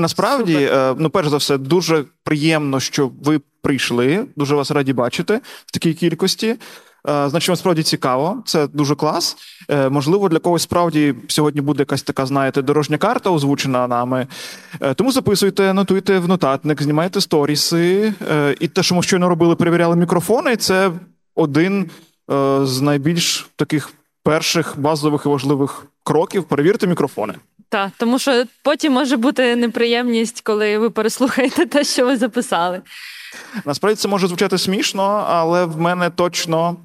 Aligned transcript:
Насправді, 0.00 0.54
Супер. 0.54 0.94
ну 0.98 1.10
перш 1.10 1.28
за 1.28 1.36
все, 1.36 1.58
дуже 1.58 2.04
приємно, 2.24 2.80
що 2.80 3.10
ви 3.22 3.40
прийшли. 3.62 4.26
Дуже 4.36 4.54
вас 4.54 4.70
раді 4.70 4.92
бачити 4.92 5.40
в 5.66 5.72
такій 5.72 5.94
кількості. 5.94 6.56
Значить, 7.04 7.48
вам 7.48 7.56
справді 7.56 7.82
цікаво, 7.82 8.42
це 8.46 8.66
дуже 8.66 8.94
клас. 8.94 9.36
Е, 9.68 9.88
можливо, 9.88 10.28
для 10.28 10.38
когось 10.38 10.62
справді 10.62 11.14
сьогодні 11.28 11.60
буде 11.60 11.82
якась 11.82 12.02
така, 12.02 12.26
знаєте, 12.26 12.62
дорожня 12.62 12.98
карта 12.98 13.30
озвучена 13.30 13.88
нами. 13.88 14.26
Е, 14.80 14.94
тому 14.94 15.12
записуйте, 15.12 15.74
нотуйте 15.74 16.18
в 16.18 16.28
нотатник, 16.28 16.82
знімайте 16.82 17.20
сторіси. 17.20 18.14
Е, 18.30 18.56
і 18.60 18.68
те, 18.68 18.82
що 18.82 18.94
ми 18.94 19.02
щойно 19.02 19.28
робили, 19.28 19.56
перевіряли 19.56 19.96
мікрофони, 19.96 20.56
це 20.56 20.90
один 21.34 21.90
з 22.62 22.80
найбільш 22.80 23.48
таких 23.56 23.90
перших 24.22 24.74
базових 24.78 25.22
і 25.26 25.28
важливих 25.28 25.86
кроків. 26.04 26.44
Перевірте 26.44 26.86
мікрофони. 26.86 27.34
Так, 27.70 27.90
тому 27.98 28.18
що 28.18 28.44
потім 28.62 28.92
може 28.92 29.16
бути 29.16 29.56
неприємність, 29.56 30.40
коли 30.40 30.78
ви 30.78 30.90
переслухаєте 30.90 31.66
те, 31.66 31.84
що 31.84 32.06
ви 32.06 32.16
записали. 32.16 32.82
Насправді 33.64 33.96
це 33.96 34.08
може 34.08 34.26
звучати 34.26 34.58
смішно, 34.58 35.24
але 35.28 35.64
в 35.64 35.80
мене 35.80 36.10
точно 36.10 36.76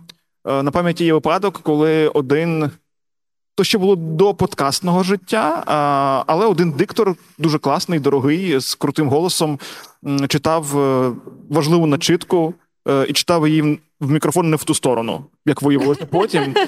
Е, 0.46 0.64
на 0.64 0.72
пам'яті 0.72 1.06
є 1.06 1.14
випадок, 1.14 1.60
коли 1.64 2.08
один. 2.08 2.72
То 3.58 3.64
ще 3.64 3.78
було 3.78 3.96
до 3.96 4.34
подкастного 4.34 5.04
життя, 5.04 5.64
але 6.28 6.46
один 6.46 6.72
диктор 6.72 7.16
дуже 7.38 7.60
класний, 7.60 8.00
дорогий, 8.00 8.60
з 8.60 8.76
крутим 8.76 9.10
голосом 9.10 9.60
читав 10.28 10.80
е, 10.80 11.12
важливу 11.50 11.88
начитку 11.88 12.54
е, 12.88 13.06
і 13.10 13.14
читав 13.14 13.48
її 13.48 13.80
в 14.00 14.12
мікрофон 14.12 14.50
не 14.50 14.56
в 14.56 14.64
ту 14.64 14.74
сторону, 14.74 15.26
як 15.46 15.62
виявилося 15.62 16.06
потім. 16.06 16.56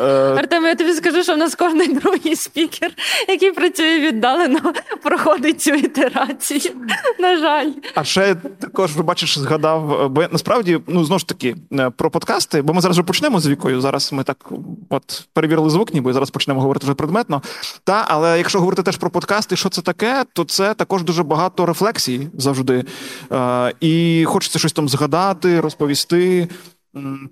Е, 0.00 0.34
Артем, 0.38 0.64
я 0.64 0.74
тобі 0.74 0.92
скажу, 0.92 1.22
що 1.22 1.34
в 1.34 1.38
нас 1.38 1.54
кожний 1.54 1.94
другий 1.94 2.36
спікер, 2.36 2.90
який 3.28 3.52
працює 3.52 4.00
віддалено, 4.00 4.72
проходить 5.02 5.62
цю 5.62 5.74
ітерацію. 5.74 6.74
На 7.18 7.38
жаль. 7.38 7.70
А 7.94 8.04
ще 8.04 8.34
також 8.34 8.96
ви 8.96 9.02
бачиш, 9.02 9.38
згадав, 9.38 10.10
бо 10.10 10.24
насправді, 10.30 10.80
ну 10.86 11.04
знову 11.04 11.18
ж 11.18 11.26
таки, 11.26 11.56
е, 11.72 11.90
про 11.90 12.10
подкасти, 12.10 12.62
бо 12.62 12.74
ми 12.74 12.80
зараз 12.80 12.96
вже 12.96 13.02
почнемо 13.02 13.40
з 13.40 13.46
вікою. 13.46 13.80
Зараз 13.80 14.12
ми 14.12 14.22
так 14.22 14.52
от 14.90 15.28
перевірили 15.32 15.70
звук, 15.70 15.94
ніби 15.94 16.12
зараз 16.12 16.30
почнемо 16.30 16.60
говорити 16.60 16.86
вже 16.86 16.94
предметно. 16.94 17.42
Та, 17.84 18.04
але 18.08 18.38
якщо 18.38 18.58
говорити 18.58 18.82
теж 18.82 18.96
про 18.96 19.10
подкасти, 19.10 19.56
що 19.56 19.68
це 19.68 19.82
таке, 19.82 20.24
то 20.32 20.44
це 20.44 20.74
також 20.74 21.02
дуже 21.02 21.22
багато 21.22 21.66
рефлексій 21.66 22.28
завжди. 22.34 22.84
Е, 23.32 23.72
і 23.80 24.24
хочеться 24.28 24.58
щось 24.58 24.72
там 24.72 24.88
згадати, 24.88 25.60
розповісти. 25.60 26.48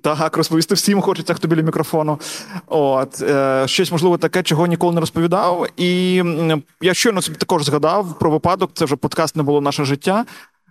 Так, 0.03 0.37
розповісти 0.37 0.75
всім 0.75 1.01
хочеться, 1.01 1.34
хто 1.34 1.48
біля 1.48 1.62
мікрофону. 1.62 2.19
От 2.67 3.23
е, 3.23 3.62
щось 3.67 3.93
можливо 3.93 4.19
таке, 4.19 4.43
чого 4.43 4.67
ніколи 4.67 4.95
не 4.95 5.01
розповідав. 5.01 5.67
І 5.77 6.23
я 6.81 6.95
щойно 6.95 7.23
собі 7.23 7.39
також 7.39 7.65
згадав 7.65 8.19
про 8.19 8.31
випадок. 8.31 8.71
Це 8.75 8.84
вже 8.84 8.97
подкаст 8.97 9.37
не 9.37 9.43
було 9.43 9.61
наше 9.61 9.84
життя. 9.84 10.25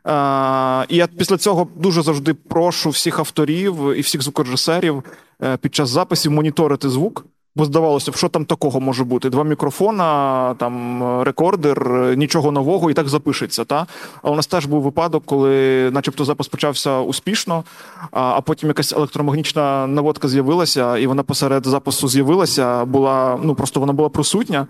Е, 0.08 0.86
і 0.90 0.96
я 0.96 1.08
після 1.08 1.38
цього 1.38 1.68
дуже 1.76 2.02
завжди 2.02 2.34
прошу 2.34 2.90
всіх 2.90 3.20
авторів 3.20 3.94
і 3.98 4.02
всіх 4.02 4.22
звукорежисерів 4.22 5.04
е, 5.44 5.58
під 5.58 5.76
час 5.76 5.90
записів 5.90 6.32
моніторити 6.32 6.90
звук. 6.90 7.26
Бо 7.56 7.66
здавалося 7.66 8.12
б, 8.12 8.16
що 8.16 8.30
там 8.30 8.46
такого 8.46 8.80
може 8.80 9.04
бути? 9.04 9.30
Два 9.30 9.44
мікрофона, 9.44 10.54
там 10.54 11.04
рекордер, 11.24 12.14
нічого 12.18 12.52
нового, 12.52 12.92
і 12.92 12.94
так 12.94 13.10
запишеться. 13.10 13.66
Та? 13.66 13.88
А 14.22 14.32
у 14.32 14.36
нас 14.36 14.48
теж 14.48 14.66
був 14.66 14.82
випадок, 14.82 15.24
коли, 15.26 15.90
начебто, 15.92 16.26
запис 16.26 16.48
почався 16.48 17.00
успішно, 17.00 17.64
а 18.12 18.42
потім 18.42 18.70
якась 18.70 18.94
електромагнітна 18.94 19.88
наводка 19.88 20.28
з'явилася, 20.28 20.98
і 20.98 21.08
вона 21.08 21.24
посеред 21.24 21.68
запису 21.68 22.08
з'явилася. 22.08 22.86
Була 22.86 23.40
ну 23.44 23.56
просто 23.56 23.80
вона 23.80 23.94
була 23.94 24.10
присутня. 24.10 24.68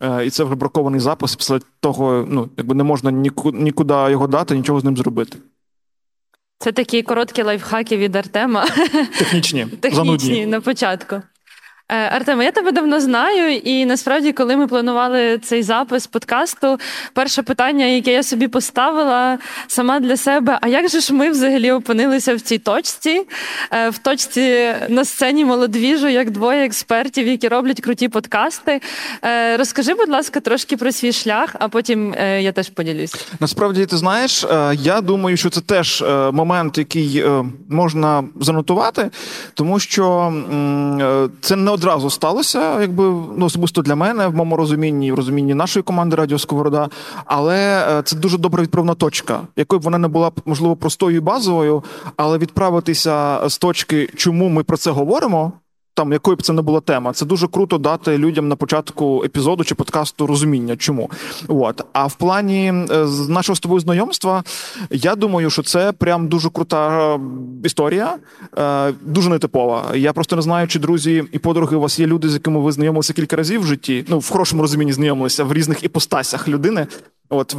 Е, 0.00 0.26
і 0.26 0.30
це 0.30 0.44
вже 0.44 0.54
бракований 0.54 1.00
запис. 1.00 1.36
Після 1.36 1.60
того 1.80 2.26
ну, 2.28 2.48
якби 2.56 2.74
не 2.74 2.84
можна 2.84 3.10
нікуди 3.52 3.94
його 3.94 4.26
дати, 4.26 4.56
нічого 4.56 4.80
з 4.80 4.84
ним 4.84 4.96
зробити. 4.96 5.38
Це 6.58 6.72
такі 6.72 7.02
короткі 7.02 7.42
лайфхаки 7.42 7.96
від 7.96 8.16
Артема. 8.16 8.66
Технічні. 9.18 9.66
Технічні 9.80 10.04
занудні. 10.04 10.46
на 10.46 10.60
початку. 10.60 11.22
Е, 11.88 12.16
Артема, 12.16 12.44
я 12.44 12.52
тебе 12.52 12.72
давно 12.72 13.00
знаю, 13.00 13.56
і 13.56 13.86
насправді, 13.86 14.32
коли 14.32 14.56
ми 14.56 14.66
планували 14.66 15.38
цей 15.38 15.62
запис 15.62 16.06
подкасту, 16.06 16.78
перше 17.12 17.42
питання, 17.42 17.84
яке 17.84 18.12
я 18.12 18.22
собі 18.22 18.48
поставила 18.48 19.38
сама 19.66 20.00
для 20.00 20.16
себе: 20.16 20.58
а 20.60 20.68
як 20.68 20.88
же 20.88 21.00
ж 21.00 21.14
ми 21.14 21.30
взагалі 21.30 21.70
опинилися 21.70 22.34
в 22.34 22.40
цій 22.40 22.58
точці, 22.58 23.22
е, 23.72 23.88
в 23.88 23.98
точці 23.98 24.74
на 24.88 25.04
сцені 25.04 25.44
молодвіжу, 25.44 26.08
як 26.08 26.30
двоє 26.30 26.64
експертів, 26.64 27.26
які 27.26 27.48
роблять 27.48 27.80
круті 27.80 28.08
подкасти? 28.08 28.80
Е, 29.24 29.56
розкажи, 29.56 29.94
будь 29.94 30.08
ласка, 30.08 30.40
трошки 30.40 30.76
про 30.76 30.92
свій 30.92 31.12
шлях, 31.12 31.54
а 31.58 31.68
потім 31.68 32.14
я 32.38 32.52
теж 32.52 32.70
поділюсь. 32.70 33.26
Насправді, 33.40 33.86
ти 33.86 33.96
знаєш, 33.96 34.44
я 34.72 35.00
думаю, 35.00 35.36
що 35.36 35.50
це 35.50 35.60
теж 35.60 36.04
момент, 36.32 36.78
який 36.78 37.24
можна 37.68 38.24
занотувати, 38.40 39.10
тому 39.54 39.80
що 39.80 40.32
це 41.40 41.56
не 41.56 41.75
одразу 41.76 42.10
сталося, 42.10 42.80
якби 42.80 43.04
ну, 43.36 43.46
особисто 43.46 43.82
для 43.82 43.94
мене, 43.94 44.26
в 44.26 44.34
моєму 44.34 44.56
розумінні, 44.56 45.12
в 45.12 45.14
розумінні 45.14 45.54
нашої 45.54 45.82
команди 45.82 46.16
Радіо 46.16 46.38
Сковорода. 46.38 46.88
Але 47.24 47.86
е, 47.98 48.02
це 48.02 48.16
дуже 48.16 48.38
добра 48.38 48.62
відправна 48.62 48.94
точка, 48.94 49.40
якою 49.56 49.80
б 49.80 49.82
вона 49.82 49.98
не 49.98 50.08
була 50.08 50.32
можливо 50.44 50.76
простою 50.76 51.16
і 51.16 51.20
базовою, 51.20 51.84
але 52.16 52.38
відправитися 52.38 53.40
з 53.48 53.58
точки, 53.58 54.08
чому 54.16 54.48
ми 54.48 54.64
про 54.64 54.76
це 54.76 54.90
говоримо 54.90 55.52
там 55.96 56.12
якою 56.12 56.36
б 56.36 56.42
це 56.42 56.52
не 56.52 56.62
була 56.62 56.80
тема, 56.80 57.12
це 57.12 57.26
дуже 57.26 57.48
круто 57.48 57.78
дати 57.78 58.18
людям 58.18 58.48
на 58.48 58.56
початку 58.56 59.24
епізоду 59.24 59.64
чи 59.64 59.74
подкасту 59.74 60.26
розуміння, 60.26 60.76
чому. 60.76 61.10
От. 61.48 61.84
А 61.92 62.06
в 62.06 62.14
плані 62.14 62.68
е, 62.68 63.06
нашого 63.28 63.56
з 63.56 63.60
тобою 63.60 63.80
знайомства, 63.80 64.44
я 64.90 65.14
думаю, 65.14 65.50
що 65.50 65.62
це 65.62 65.92
прям 65.92 66.28
дуже 66.28 66.50
крута 66.50 67.14
е, 67.14 67.20
історія, 67.64 68.16
е, 68.58 68.92
дуже 69.02 69.30
нетипова. 69.30 69.84
Я 69.94 70.12
просто 70.12 70.36
не 70.36 70.42
знаю, 70.42 70.68
чи 70.68 70.78
друзі 70.78 71.24
і 71.32 71.38
подруги 71.38 71.76
у 71.76 71.80
вас 71.80 71.98
є 71.98 72.06
люди, 72.06 72.28
з 72.28 72.34
якими 72.34 72.60
ви 72.60 72.72
знайомилися 72.72 73.12
кілька 73.12 73.36
разів 73.36 73.60
в 73.60 73.66
житті. 73.66 74.04
Ну, 74.08 74.18
в 74.18 74.30
хорошому 74.30 74.62
розумінні 74.62 74.92
знайомилися 74.92 75.44
в 75.44 75.52
різних 75.52 75.84
іпостасях 75.84 76.48
людини. 76.48 76.86
От 77.28 77.56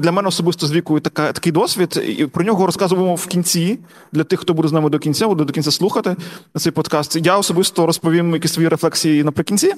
для 0.00 0.12
мене 0.12 0.28
особисто 0.28 0.66
з 0.66 0.72
вікою 0.72 1.00
така 1.00 1.32
такий 1.32 1.52
досвід. 1.52 2.02
І 2.18 2.26
Про 2.26 2.44
нього 2.44 2.66
розказуємо 2.66 3.14
в 3.14 3.26
кінці 3.26 3.78
для 4.12 4.24
тих, 4.24 4.40
хто 4.40 4.54
буде 4.54 4.68
з 4.68 4.72
нами 4.72 4.90
до 4.90 4.98
кінця, 4.98 5.26
буде 5.28 5.44
до 5.44 5.52
кінця 5.52 5.70
слухати 5.70 6.16
цей 6.56 6.72
подкаст. 6.72 7.18
Я 7.26 7.38
особисто 7.38 7.86
розповім 7.86 8.32
якісь 8.34 8.52
свої 8.52 8.68
рефлексії 8.68 9.24
наприкінці 9.24 9.74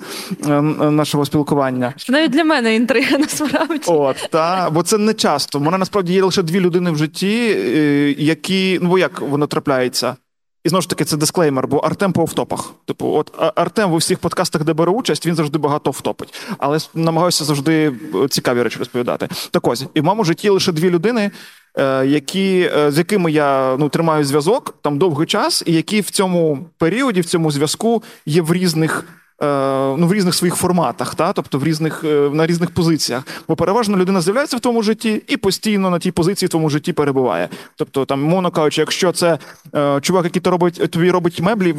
е, 0.47 0.60
нашого 0.91 1.25
спілкування. 1.25 1.94
Навіть 2.08 2.30
для 2.30 2.44
мене 2.44 2.75
інтрига 2.75 3.19
насправді. 3.19 3.80
От 3.86 4.28
та 4.30 4.70
бо 4.70 4.82
це 4.82 4.98
не 4.98 5.14
часто. 5.14 5.59
У 5.59 5.62
мене 5.62 5.78
насправді 5.78 6.12
є 6.12 6.22
лише 6.22 6.42
дві 6.42 6.60
людини 6.60 6.91
в 6.91 6.97
житті, 6.97 7.56
е, 7.59 8.14
які 8.19 8.78
ну 8.82 8.88
бо 8.88 8.98
як 8.98 9.20
воно 9.20 9.47
трапляється. 9.47 10.16
І 10.65 10.69
знову 10.69 10.83
ж 10.83 10.89
таки, 10.89 11.05
це 11.05 11.17
дисклеймер, 11.17 11.69
бо 11.69 11.77
Артем 11.77 12.12
по 12.12 12.23
офтопах. 12.23 12.73
Типу, 12.87 13.12
от 13.12 13.53
Артем 13.55 13.93
у 13.93 13.97
всіх 13.97 14.19
подкастах, 14.19 14.65
де 14.65 14.73
бере 14.73 14.93
участь, 14.93 15.27
він 15.27 15.34
завжди 15.34 15.59
багато 15.59 15.91
втопить. 15.91 16.34
Але 16.59 16.78
намагаюся 16.95 17.45
завжди 17.45 17.93
е, 18.15 18.28
цікаві 18.28 18.62
речі 18.62 18.78
розповідати. 18.78 19.28
Так 19.51 19.69
ось, 19.69 19.87
і 19.95 20.01
в 20.01 20.05
моєму 20.05 20.25
житті 20.25 20.49
лише 20.49 20.72
дві 20.72 20.91
людини, 20.91 21.31
е, 21.75 22.06
які, 22.06 22.71
е, 22.77 22.91
з 22.91 22.99
якими 22.99 23.33
я 23.33 23.77
ну, 23.78 23.89
тримаю 23.89 24.25
зв'язок 24.25 24.75
там 24.83 24.99
довгий 24.99 25.27
час, 25.27 25.62
і 25.67 25.72
які 25.72 26.01
в 26.01 26.11
цьому 26.11 26.67
періоді, 26.78 27.21
в 27.21 27.27
цьому 27.27 27.51
зв'язку 27.51 28.03
є 28.27 28.43
в 28.43 28.53
різних. 28.53 29.05
Е, 29.42 29.97
ну, 29.98 30.06
в 30.06 30.12
різних 30.14 30.34
своїх 30.34 30.54
форматах, 30.54 31.14
та? 31.14 31.32
тобто 31.32 31.58
в 31.58 31.64
різних, 31.64 32.04
е, 32.04 32.30
на 32.32 32.47
різних 32.47 32.70
позиціях. 32.70 33.22
Бо 33.48 33.56
переважно 33.56 33.97
людина 33.97 34.20
з'являється 34.20 34.56
в 34.56 34.60
тому 34.60 34.82
житті 34.82 35.22
і 35.28 35.36
постійно 35.36 35.91
на 35.91 35.98
тій 35.98 36.10
позиції 36.10 36.47
в 36.47 36.50
тому 36.50 36.70
житті 36.70 36.92
перебуває. 36.92 37.48
Тобто, 37.76 38.04
там, 38.04 38.22
мовно 38.22 38.50
кажучи, 38.50 38.80
якщо 38.80 39.12
це 39.12 39.38
е, 39.75 40.00
чувак, 40.00 40.25
який 40.25 40.42
робить, 40.53 40.91
тобі 40.91 41.10
робить 41.10 41.41
меблі 41.41 41.75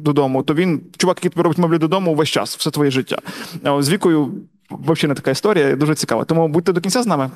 додому, 0.00 0.42
то 0.42 0.54
він 0.54 0.80
чувак, 0.96 1.16
який 1.18 1.30
тобі 1.30 1.42
робить 1.42 1.58
меблі 1.58 1.78
додому 1.78 2.14
весь 2.14 2.28
час, 2.28 2.56
все 2.56 2.70
твоє 2.70 2.90
життя. 2.90 3.18
З 3.78 3.90
вікою 3.90 4.32
взагалі 4.70 5.08
не 5.08 5.14
така 5.14 5.30
історія, 5.30 5.76
дуже 5.76 5.94
цікава. 5.94 6.24
Тому 6.24 6.48
будьте 6.48 6.72
до 6.72 6.80
кінця 6.80 7.02
з 7.02 7.06
нами. 7.06 7.30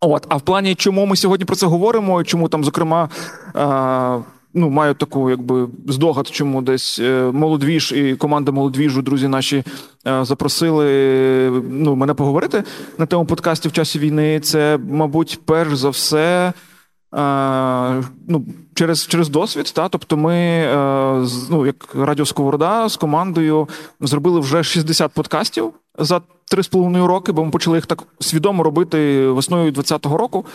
От, 0.00 0.26
а 0.28 0.36
в 0.36 0.40
плані, 0.40 0.74
чому 0.74 1.06
ми 1.06 1.16
сьогодні 1.16 1.44
про 1.44 1.56
це 1.56 1.66
говоримо, 1.66 2.20
і 2.20 2.24
чому 2.24 2.48
там, 2.48 2.64
зокрема, 2.64 3.08
ну, 4.54 4.70
маю 4.70 4.94
таку, 4.94 5.30
якби 5.30 5.68
здогад, 5.88 6.26
чому 6.28 6.62
десь 6.62 6.98
е, 6.98 7.30
молодвіж 7.32 7.92
і 7.92 8.16
команда 8.16 8.52
молодвіжу, 8.52 9.02
друзі 9.02 9.28
наші 9.28 9.64
е, 10.06 10.24
запросили 10.24 10.86
ну, 11.70 11.96
мене 11.96 12.14
поговорити 12.14 12.64
на 12.98 13.06
тему 13.06 13.26
подкастів 13.26 13.70
в 13.70 13.74
часі 13.74 13.98
війни. 13.98 14.40
Це, 14.40 14.78
мабуть, 14.90 15.40
перш 15.44 15.76
за 15.76 15.88
все. 15.88 16.52
Е, 17.14 18.02
ну, 18.28 18.44
Через 18.76 19.06
через 19.06 19.28
досвід, 19.28 19.72
та 19.74 19.88
тобто 19.88 20.16
ми, 20.16 20.66
ну 21.50 21.66
як 21.66 21.88
Радіо 21.94 22.26
Сковорода 22.26 22.88
з 22.88 22.96
командою 22.96 23.68
зробили 24.00 24.40
вже 24.40 24.62
60 24.62 25.12
подкастів 25.12 25.72
за 25.98 26.16
3,5 26.16 27.06
роки, 27.06 27.32
бо 27.32 27.44
ми 27.44 27.50
почали 27.50 27.78
їх 27.78 27.86
так 27.86 28.02
свідомо 28.20 28.62
робити 28.62 29.28
весною 29.28 29.70
2020 29.70 30.20
року, 30.20 30.46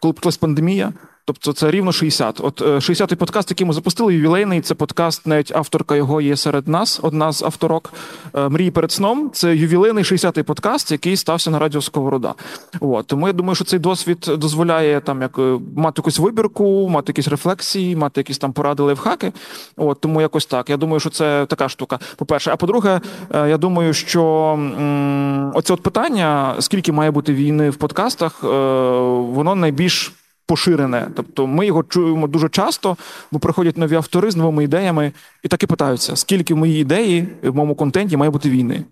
коли 0.00 0.14
почалась 0.14 0.36
пандемія. 0.36 0.92
Тобто 1.28 1.52
це 1.52 1.70
рівно 1.70 1.92
60. 1.92 2.40
От 2.40 2.62
60-й 2.62 3.16
подкаст, 3.16 3.50
який 3.50 3.66
ми 3.66 3.72
запустили, 3.72 4.14
ювілейний, 4.14 4.60
це 4.60 4.74
подкаст, 4.74 5.26
навіть 5.26 5.56
авторка 5.56 5.96
його 5.96 6.20
є 6.20 6.36
серед 6.36 6.68
нас, 6.68 7.00
одна 7.02 7.32
з 7.32 7.42
авторок 7.42 7.92
Мрії 8.34 8.70
перед 8.70 8.92
сном. 8.92 9.30
Це 9.34 9.56
ювілейний 9.56 10.04
60-й 10.04 10.42
подкаст, 10.42 10.92
який 10.92 11.16
стався 11.16 11.50
на 11.50 11.58
радіо 11.58 11.80
Сковорода. 11.80 12.34
От. 12.80 13.06
Тому 13.06 13.26
я 13.26 13.32
думаю, 13.32 13.54
що 13.54 13.64
цей 13.64 13.78
досвід 13.78 14.30
дозволяє 14.38 15.00
там 15.00 15.22
як 15.22 15.38
мати 15.76 16.00
якусь 16.00 16.18
вибірку, 16.18 16.88
мати 16.88 17.10
якісь 17.10 17.28
рефлексії, 17.28 17.96
мати 17.96 18.20
якісь 18.20 18.38
там 18.38 18.52
поради 18.52 18.82
лайфхаки. 18.82 19.32
От 19.76 20.00
Тому 20.00 20.20
якось 20.20 20.46
так. 20.46 20.70
Я 20.70 20.76
думаю, 20.76 21.00
що 21.00 21.10
це 21.10 21.46
така 21.46 21.68
штука. 21.68 21.98
По-перше, 22.16 22.50
а 22.50 22.56
по-друге, 22.56 23.00
я 23.34 23.56
думаю, 23.56 23.92
що 23.92 24.22
оце 25.54 25.74
от 25.74 25.82
питання, 25.82 26.54
скільки 26.60 26.92
має 26.92 27.10
бути 27.10 27.32
війни 27.32 27.70
в 27.70 27.76
подкастах, 27.76 28.42
воно 28.42 29.54
найбільш 29.54 30.12
поширене. 30.48 31.08
Тобто 31.16 31.46
ми 31.46 31.66
його 31.66 31.82
чуємо 31.82 32.26
дуже 32.26 32.48
часто, 32.48 32.96
бо 33.30 33.38
приходять 33.38 33.76
нові 33.76 33.94
автори 33.94 34.30
з 34.30 34.36
новими 34.36 34.64
ідеями 34.64 35.12
і 35.42 35.48
так 35.48 35.62
і 35.62 35.66
питаються, 35.66 36.16
скільки 36.16 36.54
в 36.54 36.56
моїй 36.56 36.80
ідеї 36.80 37.28
в 37.42 37.54
моєму 37.54 37.74
контенті 37.74 38.16
має 38.16 38.30
бути 38.30 38.50
війни. 38.50 38.84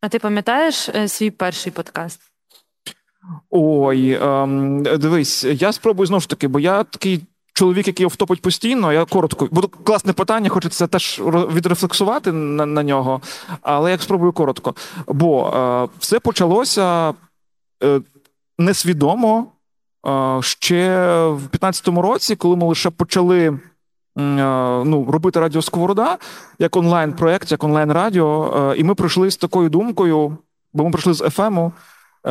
А 0.00 0.08
ти 0.08 0.18
пам'ятаєш 0.18 0.88
е, 0.88 1.08
свій 1.08 1.30
перший 1.30 1.72
подкаст? 1.72 2.20
Ой, 3.50 4.18
ем, 4.22 4.82
дивись, 4.82 5.44
я 5.44 5.72
спробую 5.72 6.06
знову 6.06 6.20
ж 6.20 6.28
таки, 6.28 6.48
бо 6.48 6.60
я 6.60 6.84
такий. 6.84 7.20
Чоловік, 7.52 7.86
який 7.86 8.06
втопить 8.06 8.42
постійно, 8.42 8.92
я 8.92 9.04
коротко. 9.04 9.48
Буду 9.50 9.68
класне 9.68 10.12
питання, 10.12 10.48
хочеться 10.48 10.86
теж 10.86 11.20
відрефлексувати 11.52 12.32
на 12.32 12.66
на 12.66 12.82
нього, 12.82 13.20
але 13.62 13.90
я 13.90 13.98
спробую 13.98 14.32
коротко. 14.32 14.74
Бо 15.06 15.48
е, 15.48 15.88
все 15.98 16.20
почалося 16.20 17.14
е, 17.82 18.00
несвідомо 18.58 19.52
ще 20.40 21.06
в 21.26 21.40
2015 21.40 21.88
році, 21.88 22.36
коли 22.36 22.56
ми 22.56 22.66
лише 22.66 22.90
почали 22.90 23.58
ну, 24.16 25.06
робити 25.10 25.40
Радіо 25.40 25.62
Сковорода 25.62 26.18
як 26.58 26.76
онлайн-проєкт, 26.76 27.50
як 27.50 27.64
онлайн-радіо, 27.64 28.74
і 28.76 28.84
ми 28.84 28.94
прийшли 28.94 29.30
з 29.30 29.36
такою 29.36 29.68
думкою, 29.68 30.36
бо 30.72 30.84
ми 30.84 30.90
прийшли 30.90 31.14
з 31.14 31.22
ефему, 31.22 31.72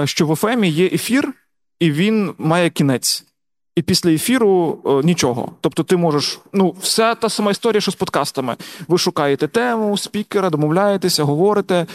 що 0.05 0.25
в 0.25 0.31
ефемі 0.31 0.69
є 0.69 0.85
ефір, 0.85 1.33
і 1.79 1.91
він 1.91 2.33
має 2.37 2.69
кінець. 2.69 3.23
І 3.75 3.81
після 3.81 4.11
ефіру 4.11 4.79
нічого. 5.03 5.51
Тобто, 5.61 5.83
ти 5.83 5.97
можеш, 5.97 6.39
ну, 6.53 6.75
вся 6.81 7.15
та 7.15 7.29
сама 7.29 7.51
історія, 7.51 7.81
що 7.81 7.91
з 7.91 7.95
подкастами. 7.95 8.55
Ви 8.87 8.97
шукаєте 8.97 9.47
тему, 9.47 9.97
спікера, 9.97 10.49
домовляєтеся, 10.49 11.23
говорите. 11.23 11.85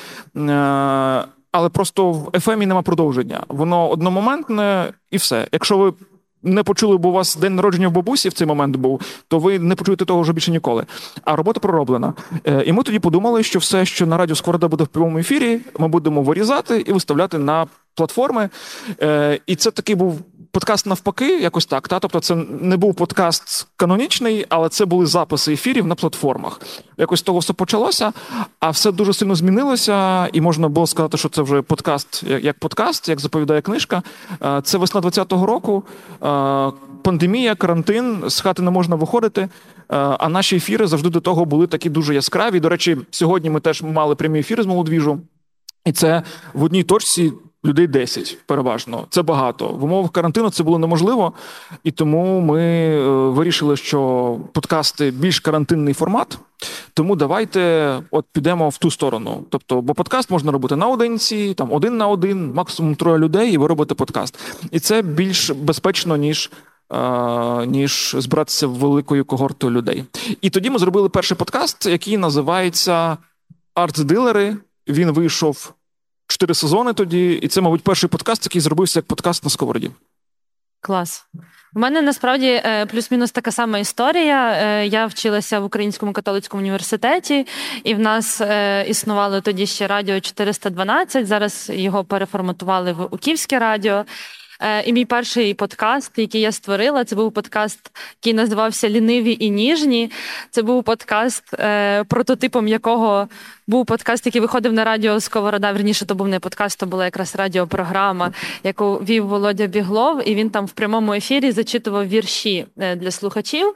Але 1.52 1.68
просто 1.68 2.12
в 2.12 2.30
ефемі 2.34 2.66
нема 2.66 2.82
продовження. 2.82 3.40
Воно 3.48 3.90
одномоментне 3.90 4.92
і 5.10 5.16
все. 5.16 5.48
Якщо 5.52 5.78
ви 5.78 5.92
не 6.42 6.62
почули, 6.62 6.96
бо 6.96 7.08
у 7.08 7.12
вас 7.12 7.36
день 7.36 7.54
народження 7.54 7.88
в 7.88 7.92
бабусі 7.92 8.28
в 8.28 8.32
цей 8.32 8.46
момент 8.46 8.76
був, 8.76 9.00
то 9.28 9.38
ви 9.38 9.58
не 9.58 9.74
почуєте 9.74 10.04
того 10.04 10.20
вже 10.20 10.32
більше 10.32 10.50
ніколи. 10.50 10.86
А 11.24 11.36
робота 11.36 11.60
пророблена. 11.60 12.14
Е, 12.44 12.62
і 12.66 12.72
ми 12.72 12.82
тоді 12.82 12.98
подумали, 12.98 13.42
що 13.42 13.58
все, 13.58 13.84
що 13.84 14.06
на 14.06 14.16
радіо 14.16 14.36
Скорода 14.36 14.68
буде 14.68 14.84
в 14.84 14.88
прямому 14.88 15.18
ефірі, 15.18 15.60
ми 15.78 15.88
будемо 15.88 16.22
вирізати 16.22 16.84
і 16.86 16.92
виставляти 16.92 17.38
на 17.38 17.66
платформи. 17.94 18.48
Е, 19.02 19.40
і 19.46 19.56
це 19.56 19.70
такий 19.70 19.94
був 19.94 20.20
подкаст 20.52 20.86
навпаки, 20.86 21.40
якось 21.40 21.66
так. 21.66 21.88
Та? 21.88 21.98
Тобто, 21.98 22.20
це 22.20 22.34
не 22.60 22.76
був 22.76 22.94
подкаст 22.94 23.68
канонічний, 23.76 24.46
але 24.48 24.68
це 24.68 24.84
були 24.84 25.06
записи 25.06 25.52
ефірів 25.52 25.86
на 25.86 25.94
платформах. 25.94 26.60
Якось 26.98 27.22
того 27.22 27.38
все 27.38 27.52
почалося, 27.52 28.12
а 28.60 28.70
все 28.70 28.92
дуже 28.92 29.12
сильно 29.12 29.34
змінилося, 29.34 30.26
і 30.26 30.40
можна 30.40 30.68
було 30.68 30.86
сказати, 30.86 31.16
що 31.16 31.28
це 31.28 31.42
вже 31.42 31.62
подкаст 31.62 32.22
як 32.22 32.58
подкаст, 32.58 33.08
як 33.08 33.20
заповідає 33.20 33.60
книжка. 33.60 34.02
Це 34.62 34.78
весна 34.78 35.00
20-го 35.00 35.46
року. 35.46 35.84
Пандемія, 37.02 37.54
карантин, 37.54 38.22
з 38.26 38.40
хати 38.40 38.62
не 38.62 38.70
можна 38.70 38.96
виходити. 38.96 39.48
А 39.88 40.28
наші 40.28 40.56
ефіри 40.56 40.86
завжди 40.86 41.08
до 41.08 41.20
того 41.20 41.44
були 41.44 41.66
такі 41.66 41.90
дуже 41.90 42.14
яскраві. 42.14 42.60
До 42.60 42.68
речі, 42.68 42.98
сьогодні 43.10 43.50
ми 43.50 43.60
теж 43.60 43.82
мали 43.82 44.14
прямі 44.14 44.38
ефіри 44.38 44.62
з 44.62 44.66
молодвіжу. 44.66 45.20
І 45.84 45.92
це 45.92 46.22
в 46.54 46.62
одній 46.62 46.82
точці 46.82 47.32
людей 47.64 47.86
10 47.86 48.38
переважно. 48.46 49.06
Це 49.10 49.22
багато. 49.22 49.68
В 49.68 49.84
умовах 49.84 50.12
карантину 50.12 50.50
це 50.50 50.62
було 50.62 50.78
неможливо, 50.78 51.32
і 51.84 51.90
тому 51.90 52.40
ми 52.40 52.62
е, 52.62 53.08
вирішили, 53.08 53.76
що 53.76 54.38
подкасти 54.52 55.10
більш 55.10 55.40
карантинний 55.40 55.94
формат. 55.94 56.38
Тому 56.94 57.16
давайте 57.16 58.02
от 58.10 58.26
підемо 58.32 58.68
в 58.68 58.78
ту 58.78 58.90
сторону. 58.90 59.44
Тобто, 59.50 59.80
бо 59.80 59.94
подкаст 59.94 60.30
можна 60.30 60.52
робити 60.52 60.76
наодинці, 60.76 61.54
там 61.54 61.72
один 61.72 61.96
на 61.96 62.08
один, 62.08 62.52
максимум 62.54 62.94
троє 62.94 63.18
людей, 63.18 63.52
і 63.52 63.56
ви 63.56 63.66
робите 63.66 63.94
подкаст. 63.94 64.38
І 64.70 64.80
це 64.80 65.02
більш 65.02 65.50
безпечно, 65.50 66.16
ніж. 66.16 66.50
Ніж 67.66 68.16
збиратися 68.18 68.66
великою 68.66 69.24
когортою 69.24 69.72
людей. 69.72 70.04
І 70.40 70.50
тоді 70.50 70.70
ми 70.70 70.78
зробили 70.78 71.08
перший 71.08 71.36
подкаст, 71.36 71.86
який 71.86 72.18
називається 72.18 73.16
Артдилери. 73.74 74.56
Він 74.88 75.10
вийшов 75.10 75.72
чотири 76.26 76.54
сезони 76.54 76.92
тоді, 76.92 77.32
і 77.32 77.48
це, 77.48 77.60
мабуть, 77.60 77.82
перший 77.82 78.08
подкаст, 78.08 78.46
який 78.46 78.60
зробився 78.60 78.98
як 78.98 79.06
подкаст 79.06 79.44
на 79.44 79.50
сковороді. 79.50 79.90
Клас. 80.80 81.26
У 81.74 81.80
мене 81.80 82.02
насправді 82.02 82.46
е, 82.46 82.86
плюс-мінус 82.86 83.32
така 83.32 83.52
сама 83.52 83.78
історія. 83.78 84.52
Е, 84.52 84.86
я 84.86 85.06
вчилася 85.06 85.60
в 85.60 85.64
Українському 85.64 86.12
католицькому 86.12 86.60
університеті, 86.60 87.46
і 87.84 87.94
в 87.94 87.98
нас 87.98 88.40
е, 88.40 88.84
існувало 88.88 89.40
тоді 89.40 89.66
ще 89.66 89.86
радіо 89.86 90.20
412. 90.20 91.26
Зараз 91.26 91.70
його 91.74 92.04
переформатували 92.04 92.92
в 92.92 93.08
Уківське 93.10 93.58
радіо. 93.58 94.04
Е, 94.62 94.82
і 94.82 94.92
мій 94.92 95.04
перший 95.04 95.54
подкаст, 95.54 96.12
який 96.16 96.40
я 96.40 96.52
створила, 96.52 97.04
це 97.04 97.16
був 97.16 97.32
подкаст, 97.32 97.90
який 98.20 98.34
називався 98.34 98.88
Ліниві 98.88 99.36
і 99.40 99.50
ніжні. 99.50 100.10
Це 100.50 100.62
був 100.62 100.84
подкаст, 100.84 101.54
е, 101.54 102.04
прототипом 102.04 102.68
якого 102.68 103.28
був 103.66 103.86
подкаст, 103.86 104.26
який 104.26 104.40
виходив 104.40 104.72
на 104.72 104.84
радіо 104.84 105.20
Сковорода. 105.20 105.72
Верніше, 105.72 106.06
то 106.06 106.14
був 106.14 106.28
не 106.28 106.40
подкаст, 106.40 106.80
то 106.80 106.86
була 106.86 107.04
якраз 107.04 107.36
радіопрограма, 107.36 108.32
яку 108.64 108.94
вів 108.94 109.26
Володя 109.26 109.66
Біглов, 109.66 110.28
і 110.28 110.34
він 110.34 110.50
там 110.50 110.66
в 110.66 110.72
прямому 110.72 111.12
ефірі 111.12 111.50
зачитував 111.50 112.08
вірші 112.08 112.66
е, 112.78 112.96
для 112.96 113.10
слухачів. 113.10 113.74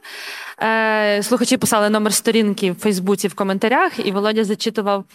Слухачі 1.21 1.57
писали 1.57 1.89
номер 1.89 2.13
сторінки 2.13 2.71
в 2.71 2.75
Фейсбуці 2.75 3.27
в 3.27 3.33
коментарях, 3.33 3.91
і 4.05 4.11
Володя 4.11 4.43
зачитував 4.43 5.05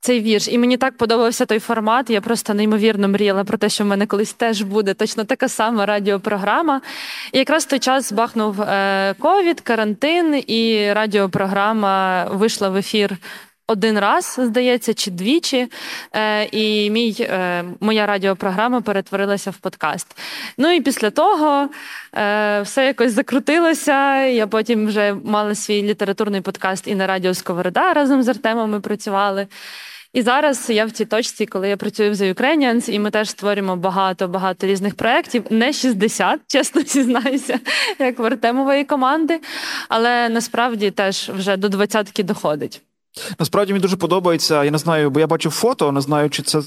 цей 0.00 0.20
вірш. 0.20 0.48
І 0.48 0.58
мені 0.58 0.76
так 0.76 0.96
подобався 0.96 1.46
той 1.46 1.58
формат. 1.58 2.10
Я 2.10 2.20
просто 2.20 2.54
неймовірно 2.54 3.08
мріяла 3.08 3.44
про 3.44 3.58
те, 3.58 3.68
що 3.68 3.84
в 3.84 3.86
мене 3.86 4.06
колись 4.06 4.32
теж 4.32 4.62
буде 4.62 4.94
точно 4.94 5.24
така 5.24 5.48
сама 5.48 5.86
радіопрограма. 5.86 6.80
І 7.32 7.38
якраз 7.38 7.64
в 7.64 7.68
той 7.68 7.78
час 7.78 8.12
бахнув 8.12 8.62
е, 8.62 9.14
ковід, 9.18 9.60
карантин, 9.60 10.44
і 10.46 10.92
радіопрограма 10.92 12.24
вийшла 12.24 12.68
в 12.68 12.76
ефір. 12.76 13.16
Один 13.68 13.98
раз, 13.98 14.40
здається, 14.42 14.94
чи 14.94 15.10
двічі, 15.10 15.68
е, 16.12 16.44
і 16.44 16.90
мій, 16.90 17.16
е, 17.20 17.64
моя 17.80 18.06
радіопрограма 18.06 18.80
перетворилася 18.80 19.50
в 19.50 19.56
подкаст. 19.56 20.06
Ну 20.58 20.72
і 20.72 20.80
після 20.80 21.10
того 21.10 21.68
е, 22.14 22.60
все 22.62 22.86
якось 22.86 23.12
закрутилося. 23.12 24.24
Я 24.24 24.46
потім 24.46 24.86
вже 24.86 25.14
мала 25.24 25.54
свій 25.54 25.82
літературний 25.82 26.40
подкаст 26.40 26.88
і 26.88 26.94
на 26.94 27.06
радіо 27.06 27.34
Сковорода 27.34 27.92
разом 27.92 28.22
з 28.22 28.28
Артемом 28.28 28.70
ми 28.70 28.80
працювали. 28.80 29.46
І 30.12 30.22
зараз 30.22 30.70
я 30.70 30.84
в 30.84 30.90
цій 30.90 31.04
точці, 31.04 31.46
коли 31.46 31.68
я 31.68 31.76
працюю 31.76 32.10
в 32.10 32.14
The 32.14 32.34
Ukrainians, 32.34 32.90
і 32.90 32.98
ми 32.98 33.10
теж 33.10 33.30
створюємо 33.30 33.76
багато-багато 33.76 34.66
різних 34.66 34.94
проєктів. 34.94 35.44
Не 35.50 35.72
60, 35.72 36.40
чесно 36.46 36.82
зізнаюся, 36.82 37.60
як 37.98 38.18
в 38.18 38.24
Артемової 38.24 38.84
команди, 38.84 39.40
але 39.88 40.28
насправді 40.28 40.90
теж 40.90 41.30
вже 41.34 41.56
до 41.56 41.68
двадцятки 41.68 42.22
доходить. 42.22 42.82
Насправді 43.38 43.72
мені 43.72 43.82
дуже 43.82 43.96
подобається. 43.96 44.64
Я 44.64 44.70
не 44.70 44.78
знаю, 44.78 45.10
бо 45.10 45.20
я 45.20 45.26
бачив 45.26 45.52
фото, 45.52 45.92
не 45.92 46.00
знаю, 46.00 46.30
чи 46.30 46.42
це 46.42 46.62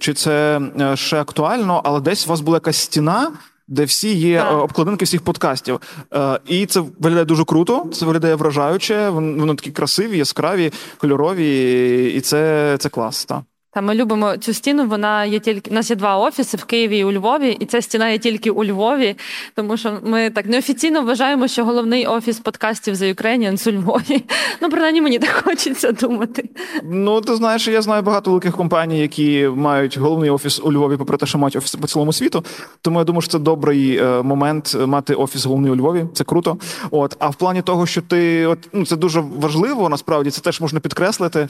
чи 0.00 0.14
це 0.14 0.60
е, 0.80 0.96
ще 0.96 1.20
актуально, 1.20 1.80
але 1.84 2.00
десь 2.00 2.26
у 2.26 2.30
вас 2.30 2.40
була 2.40 2.56
якась 2.56 2.76
стіна 2.76 3.32
де 3.68 3.84
всі 3.84 4.14
є 4.14 4.38
так. 4.38 4.52
Е, 4.52 4.54
обкладинки 4.54 5.04
всіх 5.04 5.22
подкастів. 5.22 5.80
Е, 6.14 6.40
і 6.46 6.66
це 6.66 6.80
виглядає 6.80 7.24
дуже 7.24 7.44
круто, 7.44 7.86
це 7.92 8.06
виглядає 8.06 8.34
вражаюче. 8.34 9.08
Вони 9.08 9.54
такі 9.54 9.70
красиві, 9.70 10.18
яскраві, 10.18 10.72
кольорові, 10.98 12.12
і 12.14 12.20
це 12.20 12.76
це 12.78 12.88
клас. 12.88 13.24
Так. 13.24 13.42
Та 13.70 13.80
ми 13.80 13.94
любимо 13.94 14.36
цю 14.36 14.54
стіну. 14.54 14.86
Вона 14.86 15.24
є 15.24 15.38
тільки 15.38 15.70
у 15.70 15.74
нас 15.74 15.90
є 15.90 15.96
два 15.96 16.16
офіси 16.16 16.56
в 16.56 16.64
Києві 16.64 16.98
і 16.98 17.04
у 17.04 17.12
Львові, 17.12 17.56
і 17.60 17.66
ця 17.66 17.82
стіна 17.82 18.08
є 18.08 18.18
тільки 18.18 18.50
у 18.50 18.64
Львові, 18.64 19.16
тому 19.54 19.76
що 19.76 19.98
ми 20.04 20.30
так 20.30 20.46
неофіційно 20.46 21.02
вважаємо, 21.02 21.48
що 21.48 21.64
головний 21.64 22.06
офіс 22.06 22.38
подкастів 22.38 22.94
за 22.94 23.04
Ukrainians 23.04 23.68
у 23.68 23.72
Львові. 23.72 24.24
Ну, 24.62 24.70
принаймні, 24.70 25.00
мені 25.00 25.18
так 25.18 25.42
хочеться 25.44 25.92
думати. 25.92 26.48
Ну, 26.84 27.20
ти 27.20 27.36
знаєш, 27.36 27.68
я 27.68 27.82
знаю 27.82 28.02
багато 28.02 28.30
великих 28.30 28.56
компаній, 28.56 29.00
які 29.00 29.48
мають 29.54 29.98
головний 29.98 30.30
офіс 30.30 30.60
у 30.64 30.72
Львові, 30.72 30.96
попри 30.96 31.16
те, 31.16 31.26
що 31.26 31.38
мають 31.38 31.56
офіс 31.56 31.74
по 31.74 31.86
цілому 31.86 32.12
світу. 32.12 32.44
Тому 32.82 32.98
я 32.98 33.04
думаю, 33.04 33.22
що 33.22 33.32
це 33.32 33.38
добрий 33.38 33.96
е, 33.96 34.22
момент 34.22 34.76
мати 34.86 35.14
офіс 35.14 35.46
головний 35.46 35.70
у 35.72 35.76
Львові. 35.76 36.06
Це 36.14 36.24
круто. 36.24 36.56
От, 36.90 37.16
а 37.18 37.28
в 37.28 37.34
плані 37.34 37.62
того, 37.62 37.86
що 37.86 38.02
ти 38.02 38.46
от 38.46 38.58
ну 38.72 38.86
це 38.86 38.96
дуже 38.96 39.20
важливо, 39.20 39.88
насправді 39.88 40.30
це 40.30 40.40
теж 40.40 40.60
можна 40.60 40.80
підкреслити. 40.80 41.48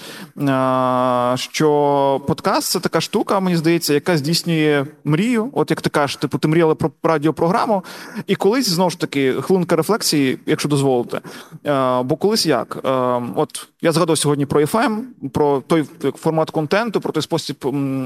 Що 1.37 2.08
подкаст 2.27 2.71
це 2.71 2.81
така 2.81 3.01
штука, 3.01 3.41
мені 3.41 3.57
здається, 3.57 3.95
яка 3.95 4.19
здійснює 4.19 4.87
мрію. 5.05 5.51
От 5.53 5.71
як 5.71 5.81
ти 5.81 5.91
кажеш, 5.91 6.17
типу, 6.17 6.39
ти 6.39 6.49
мріяла 6.49 6.75
про 6.75 6.91
радіопрограму, 7.03 7.85
і 8.27 8.35
колись 8.35 8.69
знову 8.69 8.91
ж 8.91 8.99
таки 8.99 9.33
хвилинка 9.33 9.77
рефлексії, 9.77 10.39
якщо 10.47 10.69
дозволите. 10.69 11.21
Е, 11.67 12.03
бо 12.03 12.17
колись 12.17 12.47
як? 12.47 12.79
Е, 12.85 12.91
от 13.37 13.69
я 13.83 13.93
згадав 13.93 14.19
сьогодні 14.19 14.47
про 14.47 14.61
FM, 14.61 14.99
про 15.33 15.63
той 15.67 15.85
формат 16.17 16.51
контенту, 16.51 17.01
про 17.01 17.13
той 17.13 17.23
спосіб 17.23 17.57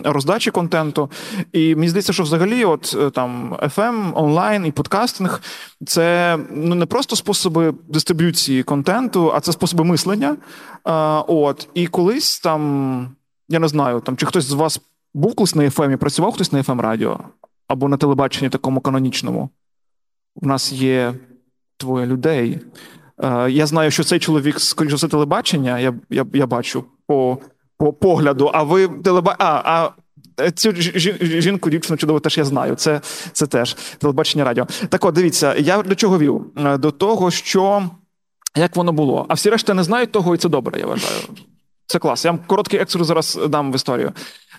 роздачі 0.05 0.51
контенту. 0.51 1.11
І 1.53 1.75
мені 1.75 1.89
здається, 1.89 2.13
що 2.13 2.23
взагалі, 2.23 2.65
от 2.65 2.97
е, 2.99 3.11
там 3.11 3.57
FM, 3.77 4.11
онлайн 4.15 4.67
і 4.67 4.73
подкастинг 4.73 5.41
це 5.87 6.39
ну 6.51 6.75
не 6.75 6.87
просто 6.87 7.17
способи 7.17 7.75
дистриб'юції 7.89 8.63
контенту, 8.63 9.33
а 9.35 9.41
це 9.41 9.53
способи 9.53 9.85
мислення. 9.85 10.37
От 11.27 11.69
і 11.75 11.87
колись 11.87 12.41
там, 12.41 13.09
я 13.53 13.59
не 13.59 13.69
знаю, 13.69 14.01
там 14.01 14.17
чи 14.17 14.27
хтось 14.27 14.45
з 14.45 14.53
вас 14.53 14.81
був 15.15 15.35
колись 15.35 15.55
на 15.55 15.63
FM 15.63 15.93
і 15.93 15.97
працював 15.97 16.33
хтось 16.33 16.53
на 16.53 16.63
FM 16.63 16.81
радіо 16.81 17.21
або 17.69 17.89
на 17.89 17.97
телебаченні 17.97 18.51
такому 18.51 18.81
канонічному. 18.81 19.51
У 20.35 20.47
нас 20.47 20.73
є 20.73 21.15
двоє 21.81 22.07
людей. 22.07 22.61
Я 23.49 23.67
знаю, 23.67 23.91
що 23.91 24.05
цей 24.05 24.19
чоловік, 24.19 24.61
скоріше 24.61 24.97
все, 24.97 25.09
телебачення, 25.09 25.79
я 25.79 25.95
я, 26.11 26.27
я 26.33 26.47
бачу 26.47 26.85
по 27.07 27.39
по 27.79 27.93
погляду, 27.93 28.51
а 28.55 28.63
ви 28.63 28.89
телеба... 28.89 29.37
А, 29.39 29.63
а 29.65 29.91
Цю 30.55 30.73
жінку, 31.21 31.71
дівчину 31.71 31.97
чудово 31.97 32.21
теж 32.21 32.39
я 32.39 32.45
знаю. 32.45 32.75
Це 32.75 33.01
це 33.33 33.47
теж 33.47 33.75
телебачення 33.75 34.45
радіо. 34.45 34.67
Так 34.89 35.05
от, 35.05 35.15
дивіться, 35.15 35.55
я 35.55 35.83
до 35.83 35.95
чого 35.95 36.19
вів? 36.19 36.45
До 36.79 36.91
того, 36.91 37.31
що 37.31 37.91
як 38.57 38.77
воно 38.77 38.93
було. 38.93 39.27
А 39.29 39.35
всі 39.35 39.51
решта 39.51 39.75
не 39.75 39.83
знають 39.83 40.13
того, 40.13 40.35
і 40.35 40.39
це 40.39 40.49
добре, 40.49 40.81
я 40.81 40.87
вважаю. 40.87 41.23
Це 41.93 41.99
клас. 41.99 42.25
Я 42.25 42.31
вам 42.31 42.41
короткий 42.47 42.81
екскурс 42.81 43.07
зараз 43.07 43.41
дам 43.49 43.73
в 43.73 43.75
історію. 43.75 44.13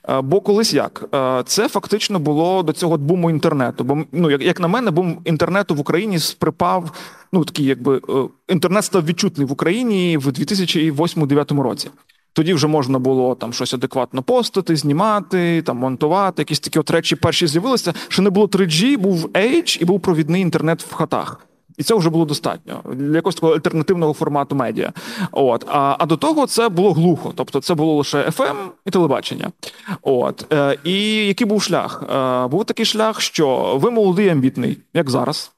Е, 0.10 0.22
бо 0.22 0.42
колись 0.42 0.74
як 0.74 1.06
е, 1.16 1.44
це 1.46 1.70
фактично 1.70 2.20
було 2.20 2.64
до 2.64 2.74
цього 2.74 2.98
буму 2.98 3.30
інтернету. 3.30 3.84
Бо 3.84 4.04
ну, 4.12 4.32
як 4.32 4.42
як 4.42 4.60
на 4.60 4.68
мене, 4.68 4.92
бум 4.92 5.20
інтернету 5.26 5.76
в 5.76 5.80
Україні 5.80 6.18
припав. 6.40 6.92
Ну 7.32 7.46
такий, 7.46 7.66
якби 7.66 8.02
е, 8.10 8.54
інтернет 8.54 8.86
став 8.86 9.06
відчутний 9.06 9.48
в 9.48 9.52
Україні 9.52 10.18
в 10.18 10.28
2008-2009 10.28 11.62
році. 11.62 11.90
Тоді 12.34 12.54
вже 12.54 12.68
можна 12.68 13.00
було 13.00 13.36
там 13.36 13.54
щось 13.54 13.74
адекватно 13.74 14.24
постити, 14.24 14.76
знімати, 14.76 15.62
там 15.62 15.78
монтувати. 15.78 16.42
Якісь 16.42 16.60
такі 16.60 16.80
от 16.80 16.92
речі 16.92 17.16
перші 17.16 17.48
з'явилися. 17.48 17.94
Що 18.08 18.22
не 18.22 18.30
було 18.30 18.46
3G, 18.46 18.98
був 18.98 19.26
H 19.26 19.82
і 19.82 19.86
був 19.86 20.02
провідний 20.02 20.42
інтернет 20.42 20.84
в 20.84 20.94
хатах. 20.94 21.48
І 21.78 21.84
це 21.84 21.96
вже 21.96 22.10
було 22.10 22.26
достатньо 22.26 22.82
для 22.94 23.16
якогось 23.16 23.36
такого 23.36 23.54
альтернативного 23.54 24.14
формату 24.14 24.56
медіа. 24.56 24.92
От 25.32 25.66
а 25.68 25.96
а 26.00 26.06
до 26.06 26.18
того 26.18 26.48
це 26.48 26.70
було 26.70 26.94
глухо, 26.94 27.34
тобто 27.36 27.62
це 27.62 27.76
було 27.76 27.96
лише 27.96 28.30
FM 28.30 28.56
і 28.86 28.92
телебачення. 28.92 29.52
От 30.02 30.54
е, 30.54 30.78
і 30.84 31.28
який 31.28 31.48
був 31.48 31.64
шлях? 31.64 32.04
Е, 32.16 32.48
Був 32.48 32.66
такий 32.66 32.86
шлях, 32.86 33.22
що 33.22 33.78
ви 33.82 33.92
молодий, 33.92 34.30
амбітний, 34.30 34.78
як 34.94 35.10
зараз. 35.10 35.52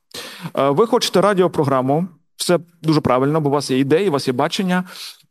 Е, 0.58 0.70
ви 0.70 0.88
хочете 0.88 1.22
радіопрограму. 1.22 2.08
Все 2.38 2.60
дуже 2.82 3.02
правильно, 3.02 3.42
бо 3.42 3.50
у 3.50 3.52
вас 3.52 3.72
є 3.72 3.80
ідеї, 3.80 4.10
у 4.10 4.12
вас 4.12 4.28
є 4.28 4.34
бачення. 4.34 4.84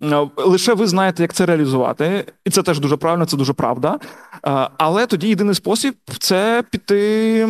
Е, 0.03 0.29
лише 0.37 0.75
ви 0.75 0.87
знаєте, 0.87 1.23
як 1.23 1.33
це 1.33 1.47
реалізувати, 1.47 2.25
і 2.45 2.51
це 2.51 2.63
теж 2.63 2.81
дуже 2.81 2.97
правильно, 2.97 3.27
це 3.27 3.37
дуже 3.37 3.53
правда. 3.53 3.99
Е, 4.47 4.69
але 4.79 5.07
тоді 5.07 5.29
єдиний 5.29 5.55
спосіб 5.55 5.95
це 6.19 6.65
піти 6.71 7.47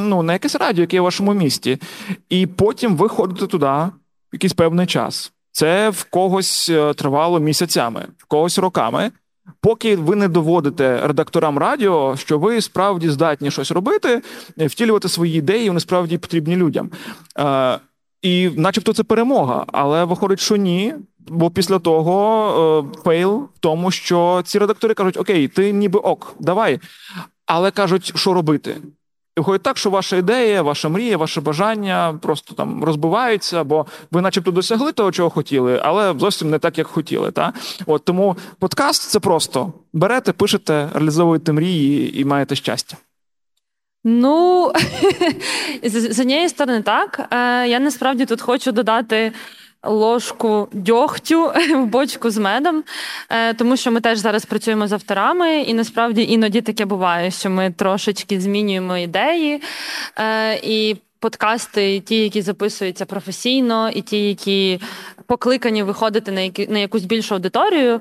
ну, 0.00 0.22
на 0.22 0.32
якесь 0.32 0.54
радіо, 0.54 0.80
яке 0.80 0.96
є 0.96 1.00
в 1.00 1.04
вашому 1.04 1.34
місті, 1.34 1.78
і 2.30 2.46
потім 2.46 2.96
ви 2.96 3.08
ходите 3.08 3.46
туди 3.46 3.72
якийсь 4.32 4.52
певний 4.52 4.86
час. 4.86 5.32
Це 5.52 5.90
в 5.90 6.04
когось 6.04 6.68
е, 6.68 6.94
тривало 6.94 7.40
місяцями, 7.40 8.06
в 8.18 8.24
когось 8.24 8.58
роками. 8.58 9.10
Поки 9.60 9.96
ви 9.96 10.16
не 10.16 10.28
доводите 10.28 11.06
редакторам 11.06 11.58
радіо, 11.58 12.16
що 12.16 12.38
ви 12.38 12.60
справді 12.60 13.10
здатні 13.10 13.50
щось 13.50 13.70
робити, 13.70 14.22
втілювати 14.56 15.08
свої 15.08 15.38
ідеї, 15.38 15.68
вони 15.68 15.80
справді 15.80 16.18
потрібні 16.18 16.56
людям. 16.56 16.90
І, 18.26 18.50
начебто, 18.56 18.92
це 18.92 19.02
перемога, 19.02 19.64
але 19.72 20.04
виходить, 20.04 20.40
що 20.40 20.56
ні. 20.56 20.94
Бо 21.28 21.50
після 21.50 21.78
того 21.78 22.84
е, 22.96 23.00
fail 23.04 23.48
в 23.54 23.58
тому, 23.60 23.90
що 23.90 24.42
ці 24.44 24.58
редактори 24.58 24.94
кажуть: 24.94 25.16
Okay, 25.16 25.48
ти 25.48 25.72
ніби 25.72 25.98
ok, 25.98 26.34
давай. 26.40 26.80
Але 27.46 27.70
кажуть, 27.70 28.12
що 28.16 28.34
робити. 28.34 28.76
І 29.36 29.40
виходить 29.40 29.62
так, 29.62 29.78
що 29.78 29.90
ваша 29.90 30.16
ідея, 30.16 30.62
ваша 30.62 30.88
мрія, 30.88 31.16
ваше 31.16 31.40
бажання 31.40 32.18
просто 32.22 32.54
там 32.54 32.84
розбиваються, 32.84 33.64
бо 33.64 33.86
ви, 34.10 34.20
начебто, 34.20 34.50
досягли 34.50 34.92
того, 34.92 35.12
чого 35.12 35.30
хотіли, 35.30 35.80
але 35.84 36.14
зовсім 36.18 36.50
не 36.50 36.58
так, 36.58 36.78
як 36.78 36.86
хотіли. 36.86 37.30
Та? 37.30 37.52
От 37.86 38.04
Тому 38.04 38.36
подкаст 38.58 39.02
це 39.02 39.20
просто 39.20 39.72
берете, 39.92 40.32
пишете, 40.32 40.88
реалізовуєте 40.94 41.52
мрії 41.52 42.20
і 42.20 42.24
маєте 42.24 42.54
щастя. 42.54 42.96
Ну, 44.08 44.72
з 45.82 46.20
однієї 46.20 46.48
сторони, 46.48 46.82
так. 46.82 47.28
Е, 47.30 47.68
я 47.68 47.80
насправді 47.80 48.26
тут 48.26 48.40
хочу 48.40 48.72
додати. 48.72 49.32
Ложку 49.82 50.68
дьогтю 50.72 51.52
в 51.74 51.86
бочку 51.86 52.30
з 52.30 52.38
медом, 52.38 52.84
е, 53.30 53.54
тому 53.54 53.76
що 53.76 53.90
ми 53.90 54.00
теж 54.00 54.18
зараз 54.18 54.44
працюємо 54.44 54.86
з 54.88 54.92
авторами, 54.92 55.60
і 55.60 55.74
насправді 55.74 56.22
іноді 56.22 56.60
таке 56.60 56.84
буває, 56.84 57.30
що 57.30 57.50
ми 57.50 57.70
трошечки 57.70 58.40
змінюємо 58.40 58.96
ідеї. 58.96 59.62
Е, 60.18 60.54
і 60.62 60.96
подкасти, 61.20 62.00
ті, 62.00 62.22
які 62.22 62.42
записуються 62.42 63.06
професійно, 63.06 63.90
і 63.90 64.02
ті, 64.02 64.28
які 64.28 64.80
покликані 65.26 65.82
виходити 65.82 66.32
на 66.32 66.40
які 66.40 66.66
на 66.66 66.78
якусь 66.78 67.04
більшу 67.04 67.34
аудиторію, 67.34 68.00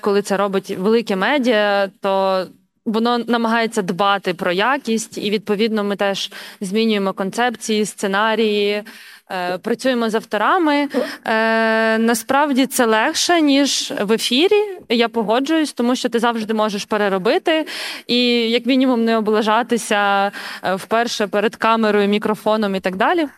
коли 0.00 0.22
це 0.22 0.36
робить 0.36 0.76
велике 0.78 1.16
медіа, 1.16 1.88
то 2.00 2.46
Воно 2.86 3.18
намагається 3.18 3.82
дбати 3.82 4.34
про 4.34 4.52
якість, 4.52 5.18
і 5.18 5.30
відповідно 5.30 5.84
ми 5.84 5.96
теж 5.96 6.32
змінюємо 6.60 7.12
концепції, 7.12 7.86
сценарії, 7.86 8.82
е, 9.30 9.58
працюємо 9.58 10.10
з 10.10 10.14
авторами. 10.14 10.88
Е, 11.24 11.98
Насправді 11.98 12.66
це 12.66 12.86
легше 12.86 13.40
ніж 13.40 13.92
в 14.00 14.12
ефірі. 14.12 14.78
Я 14.88 15.08
погоджуюсь, 15.08 15.72
тому 15.72 15.96
що 15.96 16.08
ти 16.08 16.18
завжди 16.18 16.54
можеш 16.54 16.84
переробити 16.84 17.66
і, 18.06 18.50
як 18.50 18.66
мінімум, 18.66 19.04
не 19.04 19.16
облажатися 19.16 20.32
е, 20.64 20.74
вперше 20.74 21.26
перед 21.26 21.56
камерою, 21.56 22.08
мікрофоном 22.08 22.74
і 22.74 22.80
так 22.80 22.96
далі. 22.96 23.28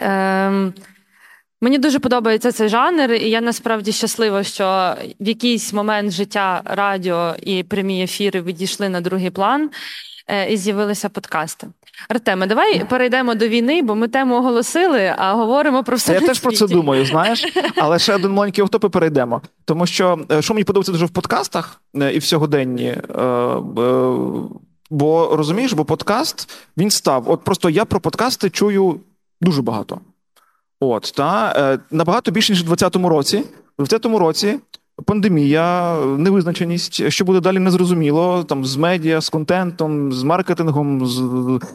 Е, 0.00 0.72
Мені 1.66 1.78
дуже 1.78 1.98
подобається 1.98 2.52
цей 2.52 2.68
жанр, 2.68 3.12
і 3.12 3.30
я 3.30 3.40
насправді 3.40 3.92
щаслива, 3.92 4.42
що 4.42 4.94
в 5.20 5.28
якийсь 5.28 5.72
момент 5.72 6.12
життя 6.12 6.62
радіо 6.64 7.34
і 7.42 7.62
прямі 7.62 8.02
ефіри 8.02 8.42
відійшли 8.42 8.88
на 8.88 9.00
другий 9.00 9.30
план 9.30 9.70
е, 10.28 10.52
і 10.52 10.56
з'явилися 10.56 11.08
подкасти. 11.08 11.66
Артеме, 12.08 12.46
давай 12.46 12.84
перейдемо 12.84 13.34
до 13.34 13.48
війни, 13.48 13.82
бо 13.82 13.94
ми 13.94 14.08
тему 14.08 14.34
оголосили, 14.36 15.14
а 15.18 15.34
говоримо 15.34 15.84
про 15.84 15.96
все. 15.96 16.12
Я 16.12 16.20
теж 16.20 16.40
про 16.40 16.52
це 16.52 16.66
думаю, 16.66 17.06
знаєш, 17.06 17.44
але 17.76 17.98
ще 17.98 18.14
один 18.14 18.30
маленький 18.30 18.62
автоп 18.62 18.84
і 18.84 18.88
перейдемо. 18.88 19.42
Тому 19.64 19.86
що 19.86 20.18
е, 20.30 20.42
що 20.42 20.54
мені 20.54 20.64
подобається 20.64 20.92
дуже 20.92 21.06
в 21.06 21.10
подкастах 21.10 21.80
е, 21.94 22.12
і 22.12 22.18
в 22.18 22.24
сьогоденні. 22.24 22.96
Бо 24.90 25.36
розумієш, 25.36 25.72
бо 25.72 25.84
подкаст 25.84 26.50
він 26.76 26.90
став. 26.90 27.30
От 27.30 27.44
просто 27.44 27.70
я 27.70 27.84
про 27.84 28.00
подкасти 28.00 28.50
чую 28.50 29.00
дуже 29.40 29.62
багато. 29.62 30.00
От 30.80 31.12
та 31.16 31.52
е, 31.56 31.78
набагато 31.90 32.30
більше 32.30 32.52
ніж 32.52 32.62
у 32.62 32.64
2020 32.64 33.10
році. 33.10 33.36
У 33.78 33.82
2020 33.82 34.20
році 34.20 34.58
Пандемія, 35.04 35.96
невизначеність, 36.18 37.10
що 37.10 37.24
буде 37.24 37.40
далі 37.40 37.58
незрозуміло, 37.58 38.44
там 38.44 38.64
з 38.64 38.76
медіа, 38.76 39.20
з 39.20 39.28
контентом, 39.28 40.12
з 40.12 40.22
маркетингом, 40.22 41.06
з 41.06 41.22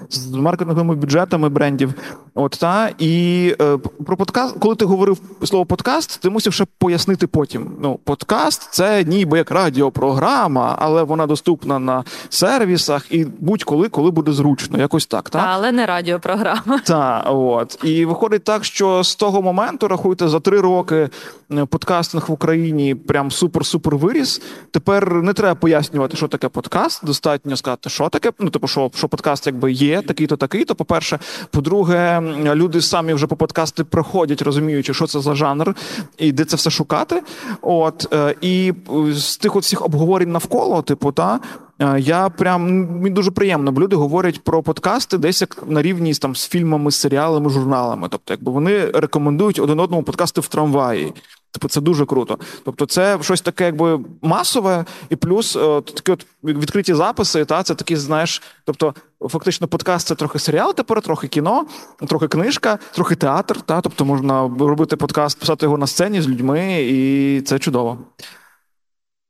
з 0.10 0.32
маркетинговими 0.32 0.96
бюджетами 0.96 1.50
брендів. 1.50 1.94
От 2.36 2.58
та 2.60 2.90
і 3.00 3.56
е, 3.62 3.78
про 4.06 4.18
подкаст, 4.18 4.60
коли 4.60 4.75
ти 4.75 4.86
говорив 4.86 5.18
слово 5.44 5.66
подкаст, 5.66 6.22
ти 6.22 6.30
мусив 6.30 6.54
ще 6.54 6.66
пояснити 6.78 7.28
потім. 7.28 7.72
Ну, 7.82 8.00
подкаст 8.04 8.74
це 8.74 9.04
ніби 9.04 9.38
як 9.38 9.51
радіопрограма, 9.51 10.75
але 10.80 11.04
вона 11.04 11.28
доступна 11.28 11.80
на 11.80 12.04
сервісах 12.30 13.12
і 13.12 13.25
будь-коли, 13.40 13.90
коли 13.90 14.12
буде 14.12 14.32
зручно, 14.32 14.80
якось 14.80 15.06
так. 15.06 15.30
Та? 15.30 15.40
Але 15.40 15.72
не 15.72 15.86
радіопрограма. 15.86 16.80
Так, 16.86 17.24
от 17.28 17.80
і 17.84 18.06
виходить 18.06 18.44
так, 18.44 18.66
що 18.66 19.04
з 19.04 19.16
того 19.16 19.42
моменту 19.42 19.88
рахуйте 19.88 20.28
за 20.28 20.40
три 20.40 20.62
роки 20.62 21.10
е, 21.51 21.66
подкастинг 21.66 22.25
в 22.28 22.32
Україні 22.32 22.96
прям 23.12 23.30
супер-супер 23.30 23.96
виріс. 23.96 24.41
Тепер 24.72 25.13
не 25.13 25.34
треба 25.34 25.56
пояснювати, 25.56 26.18
що 26.18 26.27
таке 26.27 26.50
подкаст. 26.50 27.06
Достатньо 27.06 27.58
сказати, 27.58 27.89
що 27.89 28.10
таке. 28.10 28.32
Ну, 28.39 28.50
типу, 28.50 28.68
що 28.68 28.91
що 28.96 29.08
подкаст 29.08 29.48
якби 29.48 29.72
є, 29.72 30.01
такий-то, 30.01 30.38
такий-то. 30.38 30.75
По-перше, 30.75 31.20
по-друге, 31.50 32.22
люди 32.56 32.82
самі 32.82 33.13
вже 33.13 33.27
по 33.27 33.36
подкасти 33.36 33.84
проходять, 33.84 34.41
розуміючи, 34.41 34.94
що 34.94 35.08
це 35.08 35.20
за 35.20 35.36
жанр 35.36 35.75
і 36.18 36.32
де 36.32 36.46
це 36.46 36.56
все 36.56 36.70
шукати. 36.70 37.24
От 37.62 38.13
е, 38.13 38.36
і 38.41 38.74
з 39.12 39.38
тих 39.38 39.56
от 39.56 39.63
всіх 39.63 39.86
обговорень 39.86 40.32
навколо, 40.32 40.82
типу, 40.82 41.12
та. 41.12 41.39
Е, 41.80 42.00
я 42.00 42.30
прям 42.30 42.62
мені 43.01 43.10
дуже 43.10 43.32
приємно, 43.32 43.72
бо 43.72 43.82
люди 43.82 43.96
говорять 43.96 44.44
про 44.44 44.63
подкасти 44.63 45.18
десь 45.18 45.41
як 45.41 45.63
на 45.68 45.82
рівні 45.82 46.13
там 46.13 46.36
з 46.36 46.48
фільмами, 46.48 46.91
з 46.91 46.96
серіалами, 46.96 47.50
журналами. 47.50 48.08
Тобто, 48.12 48.34
якби 48.34 48.51
вони 48.51 48.86
рекомендують 48.86 49.60
один 49.60 49.80
одному 49.80 50.03
подкасти 50.03 50.41
в 50.41 50.48
трамваї. 50.48 51.13
Типу, 51.51 51.67
це 51.67 51.81
дуже 51.81 52.05
круто. 52.05 52.39
Тобто, 52.65 52.86
це 52.86 53.17
щось 53.22 53.41
таке, 53.41 53.65
якби 53.65 54.00
масове, 54.22 54.86
і 55.10 55.15
плюс 55.15 55.55
о, 55.55 55.81
такі 55.81 56.12
от 56.12 56.25
відкриті 56.43 56.93
записи. 56.93 57.46
Та 57.46 57.63
це 57.63 57.75
такі, 57.75 57.96
знаєш, 57.96 58.41
тобто, 58.65 58.93
фактично, 59.22 59.67
подкаст 59.67 60.08
це 60.08 60.15
трохи 60.15 60.39
серіал, 60.39 60.75
тепер, 60.75 61.01
трохи 61.01 61.27
кіно, 61.27 61.65
трохи 62.08 62.27
книжка, 62.27 62.79
трохи 62.91 63.15
театр. 63.15 63.62
Та, 63.62 63.81
Тобто 63.81 64.05
можна 64.05 64.41
робити 64.60 64.96
подкаст, 64.96 65.39
писати 65.39 65.65
його 65.65 65.77
на 65.77 65.88
сцені 65.88 66.22
з 66.22 66.27
людьми, 66.27 66.81
і 66.81 67.41
це 67.41 67.60
чудово. 67.60 67.98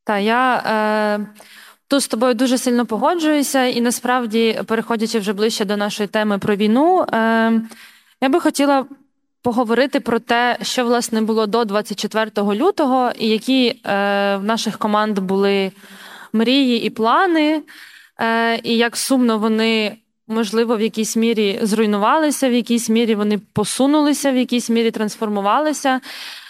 Та 0.03 0.17
я 0.17 0.55
е, 0.55 1.27
тут 1.87 2.01
з 2.01 2.07
тобою 2.07 2.33
дуже 2.33 2.57
сильно 2.57 2.85
погоджуюся, 2.85 3.63
і 3.63 3.81
насправді, 3.81 4.61
переходячи 4.67 5.19
вже 5.19 5.33
ближче 5.33 5.65
до 5.65 5.77
нашої 5.77 6.07
теми 6.07 6.37
про 6.37 6.55
війну, 6.55 7.01
е, 7.01 7.61
я 8.21 8.29
би 8.29 8.39
хотіла 8.39 8.85
поговорити 9.41 9.99
про 9.99 10.19
те, 10.19 10.57
що 10.61 10.85
власне 10.85 11.21
було 11.21 11.47
до 11.47 11.65
24 11.65 12.31
лютого, 12.37 13.11
і 13.19 13.27
які 13.27 13.67
е, 13.67 13.75
в 14.35 14.43
наших 14.43 14.77
команд 14.77 15.19
були 15.19 15.71
мрії 16.33 16.83
і 16.83 16.89
плани, 16.89 17.61
е, 18.21 18.59
і 18.63 18.77
як 18.77 18.97
сумно 18.97 19.37
вони. 19.37 19.97
Можливо, 20.27 20.77
в 20.77 20.81
якійсь 20.81 21.17
мірі 21.17 21.59
зруйнувалися, 21.61 22.49
в 22.49 22.53
якійсь 22.53 22.89
мірі 22.89 23.15
вони 23.15 23.37
посунулися, 23.53 24.31
в 24.31 24.35
якійсь 24.35 24.69
мірі 24.69 24.91
трансформувалися. 24.91 25.99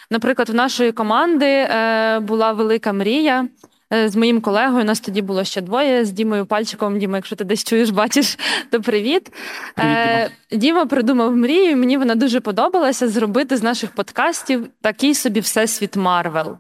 Наприклад, 0.10 0.50
в 0.50 0.54
нашої 0.54 0.92
команди 0.92 1.46
е, 1.46 2.20
була 2.20 2.52
велика 2.52 2.94
мрія 2.94 3.48
з 3.92 4.16
моїм 4.16 4.42
колегою. 4.42 4.82
У 4.84 4.86
нас 4.86 5.00
тоді 5.00 5.22
було 5.22 5.44
ще 5.44 5.62
двоє 5.62 6.06
з 6.06 6.12
Дімою 6.12 6.46
Пальчиком. 6.46 7.00
Діма, 7.00 7.18
якщо 7.18 7.36
ти 7.36 7.44
десь 7.44 7.64
чуєш, 7.64 7.90
бачиш, 7.90 8.38
то 8.70 8.82
привіт. 8.82 9.32
привіт 9.76 9.98
Діма. 9.98 10.30
Діма 10.52 10.86
придумав 10.86 11.36
мрію. 11.36 11.78
Мені 11.78 11.98
вона 11.98 12.16
дуже 12.16 12.40
подобалася 12.40 13.08
зробити 13.08 13.58
з 13.58 13.64
наших 13.64 13.92
подкастів 13.92 14.68
такий 14.82 15.16
собі 15.16 15.40
всесвіт 15.40 15.96
Марвел. 15.96 16.58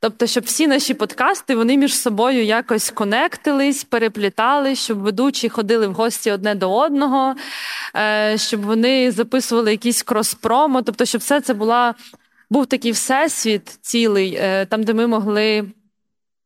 Тобто, 0.00 0.26
щоб 0.26 0.44
всі 0.44 0.66
наші 0.66 0.94
подкасти 0.94 1.54
вони 1.54 1.76
між 1.76 1.98
собою 1.98 2.44
якось 2.44 2.90
конектились, 2.90 3.84
переплітались, 3.84 4.78
щоб 4.78 4.98
ведучі 4.98 5.48
ходили 5.48 5.86
в 5.86 5.92
гості 5.92 6.30
одне 6.30 6.54
до 6.54 6.76
одного, 6.76 7.34
е, 7.96 8.38
щоб 8.38 8.62
вони 8.62 9.10
записували 9.10 9.70
якісь 9.70 10.02
крос-промо. 10.02 10.82
Тобто, 10.82 11.04
щоб 11.04 11.20
все 11.20 11.40
це 11.40 11.54
була 11.54 11.94
був 12.50 12.66
такий 12.66 12.92
всесвіт 12.92 13.78
цілий, 13.80 14.38
е, 14.40 14.66
там, 14.66 14.82
де 14.82 14.94
ми 14.94 15.06
могли 15.06 15.64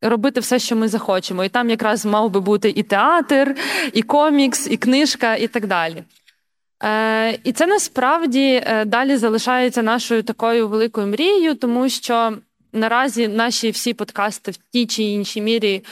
робити 0.03 0.41
все, 0.41 0.59
що 0.59 0.77
ми 0.77 0.89
захочемо. 0.89 1.45
І 1.45 1.49
там 1.49 1.71
якраз 1.71 2.07
мав 2.07 2.31
би 2.31 2.41
бути 2.41 2.73
і 2.77 2.83
театр, 2.83 3.55
і 3.93 4.03
комікс, 4.03 4.67
і 4.71 4.77
книжка, 4.77 5.37
і 5.37 5.49
так 5.49 5.67
далі. 5.67 6.03
Е, 6.85 7.39
І 7.45 7.53
це 7.53 7.67
насправді 7.67 8.63
е, 8.67 8.85
далі 8.85 9.17
залишається 9.17 9.83
нашою 9.83 10.23
такою 10.23 10.69
великою 10.69 11.07
мрією, 11.07 11.55
тому 11.55 11.89
що 11.89 12.33
наразі 12.79 13.29
наші 13.29 13.71
всі 13.71 13.95
подкасти 13.95 14.51
в 14.51 14.57
тій 14.73 14.87
чи 14.87 15.03
іншій 15.03 15.41
мірі 15.41 15.85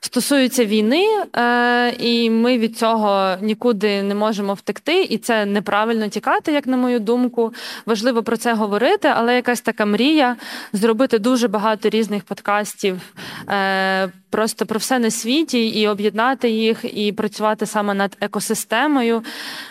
стосуються 0.00 0.64
війни, 0.64 1.06
е, 1.36 1.94
і 1.98 2.30
ми 2.30 2.58
від 2.58 2.78
цього 2.78 3.36
нікуди 3.40 4.02
не 4.02 4.14
можемо 4.14 4.54
втекти, 4.54 5.02
і 5.02 5.18
це 5.18 5.46
неправильно 5.46 6.08
тікати, 6.08 6.52
як 6.52 6.66
на 6.66 6.76
мою 6.76 7.00
думку. 7.00 7.52
Важливо 7.86 8.22
про 8.22 8.36
це 8.36 8.54
говорити, 8.54 9.12
але 9.14 9.34
якась 9.34 9.60
така 9.60 9.86
мрія 9.86 10.36
зробити 10.72 11.18
дуже 11.18 11.48
багато 11.48 11.88
різних 11.88 12.24
подкастів. 12.24 13.00
Е, 13.48 14.08
просто 14.30 14.66
про 14.66 14.78
все 14.78 14.98
на 14.98 15.10
світі 15.10 15.68
і 15.68 15.88
об'єднати 15.88 16.50
їх, 16.50 16.84
і 16.96 17.12
працювати 17.12 17.66
саме 17.66 17.94
над 17.94 18.16
екосистемою. 18.20 19.22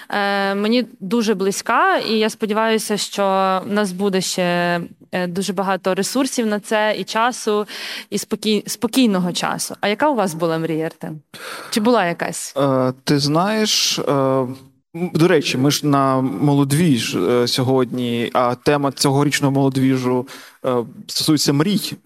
Е, 0.10 0.56
Мені 0.56 0.86
дуже 1.00 1.34
близька, 1.34 1.98
і 1.98 2.14
я 2.14 2.30
сподіваюся, 2.30 2.98
що 2.98 3.24
в 3.66 3.74
нас 3.74 3.92
буде 3.92 4.22
ще 4.22 4.80
дуже 5.28 5.54
багато 5.54 5.96
ресурсів 5.96 6.46
на 6.48 6.60
це, 6.60 6.96
і 6.98 7.04
часу, 7.04 7.68
і 8.10 8.18
спокій, 8.18 8.64
спокійного 8.68 9.32
часу. 9.32 9.76
А 9.82 9.88
яка 9.88 10.10
у 10.10 10.16
вас 10.16 10.34
була 10.34 10.58
мрія, 10.58 10.86
Артем? 10.86 11.20
Чи 11.70 11.80
була 11.80 12.06
якась? 12.06 12.54
Е, 12.58 12.94
Ти 13.04 13.20
знаєш. 13.20 14.00
Е... 14.00 14.46
До 14.94 15.28
речі, 15.28 15.58
ми 15.58 15.72
ж 15.72 15.88
на 15.88 16.22
молодвіж 16.22 17.16
е, 17.16 17.48
сьогодні, 17.48 18.30
а 18.34 18.56
тема 18.56 18.92
цьогорічного 18.92 19.52
молодвіжу 19.52 20.28
е, 20.66 20.76
стосується 21.08 21.54
мрій. 21.54 21.82
Е, 21.94 21.98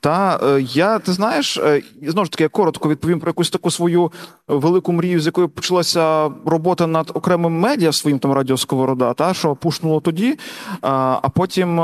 та 0.00 0.40
я, 0.60 0.98
ти 0.98 1.12
знаєш, 1.12 1.60
знову 2.02 2.24
ж 2.24 2.30
таки, 2.30 2.42
я 2.42 2.48
коротко 2.48 2.88
відповім 2.88 3.20
про 3.20 3.28
якусь 3.28 3.50
таку 3.50 3.70
свою 3.70 4.12
велику 4.48 4.92
мрію, 4.92 5.20
з 5.20 5.26
якою 5.26 5.48
почалася 5.48 6.30
робота 6.44 6.86
над 6.86 7.10
окремим 7.14 7.52
медіа 7.52 7.92
своїм 7.92 8.18
там 8.18 8.32
радіо 8.32 8.56
Сковорода, 8.56 9.14
та 9.14 9.34
що 9.34 9.56
пушнуло 9.56 10.00
тоді, 10.00 10.38
а 10.80 11.28
потім, 11.34 11.76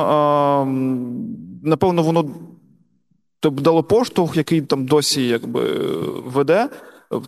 напевно, 1.62 2.02
воно 2.02 2.30
дало 3.42 3.82
поштовх, 3.82 4.36
який 4.36 4.60
там 4.60 4.86
досі 4.86 5.26
якби 5.26 5.62
веде 6.26 6.68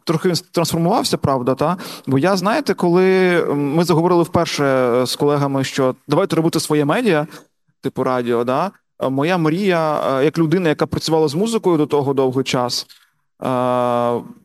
трохи 0.05 0.33
трансформувався, 0.53 1.17
правда, 1.17 1.55
та 1.55 1.77
бо 2.07 2.19
я 2.19 2.37
знаєте, 2.37 2.75
коли 2.75 3.41
ми 3.55 3.85
заговорили 3.85 4.23
вперше 4.23 4.93
з 5.07 5.17
колегами, 5.17 5.65
що 5.65 5.95
давайте 6.09 6.37
робити 6.37 6.61
своє 6.61 6.85
медіа, 6.85 7.27
типу 7.81 8.05
радіо, 8.05 8.45
да. 8.45 8.71
Моя 9.11 9.39
мрія, 9.39 10.01
як 10.23 10.39
людина, 10.39 10.69
яка 10.69 10.87
працювала 10.87 11.29
з 11.29 11.35
музикою 11.35 11.77
до 11.77 11.87
того 11.87 12.15
довгий 12.15 12.45
час. 12.45 12.87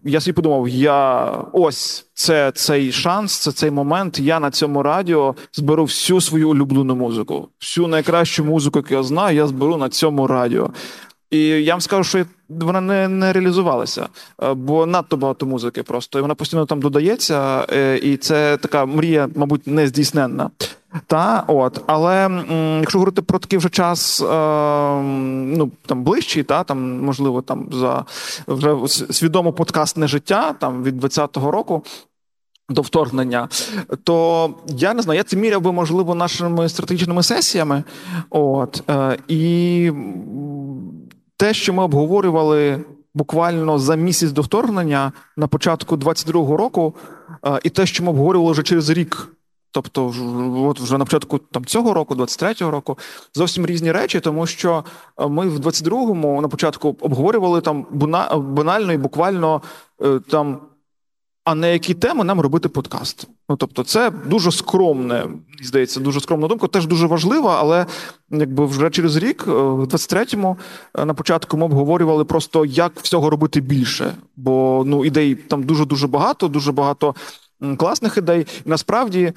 Я 0.04 0.20
собі 0.20 0.34
подумав, 0.34 0.68
я 0.68 1.26
ось 1.54 2.06
це 2.14 2.52
цей 2.52 2.92
шанс, 2.92 3.38
це 3.38 3.52
цей 3.52 3.72
момент. 3.72 4.20
Я 4.20 4.40
на 4.40 4.52
цьому 4.52 4.84
радіо 4.84 5.36
зберу 5.54 5.84
всю 5.84 6.22
свою 6.22 6.50
улюблену 6.50 6.96
музику, 6.96 7.50
всю 7.60 7.88
найкращу 7.88 8.44
музику, 8.44 8.80
яку 8.80 8.94
я 8.94 9.04
знаю, 9.04 9.36
я 9.38 9.48
зберу 9.48 9.78
на 9.78 9.90
цьому 9.90 10.28
радіо. 10.28 10.70
І 11.32 11.40
я 11.48 11.74
вам 11.74 11.82
скажу, 11.82 12.04
що 12.04 12.26
вона 12.50 12.82
не 12.82 13.08
не 13.08 13.34
реалізувалася, 13.34 14.08
е, 14.44 14.54
бо 14.54 14.86
надто 14.86 15.18
багато 15.18 15.46
музики 15.46 15.84
просто 15.84 16.20
і 16.20 16.22
вона 16.22 16.36
постійно 16.36 16.66
там 16.66 16.82
додається, 16.82 17.66
е, 17.74 17.98
і 17.98 18.18
це 18.18 18.58
така 18.58 18.86
мрія, 18.86 19.30
мабуть, 19.36 19.68
не 19.68 19.88
здійсненна. 19.88 20.50
Та 21.08 21.44
от, 21.48 21.82
але 21.88 22.26
м, 22.26 22.78
якщо 22.80 22.98
говорити 22.98 23.22
про 23.22 23.40
такий 23.40 23.60
вже 23.60 23.70
час, 23.70 24.22
е, 24.22 24.26
ну 25.32 25.72
там 25.86 26.04
ближчий, 26.04 26.44
та 26.44 26.64
там 26.64 27.00
можливо 27.00 27.42
там 27.42 27.68
за 27.72 28.06
вже 28.48 28.76
свідомо 28.88 29.54
подкастне 29.54 30.08
життя, 30.08 30.54
там 30.60 30.84
від 30.84 31.04
20-го 31.04 31.52
року. 31.52 31.84
До 32.70 32.82
вторгнення, 32.82 33.50
то 34.04 34.50
я 34.68 34.94
не 34.94 35.02
знаю, 35.02 35.18
я 35.18 35.24
це 35.24 35.38
міряв 35.38 35.62
би, 35.62 35.72
можливо, 35.72 36.16
нашими 36.16 36.70
стратегічними 36.70 37.24
сесіями. 37.24 37.84
От, 38.30 38.84
е, 38.90 39.18
І 39.28 39.92
те, 41.42 41.54
що 41.54 41.74
ми 41.74 41.84
обговорювали 41.84 42.86
буквально 43.14 43.80
за 43.80 43.96
місяць 43.96 44.32
до 44.32 44.42
вторгнення 44.42 45.12
на 45.38 45.48
початку 45.48 45.96
22-го 45.96 46.58
року, 46.58 46.96
е, 47.46 47.60
і 47.64 47.70
те, 47.70 47.86
що 47.86 48.04
ми 48.04 48.10
обговорювали 48.10 48.52
вже 48.52 48.64
через 48.64 48.90
рік. 48.90 49.28
Тобто, 49.72 50.14
от 50.58 50.80
вже 50.80 50.98
на 50.98 51.06
початку 51.06 51.38
там 51.38 51.66
цього 51.66 51.94
року, 51.94 52.16
23-го 52.16 52.72
року, 52.72 52.98
зовсім 53.34 53.66
різні 53.66 53.92
речі, 53.92 54.20
тому 54.20 54.48
що 54.48 54.84
е, 55.20 55.28
ми 55.28 55.48
в 55.48 55.60
22-му 55.60 56.42
на 56.42 56.48
початку 56.48 56.96
обговорювали 57.00 57.62
там 57.62 57.86
банально 58.40 58.94
і 58.94 58.98
буквально 58.98 59.62
е, 60.02 60.20
там 60.30 60.60
а 61.52 61.56
на 61.56 61.68
які 61.68 61.94
теми 61.94 62.24
нам 62.24 62.40
робити 62.40 62.70
подкаст. 62.70 63.28
Ну 63.50 63.56
тобто, 63.56 63.84
це 63.84 64.12
дуже 64.26 64.52
скромне, 64.52 65.28
здається, 65.62 66.00
дуже 66.00 66.22
скромна 66.22 66.48
думка, 66.48 66.68
теж 66.68 66.88
дуже 66.88 67.08
важлива, 67.08 67.58
але 67.60 67.86
якби 68.30 68.66
вже 68.66 68.90
через 68.90 69.16
рік, 69.16 69.44
е, 69.48 69.52
в 69.52 69.84
23-му, 69.84 70.58
е, 70.98 71.06
на 71.06 71.14
початку 71.14 71.58
ми 71.58 71.66
обговорювали 71.66 72.26
просто, 72.26 72.66
як 72.66 73.00
всього 73.02 73.30
робити 73.30 73.62
більше. 73.62 74.16
Бо 74.36 74.84
ну 74.86 75.06
ідей 75.06 75.36
там 75.36 75.64
дуже 75.64 75.86
дуже 75.86 76.08
багато, 76.08 76.48
дуже 76.48 76.72
багато 76.72 77.16
класних 77.78 78.18
ідей. 78.18 78.48
І 78.66 78.70
насправді, 78.70 79.24
е, 79.24 79.34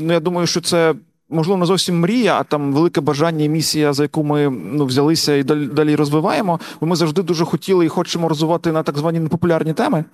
ну 0.00 0.12
я 0.12 0.20
думаю, 0.20 0.46
що 0.46 0.60
це 0.60 0.94
можливо, 1.30 1.58
не 1.58 1.66
зовсім 1.66 2.00
мрія, 2.00 2.38
а 2.40 2.42
там 2.42 2.72
велике 2.72 3.00
бажання 3.00 3.44
і 3.44 3.48
місія, 3.48 3.92
за 3.92 4.02
яку 4.02 4.24
ми 4.24 4.50
ну, 4.50 4.86
взялися 4.86 5.36
і 5.36 5.42
далі, 5.42 5.96
розвиваємо. 5.96 6.60
Бо 6.80 6.86
ми 6.86 6.96
завжди 6.96 7.22
дуже 7.22 7.44
хотіли 7.44 7.86
і 7.86 7.88
хочемо 7.88 8.28
розвивати 8.28 8.72
на 8.72 8.82
так 8.82 8.98
звані 8.98 9.20
непопулярні 9.20 9.72
теми. 9.72 10.04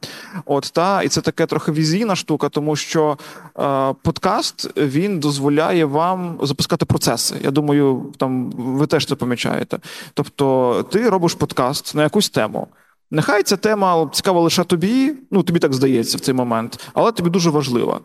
От 0.45 0.71
та 0.73 1.03
і 1.03 1.09
це 1.09 1.21
таке 1.21 1.47
трохи 1.47 1.73
візійна 1.73 2.17
штука, 2.17 2.49
тому 2.49 2.77
що 2.77 3.19
е, 3.59 3.95
подкаст 4.03 4.71
він 4.77 5.21
дозволяє 5.21 5.85
вам 5.85 6.39
запускати 6.43 6.87
процеси. 6.87 7.37
Я 7.43 7.51
думаю, 7.51 8.13
там 8.17 8.51
ви 8.51 8.87
теж 8.87 9.07
це 9.07 9.15
помічаєте. 9.15 9.79
Тобто, 10.15 10.83
ти 10.91 11.09
робиш 11.09 11.35
подкаст 11.35 11.95
на 11.95 12.03
якусь 12.03 12.31
тему. 12.31 12.69
Нехай 13.11 13.43
ця 13.43 13.57
тема 13.57 14.11
цікава 14.13 14.41
лише 14.41 14.65
тобі, 14.65 15.15
ну 15.31 15.43
тобі 15.43 15.59
так 15.59 15.75
здається 15.75 16.19
в 16.19 16.21
цей 16.21 16.35
момент, 16.35 16.91
але 16.95 17.13
тобі 17.13 17.31
дуже 17.31 17.51
важлива. 17.51 18.01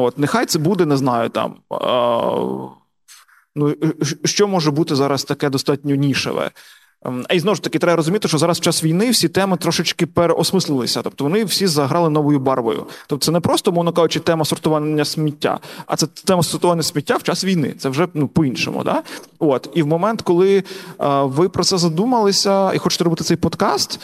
От, 0.00 0.18
Нехай 0.18 0.46
це 0.46 0.58
буде, 0.58 0.86
не 0.86 0.96
знаю, 0.96 1.28
там. 1.28 1.54
А, 1.70 2.30
ну, 3.56 3.74
Що 4.24 4.48
може 4.48 4.70
бути 4.70 4.94
зараз 4.94 5.24
таке 5.24 5.50
достатньо 5.50 5.94
нішеве? 5.94 6.50
Ем, 7.04 7.26
й 7.30 7.40
знову 7.40 7.54
ж 7.54 7.62
таки, 7.62 7.78
треба 7.78 7.96
розуміти, 7.96 8.28
що 8.28 8.38
зараз 8.38 8.58
в 8.58 8.60
час 8.60 8.84
війни 8.84 9.10
всі 9.10 9.28
теми 9.28 9.56
трошечки 9.56 10.06
переосмислилися. 10.06 11.02
Тобто 11.02 11.24
вони 11.24 11.44
всі 11.44 11.66
заграли 11.66 12.10
новою 12.10 12.38
барвою. 12.38 12.86
Тобто 13.06 13.24
це 13.24 13.32
не 13.32 13.40
просто, 13.40 13.72
мовно 13.72 13.92
кажучи, 13.92 14.20
тема 14.20 14.44
сортування 14.44 15.04
сміття, 15.04 15.60
а 15.86 15.96
це 15.96 16.06
тема 16.06 16.42
сортування 16.42 16.82
сміття 16.82 17.16
в 17.16 17.22
час 17.22 17.44
війни. 17.44 17.74
Це 17.78 17.88
вже 17.88 18.08
ну, 18.14 18.28
по-іншому. 18.28 18.84
Да? 18.84 19.02
От. 19.38 19.70
І 19.74 19.82
в 19.82 19.86
момент, 19.86 20.22
коли 20.22 20.64
а, 20.98 21.22
ви 21.24 21.48
про 21.48 21.64
це 21.64 21.78
задумалися 21.78 22.72
і 22.72 22.78
хочете 22.78 23.04
робити 23.04 23.24
цей 23.24 23.36
подкаст, 23.36 24.00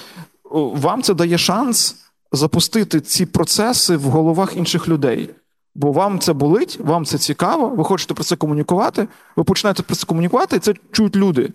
вам 0.53 1.03
це 1.03 1.15
дає 1.15 1.39
шанс 1.39 1.97
запустити 2.33 3.01
ці 3.01 3.27
процеси 3.27 3.97
в 3.97 4.03
головах 4.03 4.57
інших 4.57 4.89
людей. 4.89 5.31
Бо 5.75 5.93
вам 5.93 6.19
це 6.19 6.33
болить, 6.33 6.79
вам 6.81 7.05
це 7.05 7.19
цікаво, 7.19 7.69
ви 7.69 7.85
хочете 7.85 8.15
про 8.15 8.25
це 8.25 8.37
комунікувати, 8.37 9.09
ви 9.37 9.45
починаєте 9.45 9.83
про 9.83 9.97
це 9.97 10.07
комунікувати, 10.07 10.57
і 10.57 10.59
це 10.59 10.75
чують 10.93 11.17
люди. 11.17 11.53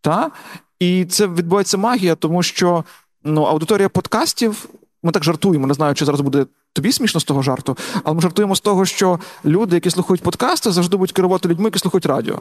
Та? 0.00 0.30
І 0.78 1.04
це 1.04 1.26
відбувається 1.26 1.78
магія, 1.78 2.14
тому 2.14 2.42
що 2.42 2.84
ну, 3.24 3.42
аудиторія 3.42 3.88
подкастів, 3.88 4.68
ми 5.02 5.12
так 5.12 5.24
жартуємо, 5.24 5.66
не 5.66 5.74
знаю, 5.74 5.94
чи 5.94 6.04
зараз 6.04 6.20
буде 6.20 6.46
тобі 6.72 6.92
смішно 6.92 7.20
з 7.20 7.24
того 7.24 7.42
жарту, 7.42 7.76
але 8.04 8.14
ми 8.14 8.20
жартуємо 8.20 8.56
з 8.56 8.60
того, 8.60 8.84
що 8.84 9.20
люди, 9.44 9.76
які 9.76 9.90
слухають 9.90 10.22
подкасти, 10.22 10.70
завжди 10.70 10.96
будуть 10.96 11.12
керувати 11.12 11.48
людьми, 11.48 11.64
які 11.64 11.78
слухають 11.78 12.06
радіо. 12.06 12.40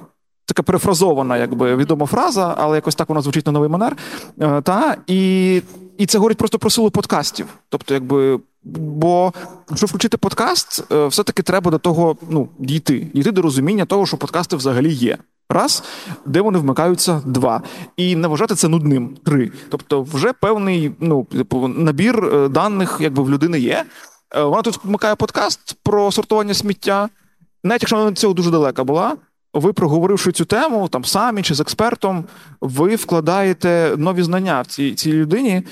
Така 0.51 0.63
перефразована, 0.63 1.37
якби 1.37 1.75
відома 1.75 2.05
фраза, 2.05 2.55
але 2.57 2.77
якось 2.77 2.95
так 2.95 3.09
вона 3.09 3.21
звучить 3.21 3.45
на 3.45 3.51
новий 3.51 3.69
манер. 3.69 3.97
Е, 4.41 4.61
та? 4.61 4.97
І 5.07 5.61
і 5.97 6.05
це 6.05 6.17
говорить 6.17 6.37
просто 6.37 6.59
про 6.59 6.69
силу 6.69 6.91
подкастів. 6.91 7.45
Тобто, 7.69 7.93
якби, 7.93 8.39
бо 8.63 9.33
щоб 9.75 9.89
включити 9.89 10.17
подкаст, 10.17 10.83
е, 10.91 11.07
все-таки 11.07 11.43
треба 11.43 11.71
до 11.71 11.77
того 11.77 12.17
ну, 12.29 12.49
дійти, 12.59 13.07
дійти 13.13 13.31
до 13.31 13.41
розуміння 13.41 13.85
того, 13.85 14.05
що 14.05 14.17
подкасти 14.17 14.55
взагалі 14.55 14.93
є. 14.93 15.17
Раз, 15.49 15.83
де 16.25 16.41
вони 16.41 16.59
вмикаються 16.59 17.21
два. 17.25 17.61
І 17.97 18.15
не 18.15 18.27
вважати 18.27 18.55
це 18.55 18.67
нудним 18.67 19.17
три. 19.25 19.51
Тобто, 19.69 20.03
вже 20.03 20.33
певний 20.33 20.91
ну, 20.99 21.23
типу, 21.31 21.67
набір 21.67 22.25
е, 22.25 22.49
даних 22.49 22.97
якби 23.01 23.23
в 23.23 23.29
людини 23.29 23.59
є. 23.59 23.85
Вона 24.35 24.61
тут 24.61 24.79
вмикає 24.83 25.15
подкаст 25.15 25.77
про 25.83 26.11
сортування 26.11 26.53
сміття. 26.53 27.09
Навіть 27.63 27.81
якщо 27.81 27.97
вона 27.97 28.13
цього 28.13 28.33
дуже 28.33 28.51
далека 28.51 28.83
була, 28.83 29.15
ви, 29.53 29.73
проговоривши 29.73 30.31
цю 30.31 30.45
тему 30.45 30.87
там 30.87 31.05
самі 31.05 31.41
чи 31.41 31.53
з 31.53 31.59
експертом, 31.59 32.25
ви 32.61 32.95
вкладаєте 32.95 33.93
нові 33.97 34.23
знання 34.23 34.61
в 34.61 34.65
цій 34.67 34.93
цій 34.95 35.13
людині. 35.13 35.63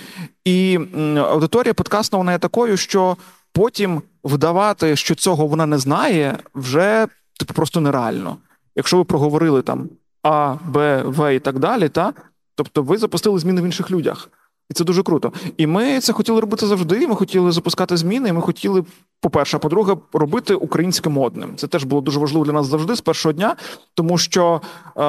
І 0.46 0.80
аудиторія 1.18 1.74
подкастна 1.74 2.18
вона 2.18 2.32
є 2.32 2.38
такою, 2.38 2.78
що 2.78 3.18
потім 3.54 4.02
вдавати, 4.24 4.96
що 4.96 5.16
цього 5.16 5.48
вона 5.48 5.66
не 5.66 5.78
знає, 5.78 6.38
вже 6.56 7.08
типу 7.40 7.54
просто 7.54 7.82
нереально. 7.82 8.38
Якщо 8.76 8.98
ви 8.98 9.04
проговорили 9.04 9.62
там 9.62 9.90
А, 10.24 10.56
Б, 10.68 11.04
В 11.04 11.36
і 11.36 11.40
так 11.40 11.60
далі, 11.60 11.90
та 11.90 12.14
тобто 12.56 12.84
ви 12.84 12.98
запустили 12.98 13.40
зміни 13.40 13.62
в 13.62 13.66
інших 13.66 13.92
людях. 13.92 14.30
І 14.70 14.74
це 14.74 14.84
дуже 14.84 15.04
круто. 15.04 15.34
І 15.58 15.68
ми 15.68 16.00
це 16.00 16.14
хотіли 16.14 16.42
робити 16.42 16.68
завжди. 16.68 17.08
Ми 17.08 17.16
хотіли 17.16 17.52
запускати 17.52 17.98
зміни. 17.98 18.30
і 18.30 18.34
Ми 18.34 18.42
хотіли, 18.42 18.84
по-перше, 19.22 19.58
а 19.58 19.60
по-друге, 19.60 19.96
робити 20.14 20.56
українське 20.56 21.10
модним. 21.10 21.56
Це 21.56 21.68
теж 21.68 21.84
було 21.84 22.02
дуже 22.02 22.20
важливо 22.20 22.46
для 22.46 22.54
нас 22.54 22.68
завжди 22.68 22.96
з 22.96 23.02
першого 23.02 23.34
дня, 23.34 23.56
тому 23.94 24.18
що 24.18 24.62
е, 24.86 25.02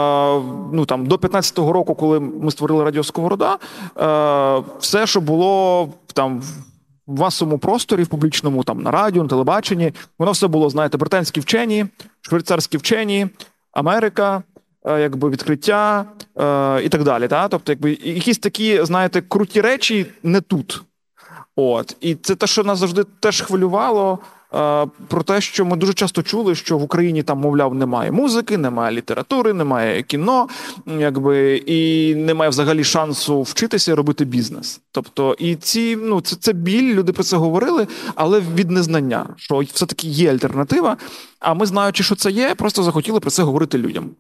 ну 0.73 0.85
там 0.87 1.07
до 1.07 1.17
15-го 1.17 1.73
року, 1.73 1.95
коли 1.95 2.21
ми 2.21 2.51
створили 2.51 2.85
Радіо 2.85 3.05
Сковорода, 3.05 3.59
е, 3.99 4.63
все, 4.79 5.07
що 5.07 5.21
було 5.21 5.89
там. 6.15 6.43
В 7.07 7.21
масовому 7.21 7.59
просторі, 7.59 8.03
в 8.03 8.07
публічному, 8.07 8.65
там 8.65 8.83
на 8.83 8.91
радіо, 8.91 9.23
на 9.23 9.29
телебаченні, 9.29 9.93
воно 10.19 10.33
все 10.33 10.47
було, 10.47 10.71
знаєте, 10.71 10.99
британські 10.99 11.41
вчені, 11.41 11.87
швейцарські 12.21 12.77
вчені, 12.77 13.29
Америка, 13.73 14.43
якби 14.87 15.31
відкриття 15.31 16.05
е, 16.37 16.83
і 16.83 16.89
так 16.89 17.03
далі. 17.03 17.29
Та? 17.29 17.49
Тобто, 17.49 17.73
якби 17.73 17.99
якісь 18.03 18.39
такі, 18.39 18.85
знаєте, 18.85 19.21
круті 19.21 19.61
речі 19.61 20.07
не 20.23 20.41
тут. 20.41 20.83
От. 21.57 21.97
І 22.01 22.15
це 22.15 22.35
те, 22.35 22.47
що 22.47 22.65
нас 22.65 22.79
завжди 22.79 23.05
теж 23.21 23.41
хвилювало. 23.41 24.19
Е, 24.55 24.87
про 25.09 25.23
те, 25.23 25.41
що 25.41 25.65
ми 25.65 25.77
дуже 25.77 25.95
часто 25.95 26.23
чули, 26.23 26.55
що 26.55 26.79
в 26.79 26.83
Україні 26.83 27.23
там, 27.23 27.39
мовляв, 27.39 27.75
немає 27.75 28.13
музики, 28.13 28.59
немає 28.59 28.97
літератури, 28.97 29.53
немає 29.53 30.03
кіно, 30.03 30.49
якби 30.87 31.57
і 31.57 32.15
немає 32.15 32.51
взагалі 32.51 32.85
шансу 32.85 33.43
вчитися 33.43 33.93
і 33.93 33.95
робити 33.95 34.25
бізнес. 34.25 34.81
Тобто, 34.93 35.37
і 35.39 35.57
ці 35.57 35.97
ну 35.97 36.21
це 36.21 36.37
це 36.37 36.53
біль, 36.53 36.95
люди 36.95 37.13
про 37.13 37.25
це 37.25 37.37
говорили, 37.37 37.87
але 38.15 38.41
від 38.55 38.71
незнання, 38.71 39.27
що 39.37 39.59
все 39.59 39.87
таки 39.87 40.09
є 40.09 40.31
альтернатива. 40.31 40.97
А 41.41 41.55
ми, 41.55 41.67
знаючи, 41.67 42.03
що 42.03 42.15
це 42.15 42.31
є, 42.31 42.55
просто 42.55 42.83
захотіли 42.83 43.21
про 43.21 43.31
це 43.31 43.43
говорити 43.43 43.79
людям. 43.79 44.11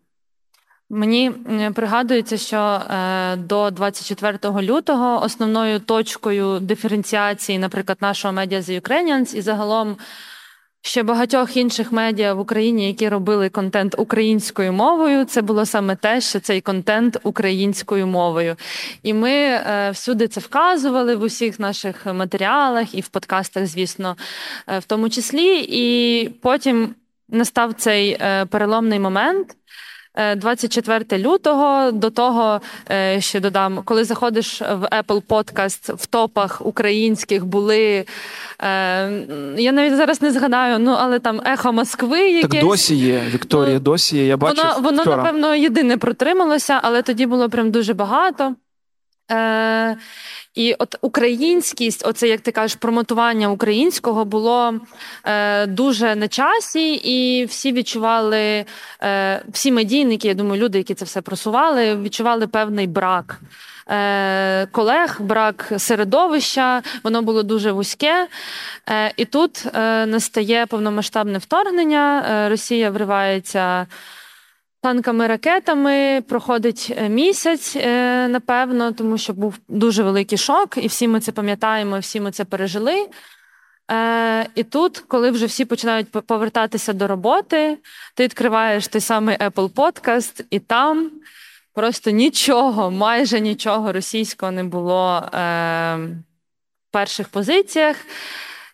Мені 0.92 1.30
пригадується, 1.74 2.36
що 2.36 2.56
е, 2.56 3.36
до 3.36 3.70
24 3.70 4.38
лютого 4.62 5.22
основною 5.24 5.80
точкою 5.80 6.60
диференціації, 6.60 7.58
наприклад, 7.58 7.98
нашого 8.00 8.34
медіа 8.34 8.60
The 8.60 8.80
Ukrainians 8.80 9.36
і 9.36 9.40
загалом 9.40 9.96
ще 10.82 11.02
багатьох 11.02 11.56
інших 11.56 11.92
медіа 11.92 12.34
в 12.34 12.40
Україні, 12.40 12.86
які 12.86 13.08
робили 13.08 13.48
контент 13.48 13.94
українською 13.98 14.72
мовою, 14.72 15.24
це 15.24 15.42
було 15.42 15.66
саме 15.66 15.96
те, 15.96 16.20
що 16.20 16.40
цей 16.40 16.60
контент 16.60 17.18
українською 17.22 18.06
мовою. 18.06 18.56
І 19.02 19.14
ми 19.14 19.30
е, 19.30 19.90
всюди 19.90 20.28
це 20.28 20.40
вказували 20.40 21.16
в 21.16 21.22
усіх 21.22 21.60
наших 21.60 22.06
матеріалах 22.06 22.94
і 22.94 23.00
в 23.00 23.08
подкастах, 23.08 23.66
звісно, 23.66 24.16
е, 24.66 24.78
в 24.78 24.84
тому 24.84 25.10
числі. 25.10 25.66
І 25.68 26.28
потім 26.28 26.94
настав 27.28 27.74
цей 27.74 28.18
переломний 28.50 28.98
момент. 28.98 29.56
24 30.36 31.04
е, 31.10 31.18
лютого. 31.18 31.90
До 31.92 32.10
того 32.10 32.60
е, 32.90 33.20
ще 33.20 33.40
додам, 33.40 33.80
коли 33.84 34.04
заходиш 34.04 34.60
в 34.60 34.88
Apple 35.02 35.22
Podcast, 35.22 35.94
в 35.96 36.06
топах 36.06 36.66
українських 36.66 37.44
були. 37.44 37.84
Е, 37.86 38.06
я 39.56 39.72
навіть 39.72 39.96
зараз 39.96 40.22
не 40.22 40.30
згадаю, 40.30 40.78
ну 40.78 40.96
але 40.98 41.18
там 41.18 41.40
ехо 41.44 41.72
Москви. 41.72 42.20
якесь. 42.20 42.50
Так 42.50 42.60
досі 42.60 42.94
є, 42.94 43.22
Вікторія, 43.34 43.74
ну, 43.74 43.80
досі 43.80 44.16
є. 44.16 44.26
Я 44.26 44.36
бачу. 44.36 44.62
Воно, 44.62 44.80
воно 44.80 45.16
напевно, 45.16 45.54
єдине 45.54 45.96
протрималося, 45.96 46.80
але 46.82 47.02
тоді 47.02 47.26
було 47.26 47.48
прям 47.48 47.70
дуже 47.70 47.94
багато. 47.94 48.54
Е, 49.30 49.96
і 50.54 50.74
от 50.78 50.96
українськість, 51.00 52.06
оце 52.06 52.28
як 52.28 52.40
ти 52.40 52.52
кажеш, 52.52 52.74
промотування 52.74 53.50
українського 53.50 54.24
було 54.24 54.74
е, 55.24 55.66
дуже 55.66 56.16
на 56.16 56.28
часі, 56.28 56.94
і 56.94 57.44
всі 57.44 57.72
відчували, 57.72 58.64
е, 59.02 59.42
всі 59.48 59.72
медійники, 59.72 60.28
я 60.28 60.34
думаю, 60.34 60.62
люди, 60.62 60.78
які 60.78 60.94
це 60.94 61.04
все 61.04 61.20
просували, 61.20 61.96
відчували 61.96 62.46
певний 62.46 62.86
брак. 62.86 63.40
Е, 63.90 64.66
колег, 64.66 65.16
брак 65.20 65.72
середовища, 65.78 66.82
воно 67.04 67.22
було 67.22 67.42
дуже 67.42 67.72
вузьке. 67.72 68.28
Е, 68.88 69.12
і 69.16 69.24
тут 69.24 69.66
е, 69.74 70.06
настає 70.06 70.66
повномасштабне 70.66 71.38
вторгнення. 71.38 72.48
Росія 72.48 72.90
вривається 72.90 73.86
танками, 74.80 75.26
ракетами 75.26 76.22
проходить 76.28 76.92
е, 76.96 77.08
місяць, 77.08 77.76
е, 77.76 78.28
напевно, 78.28 78.92
тому 78.92 79.18
що 79.18 79.32
був 79.32 79.58
дуже 79.68 80.02
великий 80.02 80.38
шок, 80.38 80.76
і 80.76 80.86
всі 80.86 81.08
ми 81.08 81.20
це 81.20 81.32
пам'ятаємо, 81.32 81.98
всі 81.98 82.20
ми 82.20 82.30
це 82.30 82.44
пережили. 82.44 83.08
Е, 83.90 84.46
і 84.54 84.64
тут, 84.64 84.98
коли 84.98 85.30
вже 85.30 85.46
всі 85.46 85.64
починають 85.64 86.08
повертатися 86.10 86.92
до 86.92 87.06
роботи, 87.06 87.78
ти 88.14 88.24
відкриваєш 88.24 88.88
той 88.88 89.00
самий 89.00 89.36
Apple 89.36 89.70
Podcast, 89.70 90.44
і 90.50 90.58
там 90.58 91.10
просто 91.74 92.10
нічого, 92.10 92.90
майже 92.90 93.40
нічого 93.40 93.92
російського 93.92 94.52
не 94.52 94.64
було 94.64 95.28
в 95.32 96.92
перших 96.92 97.28
позиціях. 97.28 97.96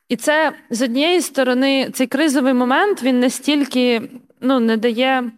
І 0.09 0.17
це 0.17 0.53
з 0.71 0.83
однієї 0.83 1.21
сторони, 1.21 1.91
цей 1.95 2.07
кризовий 2.07 2.55
момент 2.55 3.03
він 3.03 3.21
настільки 3.21 4.11
ну, 4.41 4.61
не 4.61 4.77
дає 4.77 5.31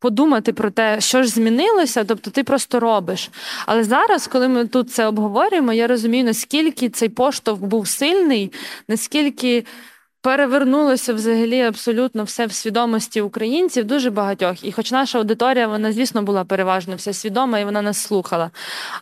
подумати 0.00 0.52
про 0.52 0.70
те, 0.70 1.00
що 1.00 1.22
ж 1.22 1.28
змінилося, 1.28 2.04
тобто 2.04 2.30
ти 2.30 2.44
просто 2.44 2.80
робиш. 2.80 3.30
Але 3.66 3.84
зараз, 3.84 4.26
коли 4.26 4.48
ми 4.48 4.66
тут 4.66 4.90
це 4.90 5.06
обговорюємо, 5.06 5.72
я 5.72 5.86
розумію, 5.86 6.24
наскільки 6.24 6.88
цей 6.88 7.08
поштовх 7.08 7.60
був 7.60 7.88
сильний, 7.88 8.52
наскільки. 8.88 9.64
Перевернулося 10.22 11.14
взагалі 11.14 11.62
абсолютно 11.62 12.24
все 12.24 12.46
в 12.46 12.52
свідомості 12.52 13.20
українців, 13.20 13.84
дуже 13.84 14.10
багатьох. 14.10 14.64
І 14.64 14.72
хоч 14.72 14.92
наша 14.92 15.18
аудиторія, 15.18 15.68
вона, 15.68 15.92
звісно, 15.92 16.22
була 16.22 16.44
переважно 16.44 16.96
вся 16.96 17.12
свідома, 17.12 17.58
і 17.58 17.64
вона 17.64 17.82
нас 17.82 17.98
слухала. 17.98 18.50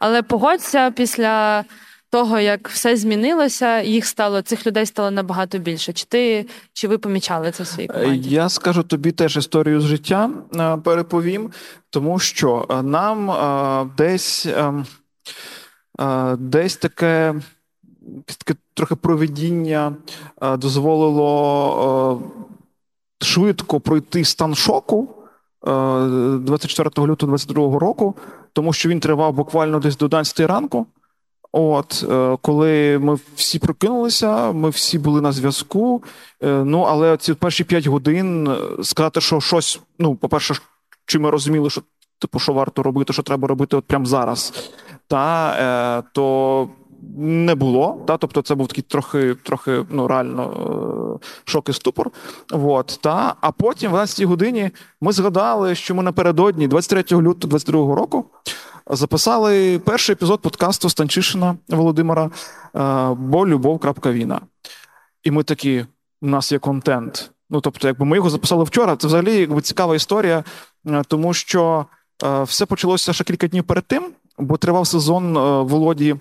Але 0.01 0.23
погодься 0.23 0.91
після 0.91 1.65
того, 2.11 2.39
як 2.39 2.69
все 2.69 2.97
змінилося, 2.97 3.81
їх 3.81 4.07
стало 4.07 4.43
цих 4.43 4.67
людей 4.67 4.87
стало 4.87 5.11
набагато 5.11 5.59
більше. 5.59 5.93
Чи 5.93 6.05
ти 6.05 6.47
чи 6.73 6.89
ви 6.89 6.99
помічали 6.99 7.51
це 7.51 7.63
в 7.63 7.67
своїй 7.67 7.89
е, 7.89 7.93
команді? 7.93 8.31
Я 8.31 8.49
скажу 8.49 8.83
тобі 8.83 9.13
теж 9.13 9.37
історію 9.37 9.81
з 9.81 9.85
життя 9.85 10.31
е, 10.55 10.77
переповім, 10.77 11.51
тому 11.91 12.19
що 12.19 12.67
е, 12.71 12.83
нам 12.83 13.33
десь 13.97 14.47
ем, 14.47 14.87
десь 16.39 16.77
таке. 16.77 17.35
Таке 18.45 18.61
трохи 18.75 18.95
проведіння 18.95 19.97
дозволило 20.43 22.23
швидко 23.21 23.81
пройти 23.81 24.25
стан 24.25 24.55
шоку, 24.55 25.09
24 25.63 27.07
лютого 27.07 27.31
22 27.31 27.79
року, 27.79 28.15
тому 28.53 28.73
що 28.73 28.89
він 28.89 29.01
тривав 29.01 29.35
буквально 29.35 29.79
десь 29.79 29.97
до 29.97 30.05
11 30.05 30.41
ранку. 30.41 30.87
От, 31.53 32.05
коли 32.43 32.99
ми 32.99 33.19
всі 33.37 33.59
прокинулися, 33.59 34.53
ми 34.53 34.71
всі 34.71 34.99
були 34.99 35.21
на 35.21 35.33
зв'язку. 35.33 36.03
Ну, 36.43 36.81
але 36.81 37.17
ці 37.17 37.35
перші 37.35 37.65
5 37.65 37.87
годин 37.87 38.57
сказати, 38.83 39.21
що 39.21 39.41
щось, 39.41 39.81
ну, 39.99 40.15
по-перше, 40.15 40.55
чи 41.07 41.19
ми 41.19 41.31
розуміли, 41.31 41.71
що 41.71 41.83
типу, 42.19 42.39
що 42.39 42.53
варто 42.53 42.83
робити, 42.83 43.13
що 43.13 43.23
треба 43.23 43.49
робити 43.49 43.77
от 43.77 43.85
прямо 43.85 44.07
зараз, 44.07 44.71
та 45.09 45.53
е, 46.01 46.09
то 46.13 46.69
не 47.17 47.55
було. 47.55 48.05
Та, 48.07 48.17
Тобто, 48.17 48.43
це 48.43 48.55
був 48.55 48.67
такий 48.67 48.85
трохи 48.89 49.35
трохи 49.35 49.85
ну, 49.91 50.09
реально 50.09 51.21
е, 51.23 51.27
шок 51.45 51.69
і 51.69 51.73
ступор. 51.73 52.11
От, 52.53 52.99
та, 53.03 53.35
А 53.41 53.53
потім, 53.53 53.91
в 53.91 53.93
12 53.93 54.23
годині, 54.23 54.71
ми 55.01 55.13
згадали, 55.13 55.75
що 55.75 55.95
ми 55.95 56.03
напередодні, 56.03 56.69
23 56.69 57.19
лютого 57.19 57.51
22 57.51 57.95
року, 57.95 58.25
записали 58.89 59.79
перший 59.79 60.13
епізод 60.13 60.41
подкасту 60.41 60.91
Станчишина 60.91 61.57
Володимира 61.69 62.25
е, 62.25 62.31
Бо 63.15 63.47
любов.війна. 63.47 64.41
І 65.23 65.31
ми 65.31 65.43
такі, 65.43 65.87
у 66.23 66.27
нас 66.27 66.53
є 66.53 66.59
контент. 66.59 67.31
Ну, 67.51 67.61
тобто, 67.61 67.89
якби 67.89 68.05
ми 68.05 68.17
його 68.17 68.31
записали 68.31 68.65
вчора, 68.65 68.97
це 68.97 69.07
взагалі 69.07 69.35
якби 69.35 69.61
цікава 69.61 69.97
історія, 69.97 70.45
е, 70.87 71.03
тому 71.09 71.35
що 71.35 71.87
е, 72.25 72.43
все 72.43 72.67
почалося 72.67 73.13
ще 73.13 73.25
кілька 73.25 73.49
днів 73.49 73.65
перед 73.65 73.85
тим, 73.85 74.13
бо 74.39 74.57
тривав 74.57 74.87
сезон 74.87 75.35
Володі 75.69 76.17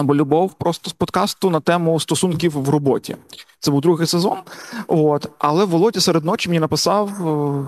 або 0.00 0.14
любов 0.14 0.54
просто 0.54 0.90
з 0.90 0.92
подкасту 0.92 1.50
на 1.50 1.60
тему 1.60 2.00
стосунків 2.00 2.52
в 2.52 2.68
роботі. 2.68 3.16
Це 3.58 3.70
був 3.70 3.80
другий 3.80 4.06
сезон. 4.06 4.38
От, 4.86 5.28
але 5.38 5.64
Володя 5.64 6.00
серед 6.00 6.24
ночі 6.24 6.48
мені 6.48 6.60
написав 6.60 7.10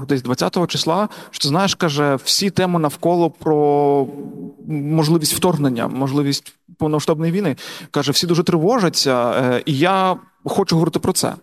десь 0.09 0.23
20-го 0.23 0.67
числа, 0.67 1.09
що 1.31 1.43
ти 1.43 1.49
знаєш, 1.49 1.75
каже, 1.75 2.19
всі 2.25 2.51
теми 2.51 2.79
навколо 2.79 3.31
про 3.31 4.07
можливість 4.69 5.35
вторгнення, 5.35 5.89
можливість 5.89 6.55
повномасштабної 6.79 7.33
війни. 7.33 7.57
Каже, 7.91 8.13
всі 8.13 8.27
дуже 8.27 8.43
тривожаться, 8.43 9.61
і 9.67 9.79
я 9.79 10.17
хочу 10.45 10.77
говорити 10.77 10.99
про 10.99 11.13
це. 11.13 11.35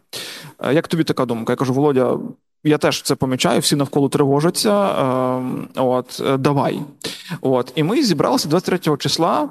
Як 0.71 0.88
тобі 0.88 1.04
така 1.04 1.25
думка? 1.25 1.54
Я 1.54 1.58
кажу, 1.58 1.73
Володя, 1.73 2.17
я 2.63 2.78
теж 2.78 3.02
це 3.02 3.15
помічаю, 3.15 3.60
всі 3.60 3.75
навколо 3.75 4.10
тривожаться. 4.10 4.89
Ем, 5.38 5.67
от, 5.75 6.21
е, 6.25 6.38
Давай. 6.38 6.82
От, 7.41 7.71
І 7.75 7.84
ми 7.84 8.04
зібралися 8.04 8.49
23 8.49 8.97
числа. 8.97 9.49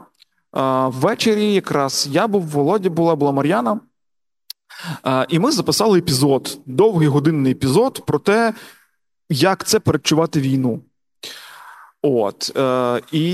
Ввечері 0.53 1.53
якраз 1.53 2.09
я 2.11 2.27
був, 2.27 2.43
Володя 2.43 2.91
була, 2.91 3.17
була 3.17 3.33
Мар'яна. 3.33 3.81
І 5.29 5.39
ми 5.39 5.53
записали 5.53 5.99
епізод, 5.99 6.61
довгий 6.67 7.09
годинний 7.09 7.53
епізод 7.53 8.03
про 8.07 8.19
те, 8.19 8.55
як 9.31 9.65
це 9.65 9.81
передчувати 9.81 10.41
війну. 10.41 10.81
От. 12.03 12.57
Е, 12.57 13.03
І 13.13 13.25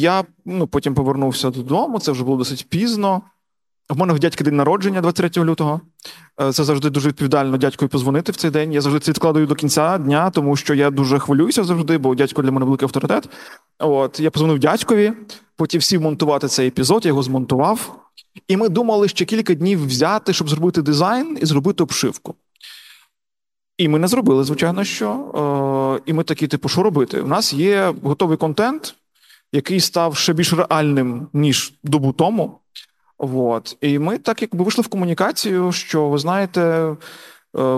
я 0.00 0.24
ну, 0.44 0.66
потім 0.66 0.94
повернувся 0.94 1.50
додому, 1.50 2.00
це 2.00 2.12
вже 2.12 2.24
було 2.24 2.36
досить 2.36 2.68
пізно. 2.68 3.22
В 3.92 3.98
мене 3.98 4.12
в 4.12 4.18
дядька 4.18 4.44
день 4.44 4.56
народження 4.56 5.00
23 5.00 5.44
лютого. 5.44 5.80
Е, 6.40 6.52
це 6.52 6.64
завжди 6.64 6.90
дуже 6.90 7.08
відповідально 7.08 7.56
дядькові 7.56 7.88
позвонити 7.88 8.32
в 8.32 8.36
цей 8.36 8.50
день. 8.50 8.72
Я 8.72 8.80
завжди 8.80 9.00
це 9.00 9.10
відкладаю 9.10 9.46
до 9.46 9.54
кінця 9.54 9.98
дня, 9.98 10.30
тому 10.30 10.56
що 10.56 10.74
я 10.74 10.90
дуже 10.90 11.18
хвилююся 11.18 11.64
завжди, 11.64 11.98
бо 11.98 12.14
дядько 12.14 12.42
для 12.42 12.50
мене 12.50 12.64
великий 12.66 12.86
авторитет. 12.86 13.28
От 13.78 14.20
я 14.20 14.30
позвонив 14.30 14.58
дядькові, 14.58 15.12
потім 15.56 15.80
сів 15.80 16.00
монтувати 16.00 16.48
цей 16.48 16.68
епізод, 16.68 17.04
я 17.04 17.08
його 17.08 17.22
змонтував. 17.22 17.98
І 18.48 18.56
ми 18.56 18.68
думали 18.68 19.08
ще 19.08 19.24
кілька 19.24 19.54
днів 19.54 19.86
взяти, 19.86 20.32
щоб 20.32 20.48
зробити 20.48 20.82
дизайн 20.82 21.38
і 21.40 21.46
зробити 21.46 21.82
обшивку. 21.82 22.34
І 23.78 23.88
ми 23.88 23.98
не 23.98 24.08
зробили, 24.08 24.44
звичайно, 24.44 24.84
що. 24.84 25.98
Е, 25.98 26.02
І 26.10 26.12
ми 26.12 26.24
такі, 26.24 26.46
типу, 26.46 26.68
що 26.68 26.82
робити? 26.82 27.20
У 27.20 27.26
нас 27.26 27.52
є 27.52 27.94
готовий 28.02 28.36
контент, 28.36 28.94
який 29.52 29.80
став 29.80 30.16
ще 30.16 30.32
більш 30.32 30.52
реальним, 30.52 31.28
ніж 31.32 31.74
добу 31.84 32.12
тому. 32.12 32.61
Вот. 33.18 33.76
І 33.80 33.98
ми 33.98 34.18
так 34.18 34.42
якби 34.42 34.64
вийшли 34.64 34.82
в 34.82 34.88
комунікацію, 34.88 35.72
що 35.72 36.08
ви 36.08 36.18
знаєте, 36.18 36.60
е, 36.62 36.96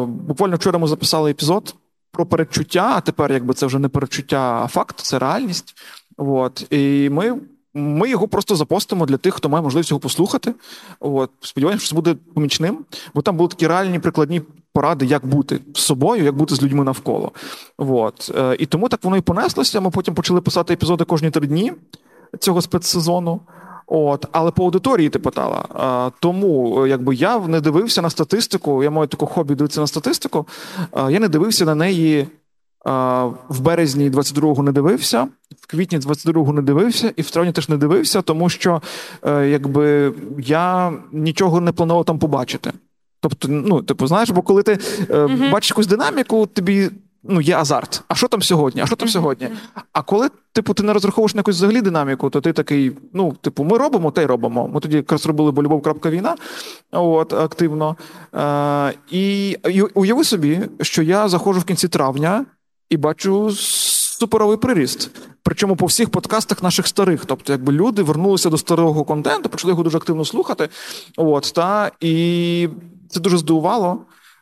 буквально 0.07 0.57
вчора 0.57 0.79
ми 0.79 0.87
записали 0.87 1.31
епізод 1.31 1.75
про 2.13 2.27
передчуття, 2.27 2.93
а 2.97 3.01
тепер 3.01 3.33
якби 3.33 3.55
це 3.55 3.67
вже 3.67 3.79
не 3.79 3.89
передчуття, 3.89 4.61
а 4.65 4.67
факт, 4.67 5.01
це 5.01 5.19
реальність. 5.19 5.75
От. 6.17 6.67
І 6.73 7.11
ми 7.11 7.41
ми 7.75 8.11
його 8.11 8.29
просто 8.29 8.57
запостимо 8.57 9.07
для 9.07 9.17
тих, 9.17 9.35
хто 9.35 9.49
має 9.49 9.63
можливість 9.63 9.91
його 9.91 10.01
послухати. 10.01 10.55
От. 11.01 11.31
Сподіваємося, 11.41 11.85
що 11.85 11.91
це 11.91 11.97
буде 11.97 12.17
помічним, 12.35 12.79
бо 13.15 13.23
там 13.23 13.37
були 13.37 13.49
такі 13.49 13.67
реальні 13.67 13.99
прикладні 13.99 14.43
поради, 14.73 15.07
як 15.07 15.27
бути 15.27 15.61
з 15.75 15.81
собою, 15.81 16.25
як 16.25 16.37
бути 16.37 16.55
з 16.55 16.63
людьми 16.63 16.85
навколо. 16.85 17.33
От. 17.79 18.33
Е, 18.37 18.57
і 18.59 18.67
тому 18.67 18.89
так 18.89 19.05
воно 19.05 19.17
і 19.17 19.21
понеслося. 19.21 19.81
Ми 19.81 19.91
потім 19.91 20.15
почали 20.15 20.41
писати 20.41 20.75
епізоди 20.75 21.05
кожні 21.05 21.31
три 21.31 21.47
дні 21.47 21.73
цього 22.41 22.63
спецсезону. 22.63 23.41
От, 23.87 24.27
але 24.33 24.51
по 24.51 24.65
аудиторії 24.65 25.09
ти 25.09 25.19
питала. 25.19 25.65
А, 25.75 26.11
Тому 26.21 26.87
якби 26.87 27.15
я 27.15 27.39
не 27.39 27.61
дивився 27.61 28.03
на 28.03 28.11
статистику, 28.11 28.83
я 28.83 28.91
маю 28.91 29.09
таку 29.09 29.27
хобі 29.27 29.55
дивитися 29.55 29.81
на 29.81 29.87
статистику. 29.87 30.47
А, 30.93 31.11
Я 31.11 31.21
не 31.21 31.29
дивився 31.29 31.65
на 31.65 31.75
неї 31.75 32.27
а, 32.85 33.25
в 33.49 33.61
березні 33.61 34.11
22-го 34.11 34.63
не 34.63 34.73
дивився, 34.73 35.29
в 35.61 35.67
квітні 35.67 35.99
22-го 35.99 36.53
не 36.53 36.63
дивився, 36.63 37.13
і 37.17 37.23
в 37.23 37.31
травні 37.31 37.53
теж 37.53 37.69
не 37.69 37.77
дивився, 37.77 38.23
тому 38.23 38.49
що 38.49 38.83
е, 39.27 39.49
якби 39.49 40.15
я 40.39 40.93
нічого 41.13 41.61
не 41.61 41.73
планував 41.73 42.05
там 42.05 42.19
побачити. 42.19 42.73
Тобто, 43.21 43.49
ну, 43.49 43.83
типу, 43.83 44.07
знаєш, 44.07 44.31
бо 44.31 44.43
коли 44.43 44.63
ти 44.63 44.79
е, 45.11 45.25
угу. 45.25 45.51
бачиш 45.53 45.71
якусь 45.71 45.87
динаміку, 45.87 46.47
тобі 46.47 46.91
ну, 47.29 47.41
є 47.41 47.57
азарт. 47.57 48.03
А 48.09 48.15
що 48.15 48.29
там 48.29 48.43
сьогодні? 48.43 48.83
А 48.83 48.87
що 48.87 48.97
там 48.97 49.09
сьогодні? 49.09 49.49
А 49.93 50.03
коли, 50.03 50.31
типу, 50.53 50.75
ти 50.75 50.83
не 50.83 50.93
розраховуєш 50.93 51.35
на 51.35 51.39
якусь 51.39 51.57
взагалі 51.57 51.81
динаміку, 51.81 52.31
то 52.31 52.41
ти 52.41 52.53
такий, 52.53 52.93
ну, 53.13 53.37
типу, 53.41 53.65
ми 53.65 53.79
робимо, 53.79 54.11
та 54.11 54.23
й 54.23 54.27
робимо. 54.27 54.69
Ми 54.69 54.81
тоді 54.81 54.97
якраз 54.97 55.27
робили 55.27 55.53
болюбов.війна 55.53 56.37
от, 56.93 57.33
активно. 57.33 57.97
Е, 58.35 58.95
І 59.11 59.57
уяви 59.95 60.25
собі, 60.25 60.61
що 60.81 61.03
я 61.03 61.29
заходжу 61.29 61.61
в 61.61 61.65
кінці 61.65 61.89
травня 61.89 62.47
і 62.91 62.97
бачу 62.97 63.51
суперовий 63.53 64.57
приріст. 64.57 65.11
Причому 65.43 65.77
по 65.77 65.87
всіх 65.87 66.11
подкастах 66.11 66.63
наших 66.63 66.87
старих. 66.87 67.25
Тобто, 67.25 67.53
якби 67.53 67.73
люди 67.73 68.03
вернулися 68.03 68.51
до 68.51 68.59
старого 68.59 69.05
контенту, 69.05 69.49
почали 69.49 69.71
його 69.71 69.83
дуже 69.83 69.97
активно 69.97 70.25
слухати. 70.25 70.69
От, 71.17 71.53
та, 71.55 71.91
І 72.01 72.69
це 73.09 73.21
дуже 73.21 73.39
здивувало. 73.39 73.99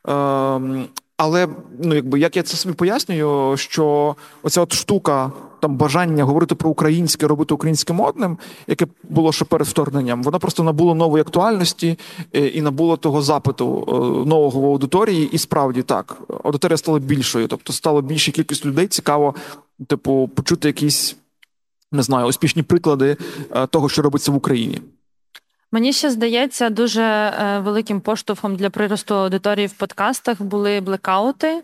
Ем, 0.09 0.87
але 1.23 1.49
ну 1.79 1.95
якби 1.95 2.21
як 2.21 2.37
я 2.37 2.43
це 2.43 2.57
собі 2.57 2.75
пояснюю, 2.75 3.57
що 3.57 4.17
оця 4.43 4.61
от 4.61 4.73
штука 4.73 5.33
там 5.61 5.77
бажання 5.77 6.25
говорити 6.25 6.55
про 6.55 6.71
українське, 6.71 7.27
робити 7.27 7.55
українське 7.55 7.93
модним, 7.93 8.39
яке 8.67 8.87
було 9.03 9.33
ще 9.33 9.45
перед 9.45 9.69
вторгненням, 9.69 10.23
воно 10.23 10.39
просто 10.39 10.63
набуло 10.63 10.95
нової 10.95 11.21
актуальності 11.21 11.99
е, 12.33 12.47
і 12.47 12.63
набуло 12.63 12.97
того 12.97 13.23
запиту 13.23 13.85
е, 13.89 13.93
нового 14.29 14.61
в 14.61 14.65
аудиторії. 14.65 15.29
І 15.33 15.39
справді 15.39 15.83
так, 15.83 16.17
аудиторія 16.45 16.77
стала 16.77 16.99
більшою, 16.99 17.49
тобто 17.49 17.73
стало 17.73 18.03
більша 18.03 18.33
кількість 18.33 18.67
людей. 18.67 18.87
Цікаво, 18.87 19.35
типу, 19.87 20.31
почути 20.35 20.69
якісь 20.69 21.17
не 21.93 22.03
знаю, 22.03 22.27
успішні 22.27 22.63
приклади 22.63 23.17
е, 23.51 23.67
того, 23.67 23.89
що 23.89 24.03
робиться 24.03 24.33
в 24.33 24.37
Україні. 24.37 24.81
Мені 25.75 25.93
ще 25.93 26.11
здається, 26.11 26.71
дуже 26.71 27.03
е, 27.03 27.59
великим 27.59 28.01
поштовхом 28.01 28.57
для 28.57 28.71
приросту 28.71 29.15
аудиторії 29.15 29.67
в 29.67 29.73
подкастах 29.73 30.43
були 30.43 30.81
блекаути. 30.81 31.63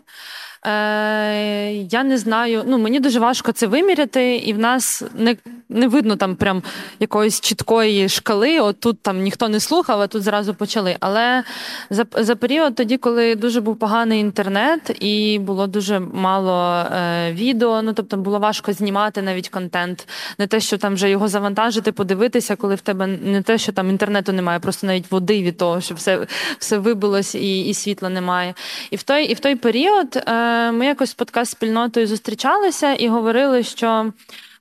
Е, 0.65 1.71
Я 1.71 2.03
не 2.03 2.17
знаю, 2.17 2.63
ну 2.67 2.77
мені 2.77 2.99
дуже 2.99 3.19
важко 3.19 3.51
це 3.51 3.67
виміряти, 3.67 4.35
і 4.35 4.53
в 4.53 4.59
нас 4.59 5.03
не 5.15 5.35
не 5.69 5.87
видно 5.87 6.15
там 6.15 6.35
прям 6.35 6.63
якоїсь 6.99 7.39
чіткої 7.39 8.09
шкали. 8.09 8.59
От 8.59 8.79
тут 8.79 9.01
там 9.01 9.21
ніхто 9.21 9.49
не 9.49 9.59
слухав, 9.59 10.01
а 10.01 10.07
тут 10.07 10.23
зразу 10.23 10.53
почали. 10.53 10.95
Але 10.99 11.43
за 11.89 12.05
за 12.17 12.35
період 12.35 12.75
тоді, 12.75 12.97
коли 12.97 13.35
дуже 13.35 13.61
був 13.61 13.75
поганий 13.77 14.19
інтернет, 14.19 14.97
і 14.99 15.39
було 15.39 15.67
дуже 15.67 15.99
мало 15.99 16.79
е, 16.79 17.33
відео, 17.33 17.81
ну 17.81 17.93
тобто 17.93 18.17
було 18.17 18.39
важко 18.39 18.73
знімати 18.73 19.21
навіть 19.21 19.49
контент, 19.49 20.07
не 20.37 20.47
те, 20.47 20.59
що 20.59 20.77
там 20.77 20.93
вже 20.93 21.09
його 21.09 21.27
завантажити, 21.27 21.91
подивитися, 21.91 22.55
коли 22.55 22.75
в 22.75 22.81
тебе 22.81 23.07
не 23.07 23.41
те, 23.41 23.57
що 23.57 23.71
там 23.71 23.89
інтернету 23.89 24.33
немає, 24.33 24.59
просто 24.59 24.87
навіть 24.87 25.11
води 25.11 25.43
від 25.43 25.57
того, 25.57 25.81
що 25.81 25.95
все 25.95 26.27
все 26.59 26.77
вибилось 26.77 27.35
і 27.35 27.65
і 27.65 27.73
світла 27.73 28.09
немає. 28.09 28.53
І 28.91 28.95
в 28.95 29.03
той, 29.03 29.25
і 29.25 29.33
в 29.33 29.39
той 29.39 29.55
період. 29.55 30.15
Е, 30.15 30.48
ми 30.71 30.85
якось 30.85 31.13
подкаст 31.13 31.51
спільнотою 31.51 32.07
зустрічалися 32.07 32.93
і 32.93 33.07
говорили, 33.07 33.63
що. 33.63 34.11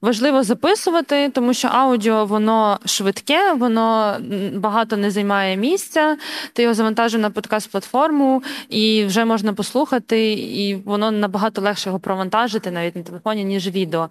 Важливо 0.00 0.42
записувати, 0.42 1.30
тому 1.34 1.54
що 1.54 1.68
аудіо 1.68 2.26
воно 2.26 2.78
швидке, 2.84 3.52
воно 3.52 4.16
багато 4.54 4.96
не 4.96 5.10
займає 5.10 5.56
місця. 5.56 6.16
Ти 6.52 6.62
його 6.62 6.74
завантажив 6.74 7.20
на 7.20 7.30
подкаст-платформу, 7.30 8.42
і 8.68 9.04
вже 9.04 9.24
можна 9.24 9.52
послухати, 9.52 10.32
і 10.32 10.74
воно 10.74 11.10
набагато 11.10 11.60
легше 11.60 11.88
його 11.88 11.98
провантажити 11.98 12.70
навіть 12.70 12.96
на 12.96 13.02
телефоні, 13.02 13.44
ніж 13.44 13.68
відео. 13.68 14.08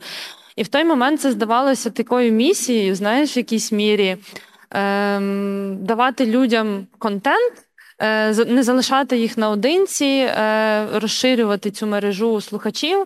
І 0.55 0.63
в 0.63 0.67
той 0.67 0.83
момент 0.83 1.21
це 1.21 1.31
здавалося 1.31 1.89
такою 1.89 2.31
місією, 2.31 2.95
знаєш, 2.95 3.35
в 3.35 3.37
якійсь 3.37 3.71
мірі 3.71 4.17
ем, 4.71 5.77
давати 5.81 6.25
людям 6.25 6.87
контент 6.97 7.66
не 8.47 8.63
залишати 8.63 9.17
їх 9.17 9.37
наодинці, 9.37 10.05
е, 10.05 10.87
розширювати 10.93 11.71
цю 11.71 11.87
мережу 11.87 12.41
слухачів. 12.41 13.05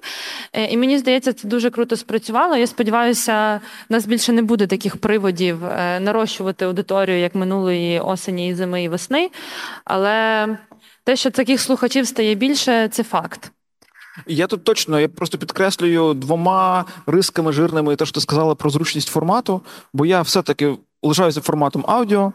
І 0.69 0.77
мені 0.77 0.97
здається, 0.97 1.33
це 1.33 1.47
дуже 1.47 1.69
круто 1.69 1.97
спрацювало. 1.97 2.55
Я 2.55 2.67
сподіваюся, 2.67 3.61
нас 3.89 4.05
більше 4.05 4.31
не 4.31 4.41
буде 4.41 4.67
таких 4.67 4.97
приводів 4.97 5.61
нарощувати 5.99 6.65
аудиторію 6.65 7.19
як 7.19 7.35
минулої 7.35 7.99
осені, 7.99 8.49
і 8.49 8.55
зими 8.55 8.83
і 8.83 8.89
весни. 8.89 9.29
Але 9.85 10.47
те, 11.03 11.15
що 11.15 11.31
таких 11.31 11.61
слухачів 11.61 12.07
стає 12.07 12.35
більше, 12.35 12.87
це 12.87 13.03
факт. 13.03 13.51
Я 14.27 14.47
тут 14.47 14.63
точно 14.63 14.99
я 14.99 15.07
просто 15.07 15.37
підкреслюю 15.37 16.13
двома 16.13 16.85
рисками 17.05 17.53
жирними 17.53 17.95
те, 17.95 18.05
що 18.05 18.13
ти 18.13 18.21
сказала 18.21 18.55
про 18.55 18.69
зручність 18.69 19.09
формату, 19.09 19.61
бо 19.93 20.05
я 20.05 20.21
все-таки 20.21 20.77
лишаюся 21.03 21.41
форматом 21.41 21.83
аудіо, 21.87 22.33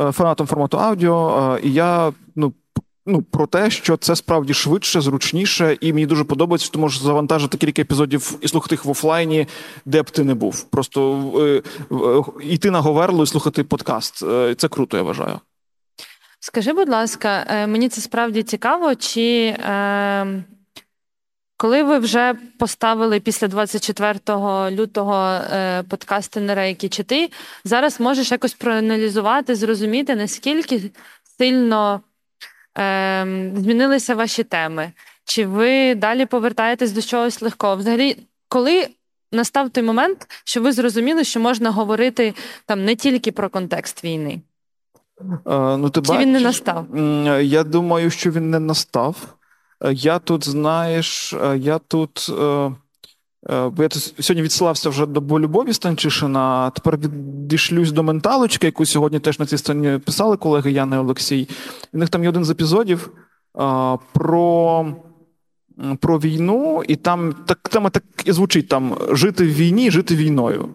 е, 0.00 0.12
фанатом 0.12 0.46
формату 0.46 0.78
аудіо, 0.78 1.50
е, 1.56 1.60
і 1.66 1.72
я 1.72 2.12
ну. 2.36 2.52
Ну, 3.06 3.22
про 3.22 3.46
те, 3.46 3.70
що 3.70 3.96
це 3.96 4.16
справді 4.16 4.54
швидше, 4.54 5.00
зручніше, 5.00 5.78
і 5.80 5.92
мені 5.92 6.06
дуже 6.06 6.24
подобається, 6.24 6.64
що 6.64 6.72
ти 6.72 6.78
можеш 6.78 7.02
завантажити 7.02 7.58
кілька 7.58 7.82
епізодів 7.82 8.38
і 8.40 8.48
слухати 8.48 8.74
їх 8.74 8.84
в 8.84 8.90
офлайні, 8.90 9.46
де 9.84 10.02
б 10.02 10.10
ти 10.10 10.24
не 10.24 10.34
був. 10.34 10.62
Просто 10.62 11.30
е, 11.36 11.62
е, 11.94 12.22
йти 12.44 12.70
на 12.70 12.80
Говерло 12.80 13.22
і 13.22 13.26
слухати 13.26 13.64
подкаст. 13.64 14.22
Е, 14.22 14.54
це 14.54 14.68
круто, 14.68 14.96
я 14.96 15.02
вважаю. 15.02 15.40
Скажи, 16.40 16.72
будь 16.72 16.88
ласка, 16.88 17.46
е, 17.48 17.66
мені 17.66 17.88
це 17.88 18.00
справді 18.00 18.42
цікаво, 18.42 18.94
чи 18.94 19.44
е, 19.46 20.44
коли 21.56 21.82
ви 21.82 21.98
вже 21.98 22.34
поставили 22.58 23.20
після 23.20 23.48
24 23.48 24.18
лютого 24.70 25.14
е, 25.16 25.82
подкасти 25.82 26.40
на 26.40 26.54
рейки, 26.54 26.88
чи 26.88 27.02
ти 27.02 27.30
зараз 27.64 28.00
можеш 28.00 28.32
якось 28.32 28.54
проаналізувати, 28.54 29.54
зрозуміти, 29.54 30.16
наскільки 30.16 30.90
сильно 31.38 32.00
е, 32.78 33.52
змінилися 33.56 34.14
ваші 34.14 34.44
теми? 34.44 34.92
Чи 35.24 35.46
ви 35.46 35.94
далі 35.94 36.26
повертаєтесь 36.26 36.92
до 36.92 37.02
чогось 37.02 37.42
легкого? 37.42 37.76
Взагалі, 37.76 38.16
коли 38.48 38.88
настав 39.32 39.70
той 39.70 39.84
момент, 39.84 40.26
що 40.44 40.62
ви 40.62 40.72
зрозуміли, 40.72 41.24
що 41.24 41.40
можна 41.40 41.70
говорити 41.70 42.34
там 42.66 42.84
не 42.84 42.96
тільки 42.96 43.32
про 43.32 43.48
контекст 43.48 44.04
війни? 44.04 44.40
А, 45.44 45.76
ну, 45.76 45.90
ти 45.90 46.00
Чи 46.00 46.08
бачиш, 46.08 46.22
він 46.22 46.32
не 46.32 46.40
настав? 46.40 46.86
Я 47.42 47.64
думаю, 47.64 48.10
що 48.10 48.30
він 48.30 48.50
не 48.50 48.60
настав. 48.60 49.16
Е, 49.84 49.92
я 49.92 50.18
тут, 50.18 50.48
знаєш, 50.48 51.32
е, 51.32 51.58
я 51.58 51.78
тут. 51.78 52.26
Е, 52.40 52.70
я 53.78 53.88
сьогодні 54.20 54.42
відсилався 54.42 54.90
вже 54.90 55.06
до 55.06 55.20
Болюбові 55.20 55.72
Станчишина, 55.72 56.40
а 56.40 56.70
тепер 56.70 56.96
відійшлюсь 56.96 57.92
до 57.92 58.02
менталочки, 58.02 58.66
яку 58.66 58.86
сьогодні 58.86 59.18
теж 59.18 59.38
на 59.38 59.46
цій 59.46 59.58
сцені 59.58 59.98
писали 59.98 60.36
колеги 60.36 60.72
Яна 60.72 60.96
і 60.96 60.98
Олексій. 60.98 61.48
У 61.92 61.98
них 61.98 62.08
там 62.08 62.22
є 62.22 62.28
один 62.28 62.44
з 62.44 62.50
епізодів 62.50 63.10
а, 63.54 63.96
про 64.12 64.86
про 66.00 66.18
війну, 66.18 66.82
і 66.88 66.96
там 66.96 67.34
так 67.46 67.58
тема 67.58 67.90
так 67.90 68.04
і 68.24 68.32
звучить: 68.32 68.68
там 68.68 68.96
жити 69.10 69.44
в 69.44 69.54
війні, 69.54 69.90
жити 69.90 70.16
війною. 70.16 70.68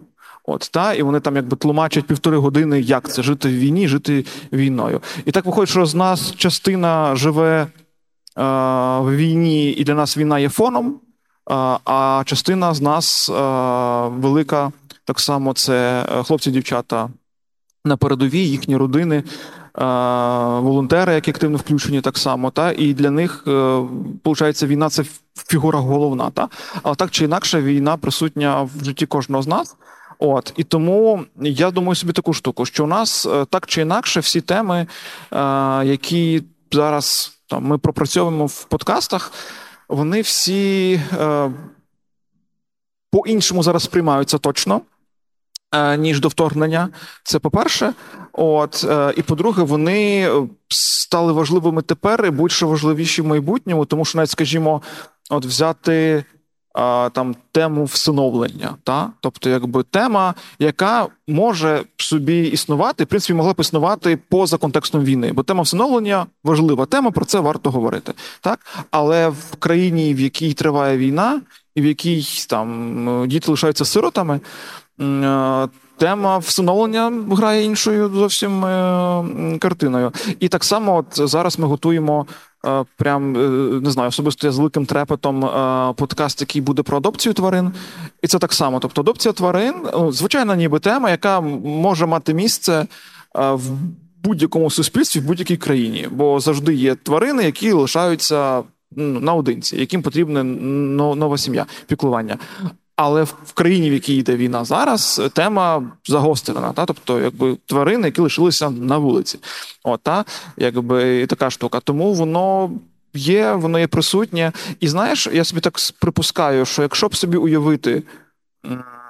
От, 0.44 0.70
та, 0.72 0.94
І 0.94 1.02
вони 1.02 1.20
там 1.20 1.36
якби 1.36 1.56
тлумачать 1.56 2.04
півтори 2.04 2.36
години, 2.36 2.80
як 2.80 3.12
це 3.12 3.22
жити 3.22 3.48
в 3.48 3.58
війні, 3.58 3.88
жити 3.88 4.24
війною. 4.52 5.00
І 5.24 5.30
так 5.30 5.46
виходить, 5.46 5.70
що 5.70 5.86
з 5.86 5.94
нас 5.94 6.34
частина 6.36 7.16
живе 7.16 7.66
в 8.36 9.16
війні, 9.16 9.70
і 9.70 9.84
для 9.84 9.94
нас 9.94 10.16
війна 10.16 10.38
є 10.38 10.48
фоном, 10.48 11.00
а 11.84 12.22
частина 12.26 12.74
з 12.74 12.80
нас 12.80 13.28
велика, 14.08 14.72
так 15.10 15.20
само 15.20 15.52
це 15.52 16.06
е, 16.12 16.22
хлопці, 16.22 16.50
дівчата 16.50 17.10
на 17.84 17.96
передовій, 17.96 18.48
їхні 18.48 18.76
родини, 18.76 19.22
волонтери, 20.60 21.14
які 21.14 21.30
активно 21.30 21.58
включені, 21.58 22.00
так 22.00 22.18
само. 22.18 22.50
Та, 22.50 22.72
І 22.72 22.94
для 22.94 23.10
них 23.10 23.42
виходить, 24.24 24.62
е, 24.62 24.66
війна 24.66 24.88
це 24.88 25.04
фігура 25.48 25.78
головна. 25.78 26.30
Та? 26.30 26.48
Але 26.82 26.94
так 26.94 27.10
чи 27.10 27.24
інакше, 27.24 27.62
війна 27.62 27.96
присутня 27.96 28.62
в 28.62 28.84
житті 28.84 29.06
кожного 29.06 29.42
з 29.42 29.46
нас. 29.46 29.76
От 30.18 30.52
і 30.56 30.64
тому 30.64 31.24
я 31.40 31.70
думаю 31.70 31.94
собі 31.94 32.12
таку 32.12 32.32
штуку, 32.32 32.66
що 32.66 32.84
у 32.84 32.86
нас 32.86 33.26
е, 33.26 33.44
так 33.50 33.66
чи 33.66 33.82
інакше 33.82 34.20
всі 34.20 34.40
теми, 34.40 34.86
які 35.84 36.42
зараз 36.72 37.32
там 37.50 37.64
ми 37.64 37.78
пропрацьовуємо 37.78 38.46
в 38.46 38.64
подкастах, 38.64 39.32
вони 39.88 40.20
всі 40.20 41.00
е, 41.12 41.50
по-іншому 43.12 43.62
зараз 43.62 43.82
сприймаються 43.82 44.38
точно. 44.38 44.80
Е, 45.74 45.96
ніж 45.96 46.20
до 46.20 46.28
вторгнення, 46.28 46.88
це 47.24 47.38
по-перше. 47.38 47.94
От 48.32 48.84
е, 48.88 49.14
і 49.16 49.22
по-друге, 49.22 49.62
вони 49.62 50.30
стали 50.68 51.32
важливими 51.32 51.82
тепер 51.82 52.26
і 52.26 52.30
будь-що 52.30 52.68
важливіші 52.68 53.22
в 53.22 53.26
майбутньому, 53.26 53.84
тому 53.84 54.04
що 54.04 54.18
навіть, 54.18 54.30
скажімо, 54.30 54.82
от 55.30 55.46
взяти 55.46 56.24
там 57.12 57.36
тему 57.52 57.84
всиновлення, 57.84 58.74
та? 58.84 59.10
Тобто, 59.20 59.50
якби 59.50 59.82
тема, 59.82 60.34
яка 60.58 61.06
може 61.28 61.84
собі 61.96 62.40
існувати, 62.40 63.04
в 63.04 63.06
принципі, 63.06 63.34
могла 63.34 63.52
б 63.52 63.60
існувати 63.60 64.18
поза 64.28 64.56
контекстом 64.56 65.04
війни, 65.04 65.32
бо 65.32 65.42
тема 65.42 65.62
всиновлення 65.62 66.26
важлива 66.44 66.86
тема, 66.86 67.10
про 67.10 67.24
це 67.24 67.40
варто 67.40 67.70
говорити, 67.70 68.12
так? 68.40 68.60
Але 68.90 69.28
в 69.28 69.56
країні, 69.58 70.14
в 70.14 70.20
якій 70.20 70.52
триває 70.52 70.98
війна, 70.98 71.40
і 71.74 71.80
в 71.80 71.86
якій 71.86 72.26
там 72.48 73.24
діти 73.28 73.50
лишаються 73.50 73.84
сиротами. 73.84 74.40
Тема 75.96 76.38
всиновлення 76.38 77.12
грає 77.30 77.64
іншою 77.64 78.10
зовсім 78.14 78.64
е, 78.64 79.58
картиною, 79.58 80.12
і 80.40 80.48
так 80.48 80.64
само, 80.64 80.96
от 80.96 81.28
зараз 81.28 81.58
ми 81.58 81.66
готуємо 81.66 82.26
Е, 82.26 82.49
прям 82.96 83.36
е, 83.36 83.48
не 83.80 83.90
знаю, 83.90 84.08
особисто 84.08 84.46
я 84.46 84.52
з 84.52 84.58
великим 84.58 84.86
трепетом 84.86 85.44
е, 85.44 85.92
подкаст, 85.96 86.40
який 86.40 86.62
буде 86.62 86.82
про 86.82 86.96
адопцію 86.96 87.32
тварин. 87.32 87.72
І 88.22 88.26
це 88.26 88.38
так 88.38 88.52
само. 88.52 88.78
Тобто, 88.80 89.00
адопція 89.00 89.32
тварин, 89.32 89.74
звичайна, 90.08 90.56
ніби 90.56 90.78
тема, 90.78 91.10
яка 91.10 91.40
може 91.40 92.06
мати 92.06 92.34
місце 92.34 92.86
в 93.34 93.70
будь-якому 94.24 94.70
суспільстві, 94.70 95.20
в 95.20 95.24
будь-якій 95.24 95.56
країні, 95.56 96.08
бо 96.10 96.40
завжди 96.40 96.74
є 96.74 96.94
тварини, 96.94 97.44
які 97.44 97.72
лишаються 97.72 98.62
наодинці, 98.96 99.76
яким 99.76 100.02
потрібна 100.02 100.44
нова 100.44 101.38
сім'я, 101.38 101.66
піклування. 101.86 102.38
Але 103.02 103.22
в 103.22 103.52
країні, 103.54 103.90
в 103.90 103.92
якій 103.92 104.16
йде 104.16 104.36
війна 104.36 104.64
зараз, 104.64 105.22
тема 105.32 105.82
загострена. 106.06 106.72
Та? 106.72 106.86
Тобто, 106.86 107.20
якби 107.20 107.56
тварини, 107.66 108.08
які 108.08 108.20
лишилися 108.20 108.70
на 108.70 108.98
вулиці. 108.98 109.38
От, 109.84 110.00
та? 110.02 110.24
Якби 110.56 111.26
така 111.26 111.50
штука. 111.50 111.80
Тому 111.80 112.14
воно 112.14 112.70
є, 113.14 113.52
воно 113.52 113.78
є 113.78 113.86
присутнє. 113.86 114.52
І 114.80 114.88
знаєш, 114.88 115.28
я 115.32 115.44
собі 115.44 115.60
так 115.60 115.74
припускаю, 116.00 116.64
що 116.64 116.82
якщо 116.82 117.08
б 117.08 117.16
собі 117.16 117.36
уявити. 117.36 118.02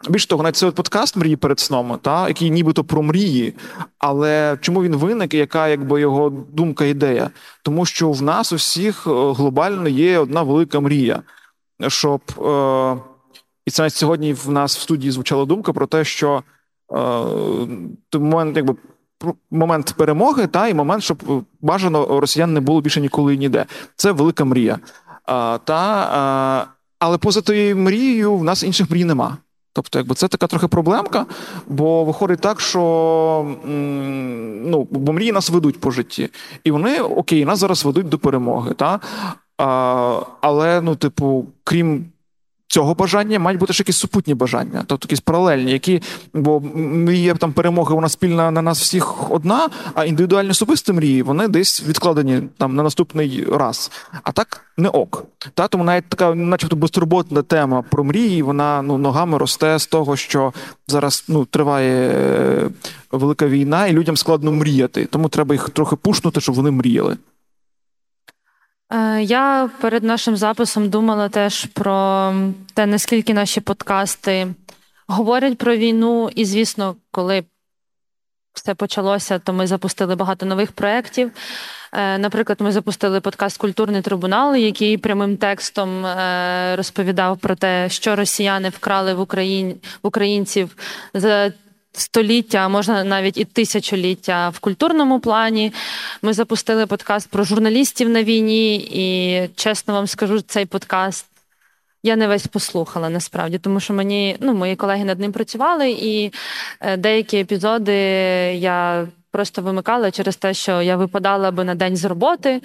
Більш 0.09 0.27
того, 0.27 0.43
навіть 0.43 0.57
цей 0.57 0.71
подкаст 0.71 1.17
мрії 1.17 1.37
перед 1.37 1.61
сном, 1.61 1.99
та, 2.03 2.29
який 2.29 2.51
нібито 2.51 2.85
про 2.85 3.03
мрії, 3.03 3.55
але 3.99 4.59
чому 4.61 4.83
він 4.83 4.97
виник, 4.97 5.35
і 5.35 5.37
яка 5.37 5.69
якби 5.69 6.01
його 6.01 6.31
думка, 6.31 6.85
ідея? 6.85 7.31
Тому 7.63 7.87
що 7.87 8.11
в 8.11 8.23
нас 8.23 8.53
у 8.53 8.57
всіх 8.57 9.07
е, 9.07 9.11
глобально 9.11 9.89
є 9.89 10.19
одна 10.19 10.43
велика 10.43 10.81
мрія, 10.81 11.23
щоб. 11.89 12.21
Е- 12.47 13.10
і 13.71 13.73
це 13.73 13.91
сьогодні 13.91 14.33
в 14.33 14.51
нас 14.51 14.77
в 14.77 14.81
студії 14.81 15.11
звучала 15.11 15.45
думка 15.45 15.73
про 15.73 15.87
те, 15.87 16.05
що 16.05 16.43
е, 18.13 18.19
момент, 18.19 18.57
якби 18.57 18.75
момент 19.51 19.95
перемоги, 19.97 20.47
та 20.47 20.69
і 20.69 20.75
момент, 20.75 21.03
щоб 21.03 21.45
бажано 21.61 22.21
росіян 22.21 22.53
не 22.53 22.61
було 22.61 22.81
більше 22.81 23.01
ніколи 23.01 23.35
і 23.35 23.39
ніде. 23.39 23.67
Це 23.97 24.13
велика 24.13 24.45
мрія. 24.45 24.79
А, 25.25 25.59
та, 25.65 26.09
а, 26.13 26.67
Але 26.99 27.19
поза 27.19 27.41
тією 27.41 27.77
мрією 27.77 28.37
в 28.37 28.45
нас 28.45 28.63
інших 28.63 28.91
мрій 28.91 29.05
нема. 29.05 29.37
Тобто, 29.73 29.99
якби 29.99 30.15
це 30.15 30.29
така 30.29 30.47
трохи 30.47 30.69
проблемка, 30.69 31.27
бо 31.69 32.05
виходить 32.05 32.41
так, 32.41 32.61
що 32.61 33.57
ну, 34.65 34.89
бо 34.91 35.13
мрії 35.13 35.33
нас 35.33 35.51
ведуть 35.51 35.81
по 35.81 35.91
житті. 35.91 36.29
І 36.65 36.71
вони 36.71 37.01
окей, 37.01 37.45
нас 37.45 37.59
зараз 37.59 37.85
ведуть 37.85 38.09
до 38.09 38.19
перемоги. 38.19 38.75
Та? 38.75 39.01
А, 39.59 40.21
Але, 40.41 40.81
ну, 40.81 40.97
типу, 40.97 41.47
крім 41.65 42.07
цього 42.71 42.95
бажання 42.95 43.39
мають 43.39 43.61
бути 43.61 43.73
ще 43.73 43.81
якісь 43.81 43.97
супутні 43.97 44.35
бажання, 44.35 44.85
тобто 44.87 45.07
якісь 45.07 45.21
паралельні, 45.21 45.73
які, 45.73 46.03
бо 46.35 46.63
є 47.13 47.35
там 47.35 47.53
перемоги, 47.53 47.95
вона 47.95 48.09
спільна 48.09 48.51
на 48.51 48.63
нас 48.63 48.81
всіх 48.81 49.31
одна, 49.31 49.69
а 49.95 50.05
індивідуальні 50.05 50.51
особисті 50.51 50.93
мрії 50.93 51.23
вони 51.23 51.49
десь 51.49 51.83
відкладені 51.87 52.43
там 52.59 52.75
на 52.75 52.83
наступний 52.83 53.47
раз. 53.53 53.91
А 54.23 54.33
так 54.33 54.65
не 54.77 54.89
ок. 54.89 55.25
Та 55.55 55.69
тому 55.69 55.85
навіть 55.85 56.09
така, 56.09 56.35
начебто, 56.35 56.77
безтурботна 56.77 57.43
тема 57.43 57.83
про 57.83 58.05
мрії, 58.05 58.43
вона 58.43 58.83
ну 58.83 58.99
ногами 58.99 59.39
росте 59.39 59.79
з 59.79 59.87
того, 59.87 60.17
що 60.17 60.53
зараз 60.89 61.25
ну 61.29 61.45
триває 61.45 62.11
е, 62.11 62.71
велика 63.13 63.47
війна, 63.47 63.87
і 63.87 63.93
людям 63.93 64.17
складно 64.17 64.53
мріяти. 64.53 65.07
Тому 65.11 65.29
треба 65.29 65.55
їх 65.55 65.71
трохи 65.71 65.97
пушнути, 65.97 66.41
щоб 66.41 66.55
вони 66.55 66.71
мріяли. 66.71 67.17
Е, 68.93 69.23
я 69.23 69.71
перед 69.81 70.03
нашим 70.03 70.37
записом 70.37 70.91
думала 70.91 71.29
теж 71.29 71.65
про 71.65 72.35
те, 72.75 72.87
наскільки 72.87 73.35
наші 73.35 73.61
подкасти 73.61 74.55
говорять 75.07 75.59
про 75.59 75.77
війну, 75.77 76.31
і, 76.35 76.45
звісно, 76.45 76.97
коли 77.11 77.45
все 78.53 78.75
почалося, 78.75 79.39
то 79.39 79.53
ми 79.53 79.67
запустили 79.67 80.17
багато 80.17 80.47
нових 80.47 80.73
проєктів. 80.73 81.31
Е, 81.93 82.19
наприклад, 82.19 82.61
ми 82.61 82.73
запустили 82.73 83.21
подкаст 83.21 83.57
Культурний 83.57 84.03
трибунал, 84.03 84.55
який 84.55 84.99
прямим 84.99 85.37
текстом 85.37 86.07
е, 86.07 86.77
розповідав 86.77 87.39
про 87.39 87.55
те, 87.55 87.89
що 87.89 88.17
росіяни 88.17 88.69
вкрали 88.69 89.15
в 89.15 89.21
Україні 89.21 89.77
в 90.03 90.07
українців 90.07 90.77
за. 91.15 91.53
Століття, 91.93 92.69
можна 92.69 93.05
навіть 93.05 93.39
і 93.39 93.45
тисячоліття 93.45 94.49
в 94.49 94.59
культурному 94.59 95.21
плані. 95.21 95.73
Ми 96.23 96.33
запустили 96.33 96.87
подкаст 96.87 97.31
про 97.31 97.45
журналістів 97.45 98.09
на 98.09 98.23
війні, 98.23 98.77
і 98.77 99.49
чесно 99.55 99.95
вам 99.95 100.07
скажу, 100.07 100.41
цей 100.41 100.67
подкаст 100.67 101.27
я 102.03 102.17
не 102.17 102.29
весь 102.29 102.47
послухала 102.47 103.09
насправді, 103.09 103.59
тому 103.59 103.81
що 103.81 103.95
мені 103.95 104.37
ну, 104.41 104.55
мої 104.55 104.77
колеги 104.77 105.05
над 105.05 105.21
ним 105.21 105.33
працювали, 105.33 105.91
і 105.91 106.33
е, 106.81 106.97
деякі 106.97 107.39
епізоди 107.39 107.93
я 108.57 109.07
просто 109.31 109.63
вимикала 109.63 110.11
через 110.11 110.37
те, 110.37 110.55
що 110.55 110.83
я 110.83 110.97
випадала 110.97 111.51
би 111.51 111.65
на 111.65 111.75
день 111.75 111.97
з 111.97 112.05
роботи. 112.05 112.61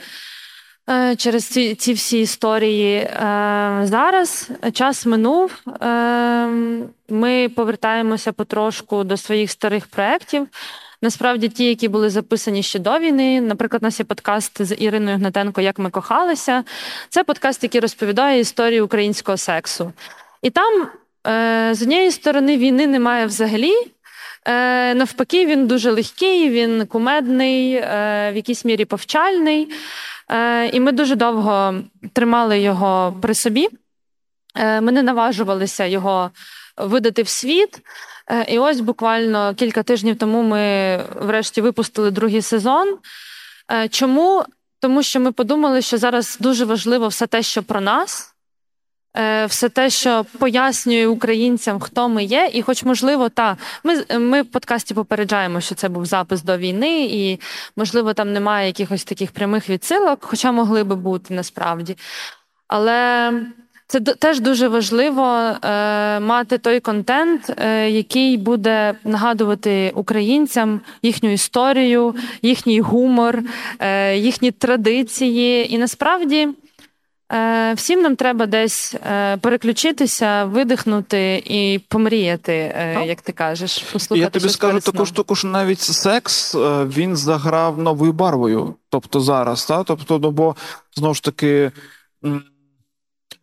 Е, 0.89 1.15
через 1.15 1.45
ці 1.45 1.75
ці 1.75 1.93
всі 1.93 2.19
історії 2.19 2.95
е, 2.95 3.09
зараз 3.83 4.49
час 4.73 5.05
минув. 5.05 5.51
Ми 7.09 7.49
повертаємося 7.49 8.31
потрошку 8.31 9.03
до 9.03 9.17
своїх 9.17 9.51
старих 9.51 9.87
проєктів. 9.87 10.47
Насправді, 11.01 11.49
ті, 11.49 11.65
які 11.65 11.87
були 11.87 12.09
записані 12.09 12.63
ще 12.63 12.79
до 12.79 12.99
війни. 12.99 13.41
Наприклад, 13.41 13.83
у 13.83 13.85
нас 13.85 13.99
є 13.99 14.05
подкаст 14.05 14.65
з 14.65 14.75
Іриною 14.79 15.17
Гнатенко 15.17 15.61
Як 15.61 15.79
ми 15.79 15.89
кохалися. 15.89 16.63
Це 17.09 17.23
подкаст, 17.23 17.63
який 17.63 17.81
розповідає 17.81 18.39
історію 18.39 18.85
українського 18.85 19.37
сексу. 19.37 19.93
І 20.41 20.49
там, 20.49 20.87
е, 21.27 21.69
з 21.75 21.81
однієї 21.81 22.11
сторони, 22.11 22.57
війни 22.57 22.87
немає 22.87 23.25
взагалі. 23.25 23.73
Е, 24.45 24.93
навпаки, 24.95 25.45
він 25.45 25.67
дуже 25.67 25.91
легкий, 25.91 26.49
він 26.49 26.85
кумедний, 26.85 27.73
е, 27.73 28.31
в 28.33 28.35
якійсь 28.35 28.65
мірі 28.65 28.85
повчальний. 28.85 29.71
І 30.73 30.79
ми 30.79 30.91
дуже 30.91 31.15
довго 31.15 31.75
тримали 32.13 32.59
його 32.59 33.17
при 33.21 33.33
собі. 33.33 33.69
Ми 34.55 34.91
не 34.91 35.03
наважувалися 35.03 35.85
його 35.85 36.31
видати 36.77 37.23
в 37.23 37.27
світ. 37.27 37.81
Е, 38.27 38.53
і 38.53 38.59
ось 38.59 38.79
буквально 38.79 39.53
кілька 39.55 39.83
тижнів 39.83 40.17
тому 40.17 40.43
ми 40.43 40.97
врешті 41.15 41.61
випустили 41.61 42.11
другий 42.11 42.41
сезон. 42.41 42.97
Е, 43.71 43.87
чому? 43.87 44.45
Тому 44.79 45.03
що 45.03 45.19
ми 45.19 45.31
подумали, 45.31 45.81
що 45.81 45.97
зараз 45.97 46.37
дуже 46.39 46.65
важливо 46.65 47.07
все 47.07 47.27
те, 47.27 47.41
що 47.41 47.63
про 47.63 47.81
нас, 47.81 48.29
е, 48.29 48.34
все 49.47 49.69
те, 49.69 49.89
що 49.89 50.25
пояснює 50.39 51.07
українцям, 51.07 51.79
хто 51.79 52.09
ми 52.09 52.23
є, 52.23 52.49
і, 52.53 52.61
хоч, 52.61 52.83
можливо, 52.83 53.29
та 53.29 53.57
ми 53.83 54.19
ми 54.19 54.41
в 54.41 54.45
подкасті 54.45 54.93
попереджаємо, 54.93 55.61
що 55.61 55.75
це 55.75 55.89
був 55.89 56.05
запис 56.05 56.43
до 56.43 56.57
війни, 56.57 57.05
і, 57.05 57.39
можливо, 57.75 58.13
там 58.13 58.33
немає 58.33 58.67
якихось 58.67 59.03
таких 59.03 59.31
прямих 59.31 59.69
відсилок, 59.69 60.19
хоча 60.21 60.51
могли 60.51 60.83
би 60.83 60.95
бути 60.95 61.33
насправді. 61.33 61.97
Але 62.67 63.31
це 63.87 63.99
теж 63.99 64.39
дуже 64.39 64.67
важливо 64.67 65.23
е, 65.25 66.19
мати 66.19 66.57
той 66.57 66.79
контент, 66.79 67.53
е, 67.57 67.89
який 67.89 68.37
буде 68.37 68.93
нагадувати 69.03 69.91
українцям 69.95 70.81
їхню 71.03 71.31
історію, 71.31 72.15
їхній 72.41 72.81
гумор, 72.81 73.39
е, 73.79 74.17
їхні 74.17 74.51
традиції. 74.51 75.73
І 75.73 75.77
насправді 75.77 76.37
е, 76.37 76.47
всім 77.75 78.01
нам 78.01 78.15
треба 78.15 78.45
десь 78.45 78.95
е, 78.95 79.37
переключитися, 79.37 80.45
видихнути 80.45 81.43
і 81.45 81.79
помріяти, 81.89 82.53
е, 82.53 83.05
як 83.05 83.21
ти 83.21 83.31
кажеш. 83.31 83.77
послухати 83.77 84.19
Я 84.19 84.29
тобі 84.29 84.49
скажу 84.49 84.79
таку 84.79 85.05
штуку, 85.05 85.35
що 85.35 85.47
навіть 85.47 85.81
секс 85.81 86.55
він 86.85 87.15
заграв 87.15 87.77
новою 87.77 88.13
барвою, 88.13 88.75
тобто 88.89 89.19
зараз, 89.19 89.65
та 89.65 89.83
тобто, 89.83 90.19
ну, 90.19 90.31
бо 90.31 90.55
знову 90.95 91.13
ж 91.13 91.23
таки 91.23 91.71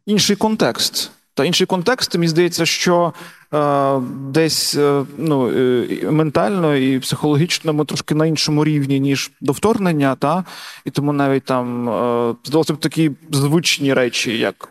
інший 0.07 0.37
контекст. 0.37 1.11
Та 1.35 1.45
інший 1.45 1.67
контекст, 1.67 2.15
мені 2.15 2.29
здається, 2.29 2.67
що 2.67 3.13
е, 3.55 4.01
десь 4.31 4.75
е, 4.75 5.05
ну, 5.19 5.51
е, 5.51 6.11
ментально 6.11 6.77
і 6.77 6.99
психологічно 6.99 7.73
ми 7.73 7.85
трошки 7.85 8.15
на 8.15 8.27
іншому 8.27 8.65
рівні, 8.65 9.01
ніж 9.01 9.31
до 9.41 9.53
вторгнення, 9.53 10.15
та? 10.15 10.45
і 10.85 10.91
тому 10.91 11.13
навіть 11.13 11.45
там 11.45 11.89
е, 11.89 12.35
здалося 12.45 12.75
б 12.75 12.77
такі 12.77 13.11
звичні 13.31 13.95
речі, 13.95 14.39
як 14.39 14.69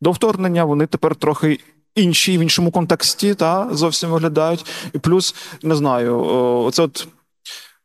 до 0.00 0.10
вторгнення, 0.10 0.64
вони 0.64 0.86
тепер 0.86 1.16
трохи 1.16 1.58
інші 1.94 2.38
в 2.38 2.40
іншому 2.40 2.70
контексті 2.70 3.34
та, 3.34 3.68
зовсім 3.72 4.10
виглядають. 4.10 4.66
І 4.92 4.98
плюс, 4.98 5.34
не 5.62 5.74
знаю, 5.74 6.20
оце 6.64 6.82
от 6.82 7.08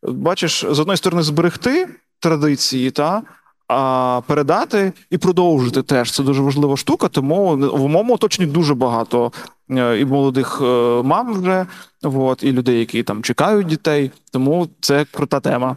бачиш, 0.04 0.66
з 0.70 0.80
одної 0.80 0.98
сторони, 0.98 1.24
зберегти 1.24 1.88
традиції, 2.20 2.92
та 2.92 3.22
а 3.70 4.22
передати 4.28 4.94
і 5.10 5.18
продовжити 5.18 5.84
теж 5.84 6.12
це 6.12 6.24
дуже 6.24 6.42
важлива 6.42 6.78
штука. 6.78 7.08
Тому 7.08 7.48
в 7.56 7.90
моєму 7.90 8.14
оточенні 8.14 8.48
дуже 8.48 8.76
багато 8.76 9.32
е, 9.72 10.00
і 10.00 10.06
молодих 10.06 10.60
е, 10.62 10.66
мам 11.04 11.34
вже 11.34 11.66
от, 12.04 12.44
і 12.44 12.52
людей, 12.52 12.80
які 12.80 13.04
там 13.04 13.24
чекають 13.24 13.68
дітей. 13.68 14.12
Тому 14.32 14.68
це 14.80 15.06
крута 15.12 15.40
тема. 15.40 15.76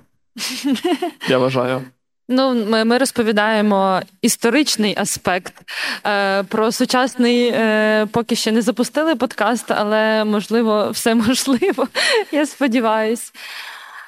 Я 1.29 1.39
вважаю. 1.39 1.83
Ну, 2.29 2.67
ми 2.71 2.85
ми 2.85 2.99
розповідаємо 2.99 4.01
історичний 4.23 4.95
аспект. 4.99 5.55
Е, 6.07 6.43
Про 6.43 6.73
сучасний 6.73 7.49
е, 7.49 8.07
поки 8.13 8.37
ще 8.37 8.53
не 8.53 8.63
запустили 8.63 9.17
подкаст, 9.17 9.71
але 9.71 10.25
можливо, 10.25 10.91
все 10.91 11.15
можливо. 11.29 11.89
Я 12.33 12.47
сподіваюсь. 12.47 13.33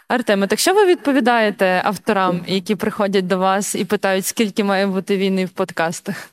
Артеме, 0.09 0.47
так 0.47 0.59
що 0.59 0.75
ви 0.75 0.87
відповідаєте 0.87 1.83
авторам, 1.85 2.41
які 2.47 2.75
приходять 2.75 3.27
до 3.27 3.39
вас 3.39 3.75
і 3.75 3.85
питають, 3.85 4.27
скільки 4.27 4.65
має 4.65 4.87
бути 4.87 5.17
війни 5.17 5.45
в 5.45 5.51
подкастах? 5.51 6.31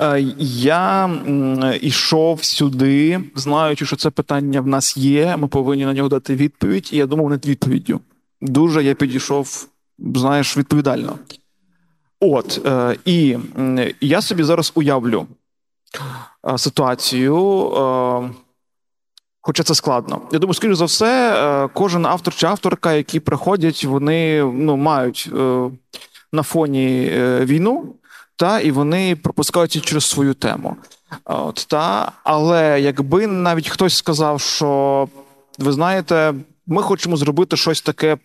Е, 0.00 0.20
я 0.48 1.10
йшов 1.80 2.44
сюди, 2.44 3.20
знаючи, 3.34 3.86
що 3.86 3.96
це 3.96 4.10
питання 4.10 4.60
в 4.60 4.66
нас 4.66 4.96
є. 4.96 5.36
Ми 5.36 5.48
повинні 5.48 5.86
на 5.86 5.92
нього 5.92 6.08
дати 6.08 6.34
відповідь, 6.34 6.88
і 6.92 6.96
я 6.96 7.06
думав 7.06 7.30
над 7.30 7.46
відповіддю. 7.46 8.00
Дуже 8.40 8.84
я 8.84 8.94
підійшов, 8.94 9.68
знаєш, 9.98 10.56
відповідально. 10.56 11.18
От, 12.20 12.60
е, 12.66 12.96
і 13.04 13.38
я 14.00 14.20
собі 14.22 14.42
зараз 14.42 14.72
уявлю 14.74 15.26
е, 16.48 16.58
ситуацію. 16.58 17.34
Хоча 19.44 19.62
це 19.62 19.74
складно. 19.74 20.20
Я 20.32 20.38
думаю, 20.38 20.54
скоріш 20.54 20.76
за 20.76 20.84
все, 20.84 21.34
е, 21.64 21.68
кожен 21.74 22.06
автор 22.06 22.34
чи 22.34 22.46
авторка, 22.46 22.92
які 22.92 23.20
приходять, 23.20 23.84
вони 23.84 24.42
ну, 24.42 24.76
мають 24.76 25.30
е, 25.36 25.70
на 26.32 26.42
фоні 26.42 27.10
е, 27.12 27.44
війну, 27.44 27.94
та 28.36 28.60
і 28.60 28.70
вони 28.70 29.16
пропускають 29.16 29.82
через 29.84 30.04
свою 30.04 30.34
тему. 30.34 30.76
От, 31.24 31.66
та, 31.68 32.12
Але 32.24 32.80
якби 32.80 33.26
навіть 33.26 33.68
хтось 33.68 33.96
сказав, 33.96 34.40
що 34.40 35.08
ви 35.58 35.72
знаєте, 35.72 36.34
ми 36.72 36.82
хочемо 36.82 37.16
зробити 37.16 37.56
щось 37.56 37.82
таке 37.82 38.18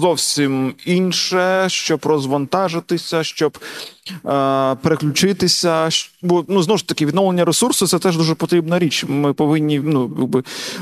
зовсім 0.00 0.74
інше, 0.84 1.64
щоб 1.68 2.06
розвантажитися, 2.06 3.24
щоб 3.24 3.58
е, 4.26 4.74
переключитися. 4.74 5.88
Бо 6.22 6.44
ну 6.48 6.62
знову 6.62 6.78
ж 6.78 6.88
таки 6.88 7.06
відновлення 7.06 7.44
ресурсу 7.44 7.86
це 7.86 7.98
теж 7.98 8.16
дуже 8.16 8.34
потрібна 8.34 8.78
річ. 8.78 9.04
Ми 9.08 9.32
повинні 9.32 9.80
ну, 9.80 10.06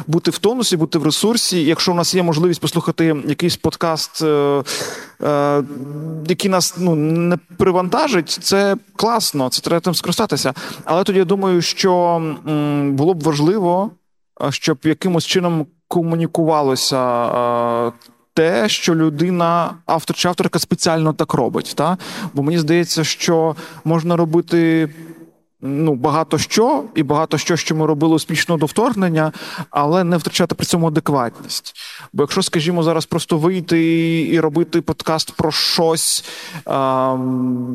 бути 0.07 0.31
в 0.31 0.39
тонусі, 0.39 0.76
бути 0.76 0.99
в 0.99 1.05
ресурсі. 1.05 1.64
Якщо 1.64 1.93
у 1.93 1.95
нас 1.95 2.14
є 2.14 2.22
можливість 2.22 2.61
послухати 2.61 3.16
якийсь 3.28 3.57
подкаст, 3.57 4.22
е, 4.22 4.62
е, 5.22 5.62
який 6.28 6.51
нас 6.51 6.74
ну, 6.78 6.95
не 6.95 7.39
привантажить, 7.57 8.31
це 8.31 8.76
класно, 8.97 9.49
це 9.49 9.61
треба 9.61 9.81
тим 9.81 9.95
скористатися. 9.95 10.55
Але 10.85 11.05
тоді 11.05 11.18
я 11.18 11.24
думаю, 11.24 11.62
що 11.62 12.22
м, 12.49 12.93
було 12.97 13.14
б 13.14 13.22
важливо, 13.22 13.91
щоб 14.51 14.78
якимось 14.84 15.26
чином 15.26 15.66
комунікувалося 15.88 17.30
те, 18.34 18.68
що 18.68 18.95
людина, 18.95 19.74
автор 19.86 20.16
чи 20.16 20.28
авторка 20.28 20.59
спеціально 20.59 21.12
так 21.12 21.34
робить. 21.34 21.72
Та? 21.76 21.99
Бо 22.34 22.43
мені 22.43 22.59
здається, 22.59 23.05
що 23.05 23.57
можна 23.84 24.16
робити 24.16 24.88
ну, 25.63 25.95
багато 25.95 26.39
що, 26.39 26.85
і 26.95 27.03
багато 27.03 27.39
що, 27.39 27.57
що 27.57 27.75
ми 27.75 27.87
робили 27.87 28.15
успішно 28.15 28.57
до 28.57 28.67
вторгнення, 28.67 29.33
але 29.71 30.05
не 30.05 30.17
втрачати 30.17 30.55
при 30.55 30.67
цьому 30.67 30.87
адекватність. 30.87 31.75
Бо 32.13 32.23
якщо, 32.23 32.43
скажімо, 32.43 32.83
зараз 32.83 33.07
просто 33.07 33.39
вийти 33.39 33.81
і 34.31 34.41
робити 34.41 34.81
подкаст 34.81 35.33
про 35.33 35.51
щось, 35.51 36.25
а, 36.65 37.17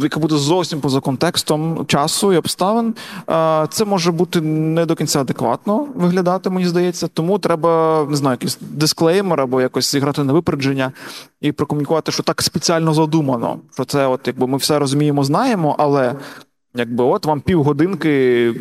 яке 0.02 0.20
буде 0.20 0.36
зовсім 0.36 0.82
поза 0.82 1.00
контекстом 1.00 1.86
часу 1.86 2.34
і 2.34 2.38
обставин, 2.38 2.94
а, 3.28 3.68
це 3.70 3.86
може 3.86 4.12
бути 4.12 4.42
не 4.42 4.86
до 4.86 4.96
кінця 4.96 5.22
адекватно 5.22 5.88
виглядати, 5.96 6.50
мені 6.50 6.68
здається. 6.68 7.08
Тому 7.08 7.40
треба 7.40 8.06
не 8.10 8.16
знаю, 8.16 8.34
якийсь 8.34 8.58
дисклеймер 8.62 9.42
або 9.42 9.62
якось 9.62 9.92
зіграти 9.92 10.24
на 10.24 10.34
випередження 10.34 10.92
і 11.42 11.52
прокомунікувати, 11.52 12.12
що 12.12 12.24
так 12.24 12.42
спеціально 12.42 12.94
задумано. 12.94 13.60
Що 13.74 13.86
це, 13.86 14.08
от 14.08 14.22
якби 14.28 14.48
ми 14.48 14.58
все 14.58 14.80
розуміємо, 14.80 15.24
знаємо, 15.24 15.76
але 15.80 16.16
Якби 16.76 17.04
от 17.04 17.26
вам 17.26 17.42
півгодинки 17.42 18.54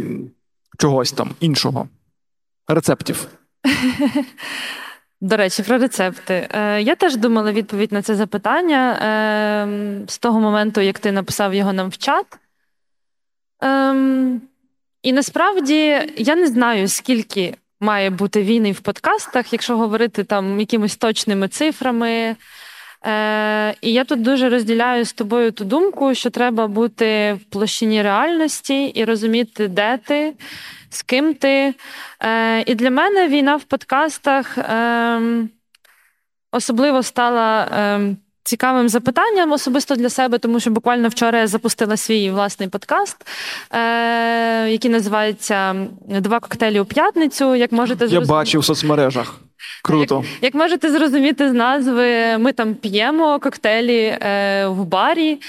чогось 0.78 1.12
там 1.12 1.30
іншого, 1.40 1.88
рецептів. 2.68 3.28
До 5.20 5.36
речі, 5.36 5.62
про 5.62 5.78
рецепти. 5.78 6.48
Е, 6.50 6.82
Я 6.82 6.94
теж 6.94 7.16
думала 7.16 7.52
відповідь 7.52 7.92
на 7.92 8.02
це 8.02 8.14
запитання 8.14 8.92
е, 8.92 10.08
з 10.08 10.18
того 10.18 10.40
моменту, 10.40 10.80
як 10.80 10.98
ти 10.98 11.12
написав 11.12 11.54
його 11.54 11.72
нам 11.72 11.88
в 11.88 11.96
чат. 11.96 12.26
Е, 13.64 13.94
І 15.02 15.12
насправді 15.12 15.76
я 16.16 16.36
не 16.36 16.46
знаю, 16.46 16.88
скільки 16.88 17.54
має 17.80 18.10
бути 18.10 18.42
війни 18.42 18.72
в 18.72 18.80
подкастах, 18.80 19.52
якщо 19.52 19.76
говорити 19.76 20.24
там 20.24 20.60
якимись 20.60 20.96
точними 20.96 21.48
цифрами. 21.48 22.36
Е, 23.06 23.74
І 23.80 23.92
я 23.92 24.04
тут 24.04 24.22
дуже 24.22 24.48
розділяю 24.48 25.04
з 25.04 25.12
тобою 25.12 25.52
ту 25.52 25.64
думку, 25.64 26.14
що 26.14 26.30
треба 26.30 26.66
бути 26.66 27.32
в 27.32 27.44
площині 27.44 28.02
реальності 28.02 28.84
і 28.84 29.04
розуміти, 29.04 29.68
де 29.68 29.98
ти, 30.06 30.32
з 30.90 31.02
ким 31.02 31.34
ти. 31.34 31.74
Е, 32.20 32.62
І 32.66 32.74
для 32.74 32.90
мене 32.90 33.28
війна 33.28 33.56
в 33.56 33.62
подкастах 33.64 34.58
е, 34.58 35.20
особливо 36.52 37.02
стала. 37.02 37.64
Е, 37.64 38.16
Цікавим 38.46 38.88
запитанням 38.88 39.52
особисто 39.52 39.96
для 39.96 40.08
себе, 40.10 40.38
тому 40.38 40.60
що 40.60 40.70
буквально 40.70 41.08
вчора 41.08 41.38
я 41.38 41.46
запустила 41.46 41.96
свій 41.96 42.30
власний 42.30 42.68
подкаст, 42.68 43.16
е, 43.70 44.70
який 44.70 44.90
називається 44.90 45.74
Два 46.08 46.40
коктейлі 46.40 46.80
у 46.80 46.84
п'ятницю. 46.84 47.54
Як 47.54 47.72
можете 47.72 47.98
зрозуміти... 47.98 48.24
Я 48.26 48.38
бачив 48.38 48.60
в 48.60 48.64
соцмережах. 48.64 49.40
Круто. 49.82 50.24
Як, 50.24 50.42
як 50.42 50.54
можете 50.54 50.90
зрозуміти 50.90 51.50
з 51.50 51.52
назви, 51.52 52.38
ми 52.38 52.52
там 52.52 52.74
п'ємо 52.74 53.38
коктейлі 53.40 54.18
е, 54.22 54.66
в 54.66 54.84
барі. 54.84 55.40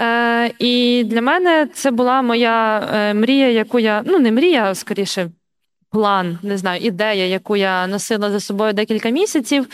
Е, 0.00 0.50
І 0.58 1.04
для 1.06 1.22
мене 1.22 1.68
це 1.74 1.90
була 1.90 2.22
моя 2.22 2.88
е, 2.94 3.14
мрія, 3.14 3.50
яку 3.50 3.78
я 3.78 4.02
ну 4.06 4.18
не 4.18 4.32
мрія, 4.32 4.64
а 4.64 4.74
скоріше 4.74 5.30
план, 5.90 6.38
не 6.42 6.58
знаю, 6.58 6.80
ідея, 6.82 7.26
яку 7.26 7.56
я 7.56 7.86
носила 7.86 8.30
за 8.30 8.40
собою 8.40 8.72
декілька 8.72 9.10
місяців. 9.10 9.66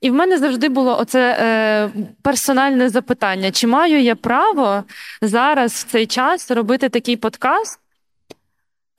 І 0.00 0.10
в 0.10 0.14
мене 0.14 0.38
завжди 0.38 0.68
було 0.68 0.98
оце 0.98 1.36
е, 1.40 1.90
персональне 2.22 2.88
запитання: 2.88 3.50
чи 3.50 3.66
маю 3.66 4.02
я 4.02 4.14
право 4.14 4.84
зараз 5.22 5.72
в 5.72 5.90
цей 5.90 6.06
час 6.06 6.50
робити 6.50 6.88
такий 6.88 7.16
подкаст? 7.16 7.80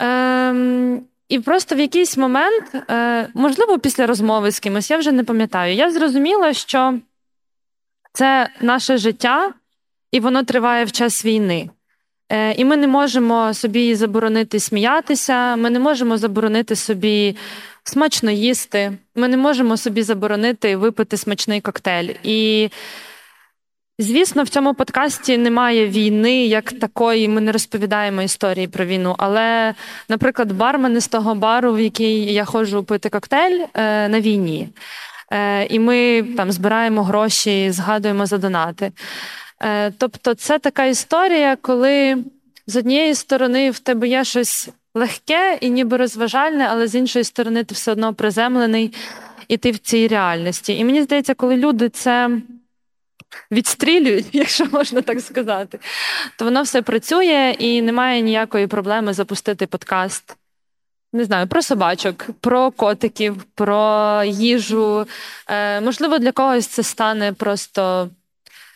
Е, 0.01 1.01
і 1.29 1.39
просто 1.39 1.75
в 1.75 1.79
якийсь 1.79 2.17
момент, 2.17 2.75
е, 2.89 3.29
можливо, 3.33 3.79
після 3.79 4.07
розмови 4.07 4.51
з 4.51 4.59
кимось, 4.59 4.91
я 4.91 4.97
вже 4.97 5.11
не 5.11 5.23
пам'ятаю, 5.23 5.75
я 5.75 5.91
зрозуміла, 5.91 6.53
що 6.53 6.99
це 8.13 8.49
наше 8.61 8.97
життя, 8.97 9.53
і 10.11 10.19
воно 10.19 10.43
триває 10.43 10.85
в 10.85 10.91
час 10.91 11.25
війни. 11.25 11.69
Е, 12.31 12.53
і 12.53 12.65
ми 12.65 12.77
не 12.77 12.87
можемо 12.87 13.53
собі 13.53 13.95
заборонити 13.95 14.59
сміятися, 14.59 15.55
ми 15.55 15.69
не 15.69 15.79
можемо 15.79 16.17
заборонити 16.17 16.75
собі 16.75 17.37
смачно 17.83 18.31
їсти, 18.31 18.97
ми 19.15 19.27
не 19.27 19.37
можемо 19.37 19.77
собі 19.77 20.03
заборонити 20.03 20.75
випити 20.75 21.17
смачний 21.17 21.61
коктейль. 21.61 22.13
І 22.23 22.69
Звісно, 24.01 24.43
в 24.43 24.49
цьому 24.49 24.73
подкасті 24.73 25.37
немає 25.37 25.87
війни 25.87 26.45
як 26.45 26.71
такої. 26.71 27.27
Ми 27.27 27.41
не 27.41 27.51
розповідаємо 27.51 28.21
історії 28.21 28.67
про 28.67 28.85
війну. 28.85 29.15
Але, 29.17 29.73
наприклад, 30.09 30.51
бармени 30.51 31.01
з 31.01 31.07
того 31.07 31.35
бару, 31.35 31.73
в 31.73 31.79
який 31.79 32.33
я 32.33 32.45
ходжу 32.45 32.85
пити 32.87 33.09
коктейль 33.09 33.65
е, 33.73 34.09
на 34.09 34.21
війні. 34.21 34.69
Е, 35.31 35.65
і 35.65 35.79
ми 35.79 36.23
там 36.37 36.51
збираємо 36.51 37.03
гроші, 37.03 37.71
згадуємо 37.71 38.25
за 38.25 38.37
донати. 38.37 38.91
Е, 39.61 39.91
тобто, 39.91 40.33
це 40.33 40.59
така 40.59 40.85
історія, 40.85 41.57
коли 41.61 42.17
з 42.67 42.75
однієї 42.75 43.15
сторони 43.15 43.71
в 43.71 43.79
тебе 43.79 44.07
є 44.07 44.23
щось 44.23 44.69
легке 44.95 45.57
і 45.61 45.69
ніби 45.69 45.97
розважальне, 45.97 46.67
але 46.69 46.87
з 46.87 46.95
іншої 46.95 47.25
сторони, 47.25 47.63
ти 47.63 47.75
все 47.75 47.91
одно 47.91 48.13
приземлений 48.13 48.93
і 49.47 49.57
ти 49.57 49.71
в 49.71 49.77
цій 49.77 50.07
реальності. 50.07 50.77
І 50.77 50.85
мені 50.85 51.01
здається, 51.01 51.33
коли 51.33 51.57
люди 51.57 51.89
це 51.89 52.29
відстрілюють, 53.51 54.27
якщо 54.33 54.65
можна 54.65 55.01
так 55.01 55.19
сказати, 55.19 55.79
то 56.37 56.45
воно 56.45 56.61
все 56.61 56.81
працює 56.81 57.55
і 57.59 57.81
немає 57.81 58.21
ніякої 58.21 58.67
проблеми 58.67 59.13
запустити 59.13 59.67
подкаст. 59.67 60.35
Не 61.13 61.23
знаю, 61.23 61.47
про 61.47 61.61
собачок, 61.61 62.25
про 62.41 62.71
котиків, 62.71 63.43
про 63.55 64.23
їжу. 64.25 65.07
Е, 65.47 65.81
Можливо, 65.81 66.17
для 66.17 66.31
когось 66.31 66.67
це 66.67 66.83
стане 66.83 67.33
просто 67.33 68.09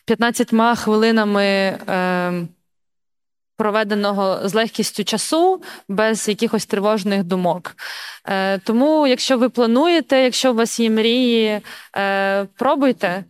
15 0.05 0.77
хвилинами 0.77 1.43
е, 1.43 2.47
проведеного 3.57 4.49
з 4.49 4.53
легкістю 4.53 5.03
часу, 5.03 5.61
без 5.87 6.29
якихось 6.29 6.65
тривожних 6.65 7.23
думок. 7.23 7.75
Е, 8.25 8.59
Тому, 8.59 9.07
якщо 9.07 9.37
ви 9.37 9.49
плануєте, 9.49 10.21
якщо 10.21 10.51
у 10.51 10.55
вас 10.55 10.79
є 10.79 10.89
мрії, 10.89 11.61
е, 11.97 12.45
пробуйте, 12.45 13.23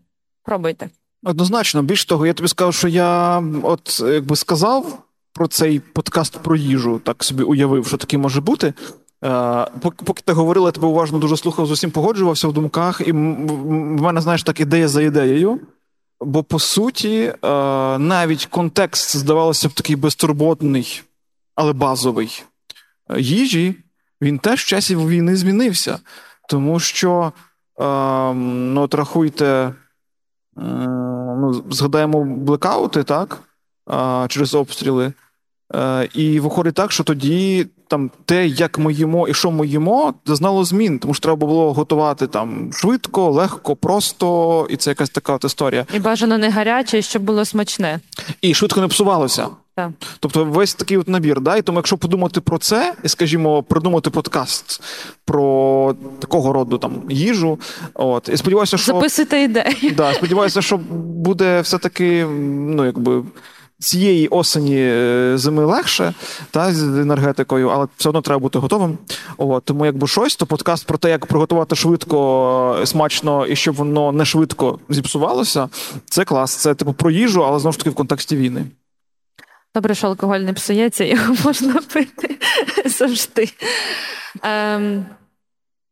пробуйте. 0.44 0.90
Однозначно, 1.24 1.84
більш 1.84 2.06
того, 2.06 2.26
я 2.26 2.34
тобі 2.34 2.50
сказав, 2.50 2.74
що 2.74 2.88
я 2.88 3.44
от 3.64 4.00
якби 4.00 4.36
сказав 4.36 5.04
про 5.34 5.48
цей 5.48 5.80
подкаст 5.80 6.38
про 6.38 6.56
їжу, 6.56 7.02
так 7.04 7.24
собі 7.24 7.44
уявив, 7.44 7.88
що 7.88 7.98
такий 7.98 8.20
може 8.20 8.42
бути. 8.42 8.74
Е, 9.24 9.68
поки 9.82 10.22
ти 10.26 10.34
говорила, 10.34 10.68
я 10.68 10.72
тебе 10.72 10.88
уважно 10.88 11.20
дуже 11.20 11.38
слухав, 11.38 11.66
з 11.66 11.72
усім 11.72 11.92
погоджувався 11.92 12.48
в 12.48 12.54
думках, 12.54 13.02
і 13.06 13.12
в 13.12 13.16
мене, 14.02 14.22
знаєш, 14.22 14.44
так 14.44 14.60
ідея 14.60 14.88
за 14.88 15.02
ідеєю. 15.02 15.60
Бо 16.22 16.44
по 16.44 16.60
суті, 16.60 17.18
е, 17.18 17.34
навіть 17.98 18.46
контекст, 18.46 19.18
здавалося 19.18 19.70
б, 19.70 19.74
такий 19.74 19.96
безтурботний, 19.96 21.02
але 21.56 21.74
базовий 21.74 22.44
е, 23.10 23.22
їжі, 23.22 23.76
він 24.22 24.40
теж 24.40 24.62
в 24.62 24.68
часі 24.68 24.96
війни 24.96 25.36
змінився. 25.36 26.00
Тому 26.50 26.80
що, 26.80 27.34
ну, 27.80 28.82
от 28.82 28.94
рахуйте, 28.94 29.74
ну, 30.58 31.64
згадаємо 31.72 32.24
блекаути, 32.24 33.04
так? 33.04 33.40
Через 34.28 34.56
обстріли. 34.56 35.14
Е, 35.76 36.10
і 36.14 36.40
виходить 36.40 36.76
так, 36.76 36.92
що 36.92 37.04
тоді 37.04 37.68
там 37.88 38.12
те, 38.26 38.48
як 38.48 38.80
ми 38.80 38.94
їмо 38.94 39.28
і 39.28 39.34
що 39.34 39.52
ми 39.52 39.68
їмо, 39.68 40.14
зазнало 40.26 40.64
змін, 40.64 41.00
тому 41.00 41.14
що 41.14 41.22
треба 41.22 41.36
було 41.48 41.74
готувати 41.74 42.28
там 42.28 42.74
швидко, 42.74 43.32
легко, 43.32 43.76
просто, 43.76 44.68
і 44.70 44.76
це 44.76 44.92
якась 44.92 45.10
така 45.10 45.34
от 45.34 45.44
історія. 45.44 45.86
І 45.94 46.00
бажано 46.00 46.38
не 46.38 46.50
гаряче, 46.50 46.98
і 46.98 47.02
щоб 47.02 47.24
було 47.24 47.46
смачне. 47.46 48.00
І 48.42 48.54
швидко 48.54 48.82
не 48.82 48.88
псувалося. 48.88 49.48
Так. 49.76 49.92
Тобто 50.20 50.46
весь 50.46 50.74
такий 50.74 50.98
от 50.98 51.08
набір. 51.08 51.42
Да? 51.42 51.58
І 51.58 51.62
тому, 51.62 51.78
якщо 51.78 51.98
подумати 51.98 52.42
про 52.42 52.58
це, 52.58 52.94
і, 53.04 53.08
скажімо, 53.08 53.64
придумати 53.64 54.10
подкаст 54.10 54.82
про 55.26 55.96
такого 56.20 56.54
роду 56.54 56.78
там 56.78 56.94
їжу, 57.10 57.60
от 57.94 58.30
і 58.30 58.38
сподіваюся, 58.38 58.78
що 58.78 58.94
записуйте 58.94 59.44
ідеї. 59.44 59.92
Да, 59.98 60.14
Сподіваюся, 60.14 60.62
що 60.62 60.78
буде 61.00 61.62
все-таки, 61.62 62.26
ну 62.26 62.86
якби 62.86 63.24
цієї 63.80 64.28
осені 64.28 64.78
е, 64.80 65.34
зими 65.36 65.66
легше 65.66 66.14
та, 66.52 66.74
з 66.74 66.84
енергетикою, 66.84 67.70
але 67.70 67.88
все 67.98 68.10
одно 68.10 68.22
треба 68.22 68.40
бути 68.40 68.60
готовим. 68.60 68.98
От, 69.38 69.64
Тому 69.66 69.86
якби 69.86 70.08
щось, 70.08 70.36
то 70.36 70.46
подкаст 70.46 70.86
про 70.88 70.98
те, 70.98 71.10
як 71.10 71.26
приготувати 71.26 71.76
швидко, 71.76 72.78
е, 72.82 72.86
смачно 72.86 73.46
і 73.46 73.56
щоб 73.56 73.76
воно 73.76 74.12
не 74.12 74.26
швидко 74.26 74.80
зіпсувалося, 74.90 75.70
це 76.06 76.26
клас. 76.26 76.56
Це 76.56 76.76
типу 76.76 76.94
про 76.94 77.12
їжу, 77.12 77.46
але 77.46 77.60
знову 77.60 77.72
ж 77.72 77.78
таки 77.78 77.90
в 77.90 77.96
контексті 77.96 78.36
війни. 78.36 78.66
Добре, 79.76 79.96
що 79.96 80.08
алкоголь 80.08 80.40
не 80.40 80.54
псується, 80.54 81.04
його 81.04 81.36
можна 81.44 81.82
пити 81.94 82.38
завжди. 82.86 83.50
Ем, 84.44 85.06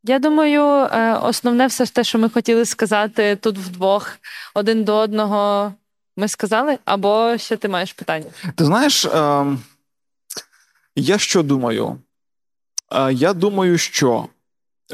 Я 0.03 0.19
думаю, 0.19 0.61
е, 0.63 1.13
основне 1.13 1.67
все 1.67 1.86
те, 1.86 2.03
що 2.03 2.19
ми 2.19 2.29
хотіли 2.29 2.65
сказати 2.65 3.36
тут 3.36 3.57
вдвох 3.57 4.17
один 4.53 4.84
до 4.84 4.95
одного. 4.95 5.73
Ми 6.17 6.27
сказали, 6.27 6.77
або 6.86 7.38
ще 7.38 7.57
ти 7.57 7.67
маєш 7.67 7.93
питання? 7.93 8.25
Ти 8.55 8.65
знаєш, 8.65 9.05
е, 9.05 9.45
я 10.95 11.17
що 11.17 11.43
думаю? 11.43 11.97
Е, 12.91 13.13
я 13.13 13.34
думаю, 13.34 13.77
що, 13.77 14.27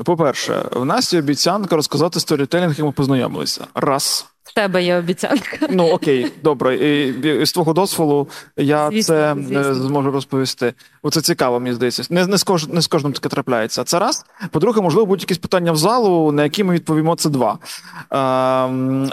по-перше, 0.05 0.65
в 0.71 0.85
нас 0.85 1.13
є 1.13 1.19
обіцянка 1.19 1.75
розказати 1.75 2.19
сторітелінг, 2.19 2.69
як 2.69 2.79
ми 2.85 2.91
познайомилися. 2.91 3.67
Раз. 3.73 4.25
В 4.47 4.53
тебе 4.53 4.83
є 4.83 4.97
обіцянка. 4.97 5.67
Ну 5.69 5.87
окей, 5.87 6.31
добре. 6.43 6.75
І, 6.75 7.45
З 7.45 7.51
твого 7.51 7.73
дозволу 7.73 8.27
я 8.57 8.89
звісно, 8.89 9.15
це 9.15 9.35
звісно. 9.47 9.73
зможу 9.75 10.11
розповісти. 10.11 10.73
Оце 11.01 11.21
цікаво, 11.21 11.59
мені 11.59 11.75
здається. 11.75 12.03
Не 12.09 12.27
не, 12.27 12.37
з 12.37 12.43
кож, 12.43 12.67
не 12.67 12.81
з 12.81 12.87
кожним 12.87 13.13
таке 13.13 13.29
трапляється. 13.29 13.83
Це 13.83 13.99
раз. 13.99 14.25
По-друге, 14.51 14.81
можливо, 14.81 15.05
будуть 15.05 15.21
якісь 15.23 15.37
питання 15.37 15.71
в 15.71 15.77
залу, 15.77 16.31
на 16.31 16.43
які 16.43 16.63
ми 16.63 16.73
відповімо 16.73 17.15
це 17.15 17.29
два. 17.29 17.57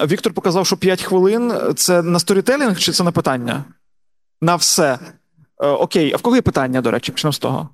Е, 0.00 0.06
Віктор 0.06 0.32
показав, 0.32 0.66
що 0.66 0.76
5 0.76 1.02
хвилин 1.02 1.52
це 1.76 2.02
на 2.02 2.18
storytelling 2.18 2.78
чи 2.78 2.92
це 2.92 3.04
на 3.04 3.12
питання? 3.12 3.64
На 4.40 4.56
все. 4.56 4.98
Е, 5.62 5.66
okay, 5.68 6.12
а 6.14 6.16
в 6.16 6.22
кого 6.22 6.36
є 6.36 6.42
питання, 6.42 6.80
до 6.80 6.90
речі, 6.90 7.12
почнемо 7.12 7.32
з 7.32 7.38
того? 7.38 7.68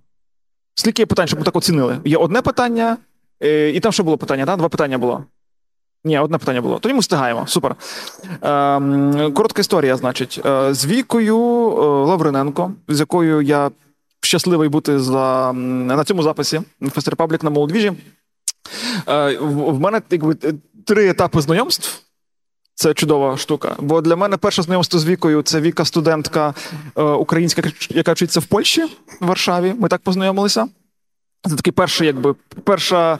Скільки 0.74 1.02
є 1.02 1.06
питань, 1.06 1.26
щоб 1.26 1.38
ми 1.38 1.44
так 1.44 1.56
оцінили? 1.56 1.98
Є 2.04 2.16
одне 2.16 2.42
питання, 2.42 2.96
е, 3.42 3.70
і 3.70 3.80
там 3.80 3.92
ще 3.92 4.02
було 4.02 4.18
питання, 4.18 4.46
так? 4.46 4.58
Два 4.58 4.68
питання 4.68 4.98
було. 4.98 5.24
Ні, 6.04 6.18
одне 6.18 6.38
питання 6.38 6.60
було. 6.60 6.78
Тоді 6.78 6.94
ми 6.94 7.00
встигаємо. 7.00 7.46
Супер. 7.46 7.76
Е, 8.42 9.30
Коротка 9.30 9.60
історія, 9.60 9.96
значить, 9.96 10.40
е, 10.46 10.74
з 10.74 10.86
Вікою 10.86 11.36
е, 11.36 11.80
Лавриненко, 11.82 12.72
з 12.88 13.00
якою 13.00 13.42
я 13.42 13.70
щасливий 14.20 14.68
бути 14.68 14.98
за, 14.98 15.52
на 15.52 16.04
цьому 16.04 16.22
записі 16.22 16.60
в 16.80 17.08
Репаблік 17.08 17.42
на 17.42 17.50
Молодвіжі. 17.50 17.92
Е, 19.08 19.38
в 19.40 19.80
мене 19.80 20.02
якби 20.10 20.34
три 20.86 21.08
етапи 21.08 21.40
знайомств. 21.40 22.02
Це 22.74 22.94
чудова 22.94 23.36
штука. 23.36 23.76
Бо 23.78 24.00
для 24.00 24.16
мене 24.16 24.36
перше 24.36 24.62
знайомство 24.62 24.98
з 24.98 25.06
Вікою 25.06 25.42
це 25.42 25.60
Віка, 25.60 25.84
студентка 25.84 26.54
е, 26.96 27.02
українська, 27.02 27.62
яка 27.90 28.12
вчиться 28.12 28.40
в 28.40 28.44
Польщі 28.44 28.84
в 29.20 29.26
Варшаві. 29.26 29.74
Ми 29.78 29.88
так 29.88 30.00
познайомилися. 30.00 30.68
Це 31.48 31.56
такий 31.56 31.72
перший, 31.72 32.06
якби 32.06 32.34
перша, 32.64 33.18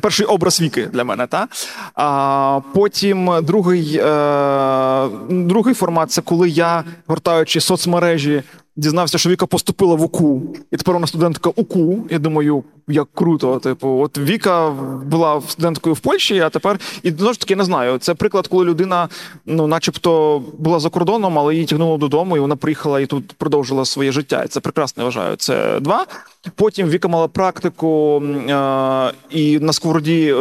перший 0.00 0.26
образ 0.26 0.60
віки 0.60 0.86
для 0.86 1.04
мене. 1.04 1.26
Та? 1.26 1.48
А 1.94 2.60
потім 2.74 3.30
другий 3.42 4.00
е, 4.02 5.08
другий 5.30 5.74
формат 5.74 6.10
це 6.10 6.20
коли 6.22 6.48
я, 6.48 6.84
гортаючи 7.06 7.60
соцмережі, 7.60 8.42
дізнався, 8.78 9.18
що 9.18 9.30
Віка 9.30 9.46
поступила 9.46 9.94
в 9.94 10.02
УКУ, 10.02 10.42
і 10.70 10.76
тепер 10.76 10.94
вона 10.94 11.06
студентка 11.06 11.50
УКУ. 11.56 12.06
Я 12.10 12.18
думаю, 12.18 12.64
як 12.88 13.08
круто. 13.14 13.58
Типу, 13.58 13.88
от 13.88 14.18
Віка 14.18 14.70
була 15.04 15.42
студенткою 15.48 15.94
в 15.94 16.00
Польщі, 16.00 16.40
а 16.40 16.48
тепер 16.50 16.78
і 17.02 17.10
знову 17.10 17.32
ж 17.32 17.40
таки 17.40 17.56
не 17.56 17.64
знаю. 17.64 17.98
Це 17.98 18.14
приклад, 18.14 18.46
коли 18.46 18.64
людина, 18.64 19.08
ну, 19.46 19.66
начебто, 19.66 20.42
була 20.58 20.80
за 20.80 20.88
кордоном, 20.88 21.38
але 21.38 21.54
її 21.54 21.66
тягнуло 21.66 21.98
додому, 21.98 22.36
і 22.36 22.40
вона 22.40 22.56
приїхала 22.56 23.00
і 23.00 23.06
тут 23.06 23.32
продовжила 23.32 23.84
своє 23.84 24.12
життя. 24.12 24.42
І 24.42 24.48
це 24.48 24.60
прекрасно 24.60 25.02
я 25.02 25.04
вважаю. 25.04 25.36
Це 25.36 25.80
два. 25.80 26.06
Потім 26.54 26.88
Віка 26.88 27.08
мала 27.08 27.28
практику 27.28 28.22
е- 28.48 29.12
і 29.30 29.58
на 29.58 29.72
сковороді 29.72 30.26
е- 30.28 30.34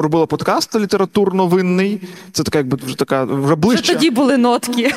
робила 0.00 0.26
подкаст 0.26 0.74
літературно-винний. 0.74 2.00
Це 2.32 2.42
така, 2.42 2.58
якби 2.58 2.78
вже 2.84 2.98
така 2.98 3.24
вже 3.24 3.54
ближче. 3.54 3.82
Вже 3.82 3.92
тоді 3.92 4.10
були 4.10 4.36
нотки. 4.36 4.94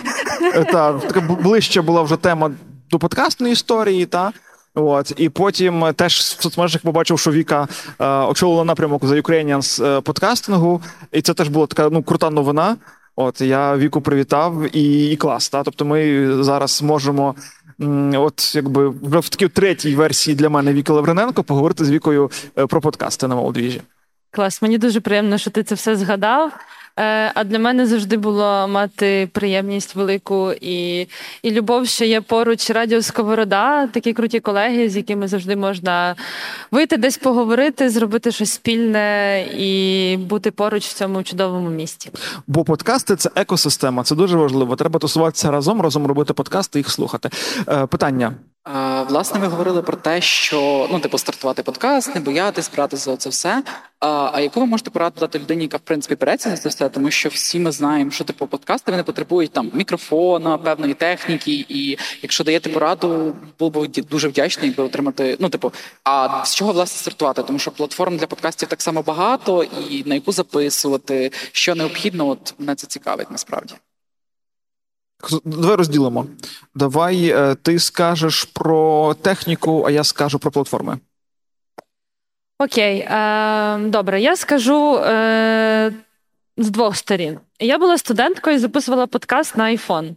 Е, 0.53 0.63
та 0.63 0.93
така 0.93 1.21
ближче 1.21 1.81
була 1.81 2.01
вже 2.01 2.15
тема 2.15 2.51
до 2.91 2.99
подкастної 2.99 3.53
історії. 3.53 4.05
та 4.05 4.31
От 4.75 5.13
і 5.17 5.29
потім 5.29 5.85
теж 5.95 6.13
в 6.13 6.41
соцмережах 6.43 6.81
побачив, 6.81 7.19
що 7.19 7.31
Віка 7.31 7.67
е, 7.99 8.07
очолила 8.07 8.63
напрямок 8.63 9.05
за 9.05 9.15
Ukrainians 9.15 9.85
е, 9.85 10.01
подкастингу, 10.01 10.81
і 11.11 11.21
це 11.21 11.33
теж 11.33 11.47
була 11.47 11.67
така 11.67 11.89
ну 11.91 12.03
крута 12.03 12.29
новина. 12.29 12.77
От 13.15 13.41
я 13.41 13.77
Віку 13.77 14.01
привітав 14.01 14.75
і 14.75 15.11
і 15.11 15.15
клас. 15.15 15.49
Та? 15.49 15.63
Тобто 15.63 15.85
ми 15.85 16.27
зараз 16.43 16.81
можемо, 16.81 17.35
от 18.15 18.55
якби 18.55 18.89
в 18.89 19.29
такій 19.29 19.47
третій 19.47 19.95
версії 19.95 20.35
для 20.35 20.49
мене 20.49 20.73
Віки 20.73 20.91
Лавриненко 20.93 21.43
поговорити 21.43 21.85
з 21.85 21.91
Вікою 21.91 22.31
е, 22.57 22.67
про 22.67 22.81
подкасти 22.81 23.27
на 23.27 23.35
молодвіжі. 23.35 23.81
Клас, 24.31 24.61
мені 24.61 24.77
дуже 24.77 24.99
приємно, 24.99 25.37
що 25.37 25.51
ти 25.51 25.63
це 25.63 25.75
все 25.75 25.95
згадав. 25.95 26.51
Е, 26.97 27.31
а 27.35 27.43
для 27.43 27.59
мене 27.59 27.85
завжди 27.85 28.17
було 28.17 28.67
мати 28.67 29.29
приємність 29.31 29.95
велику 29.95 30.51
і 30.61 31.07
і 31.41 31.51
любов, 31.51 31.87
що 31.87 32.05
є 32.05 32.21
поруч 32.21 32.69
радіо 32.69 33.01
Сковорода, 33.01 33.87
такі 33.87 34.13
круті 34.13 34.39
колеги, 34.39 34.89
з 34.89 34.97
якими 34.97 35.27
завжди 35.27 35.55
можна 35.55 36.15
вийти 36.71 36.97
десь 36.97 37.17
поговорити, 37.17 37.89
зробити 37.89 38.31
щось 38.31 38.51
спільне 38.51 39.41
і 39.57 40.17
бути 40.17 40.51
поруч 40.51 40.85
в 40.85 40.93
цьому 40.93 41.23
чудовому 41.23 41.69
місті. 41.69 42.11
Бо 42.47 42.63
подкасти 42.63 43.15
це 43.15 43.29
екосистема, 43.35 44.03
це 44.03 44.15
дуже 44.15 44.37
важливо. 44.37 44.75
Треба 44.75 44.99
тусуватися 44.99 45.51
разом, 45.51 45.81
разом 45.81 46.05
робити 46.07 46.33
подкасти, 46.33 46.79
їх 46.79 46.89
слухати. 46.91 47.29
Е, 47.69 47.85
питання. 47.85 48.33
Власне, 49.09 49.39
ви 49.39 49.47
говорили 49.47 49.81
про 49.81 49.97
те, 49.97 50.21
що 50.21 50.87
ну, 50.91 50.99
типу, 50.99 51.17
стартувати 51.17 51.63
подкаст, 51.63 52.15
не 52.15 52.21
боятись, 52.21 52.71
братися 52.75 53.11
за 53.11 53.17
це 53.17 53.29
все. 53.29 53.63
А 53.99 54.31
а 54.33 54.41
яку 54.41 54.59
ви 54.59 54.65
можете 54.65 54.89
пораду 54.89 55.19
дати 55.19 55.39
людині, 55.39 55.63
яка 55.63 55.77
в 55.77 55.79
принципі 55.79 56.15
береться 56.15 56.49
за 56.49 56.57
це 56.57 56.69
все? 56.69 56.89
Тому 56.89 57.11
що 57.11 57.29
всі 57.29 57.59
ми 57.59 57.71
знаємо, 57.71 58.11
що 58.11 58.23
типу 58.23 58.47
подкасти 58.47 58.91
вони 58.91 59.03
потребують 59.03 59.51
там 59.51 59.71
мікрофона, 59.73 60.57
певної 60.57 60.93
техніки. 60.93 61.65
І 61.69 61.97
якщо 62.21 62.43
даєте 62.43 62.69
пораду, 62.69 63.35
був 63.59 63.71
би 63.71 63.87
дуже 63.87 64.27
вдячний, 64.27 64.67
якби 64.67 64.83
отримати. 64.83 65.37
Ну, 65.39 65.49
типу, 65.49 65.73
а 66.03 66.45
з 66.45 66.55
чого 66.55 66.71
власне 66.71 66.97
стартувати? 66.97 67.43
Тому 67.43 67.59
що 67.59 67.71
платформ 67.71 68.17
для 68.17 68.27
подкастів 68.27 68.69
так 68.69 68.81
само 68.81 69.01
багато, 69.01 69.63
і 69.63 70.03
на 70.05 70.15
яку 70.15 70.31
записувати, 70.31 71.31
що 71.51 71.75
необхідно, 71.75 72.27
от 72.27 72.53
мене 72.59 72.75
це 72.75 72.87
цікавить 72.87 73.31
насправді. 73.31 73.73
Давай 75.45 75.75
розділимо. 75.75 76.25
Давай 76.75 77.29
е, 77.29 77.55
ти 77.55 77.79
скажеш 77.79 78.43
про 78.43 79.13
техніку, 79.13 79.83
а 79.87 79.91
я 79.91 80.03
скажу 80.03 80.39
про 80.39 80.51
платформи. 80.51 80.97
Окей, 82.59 82.99
е, 82.99 83.77
добре, 83.77 84.21
я 84.21 84.35
скажу 84.35 84.95
е, 84.95 85.93
з 86.57 86.69
двох 86.69 86.95
сторін. 86.95 87.39
Я 87.59 87.77
була 87.77 87.97
студенткою 87.97 88.55
і 88.55 88.59
записувала 88.59 89.07
подкаст 89.07 89.57
на 89.57 89.63
iPhone. 89.63 90.15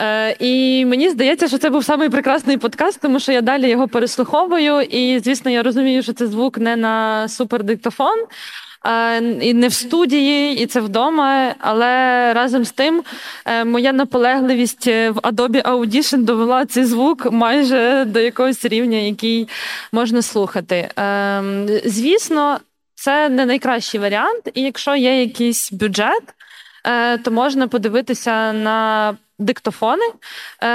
Е, 0.00 0.36
І 0.38 0.84
мені 0.86 1.10
здається, 1.10 1.48
що 1.48 1.58
це 1.58 1.70
був 1.70 1.84
самий 1.84 2.08
прекрасний 2.08 2.56
подкаст, 2.56 3.00
тому 3.00 3.20
що 3.20 3.32
я 3.32 3.40
далі 3.40 3.68
його 3.68 3.88
переслуховую. 3.88 4.80
І, 4.80 5.18
звісно, 5.18 5.50
я 5.50 5.62
розумію, 5.62 6.02
що 6.02 6.12
це 6.12 6.26
звук 6.26 6.58
не 6.58 6.76
на 6.76 7.28
супердиктофон, 7.28 8.26
і 9.40 9.54
не 9.54 9.68
в 9.68 9.72
студії, 9.72 10.62
і 10.62 10.66
це 10.66 10.80
вдома. 10.80 11.54
Але 11.58 12.32
разом 12.34 12.64
з 12.64 12.72
тим 12.72 13.02
е, 13.44 13.64
моя 13.64 13.92
наполегливість 13.92 14.86
в 14.86 15.12
Adobe 15.22 15.62
Audition 15.62 16.22
довела 16.22 16.66
цей 16.66 16.84
звук 16.84 17.32
майже 17.32 18.04
до 18.04 18.20
якогось 18.20 18.64
рівня, 18.64 18.98
який 18.98 19.48
можна 19.92 20.22
слухати. 20.22 20.90
Ем, 20.96 21.68
звісно, 21.84 22.58
це 22.94 23.28
не 23.28 23.46
найкращий 23.46 24.00
варіант, 24.00 24.48
і 24.54 24.62
якщо 24.62 24.96
є 24.96 25.20
якийсь 25.20 25.72
бюджет, 25.72 26.22
е, 26.86 27.18
то 27.18 27.30
можна 27.30 27.68
подивитися 27.68 28.52
на 28.52 29.16
диктофони. 29.38 30.04
Е, 30.62 30.66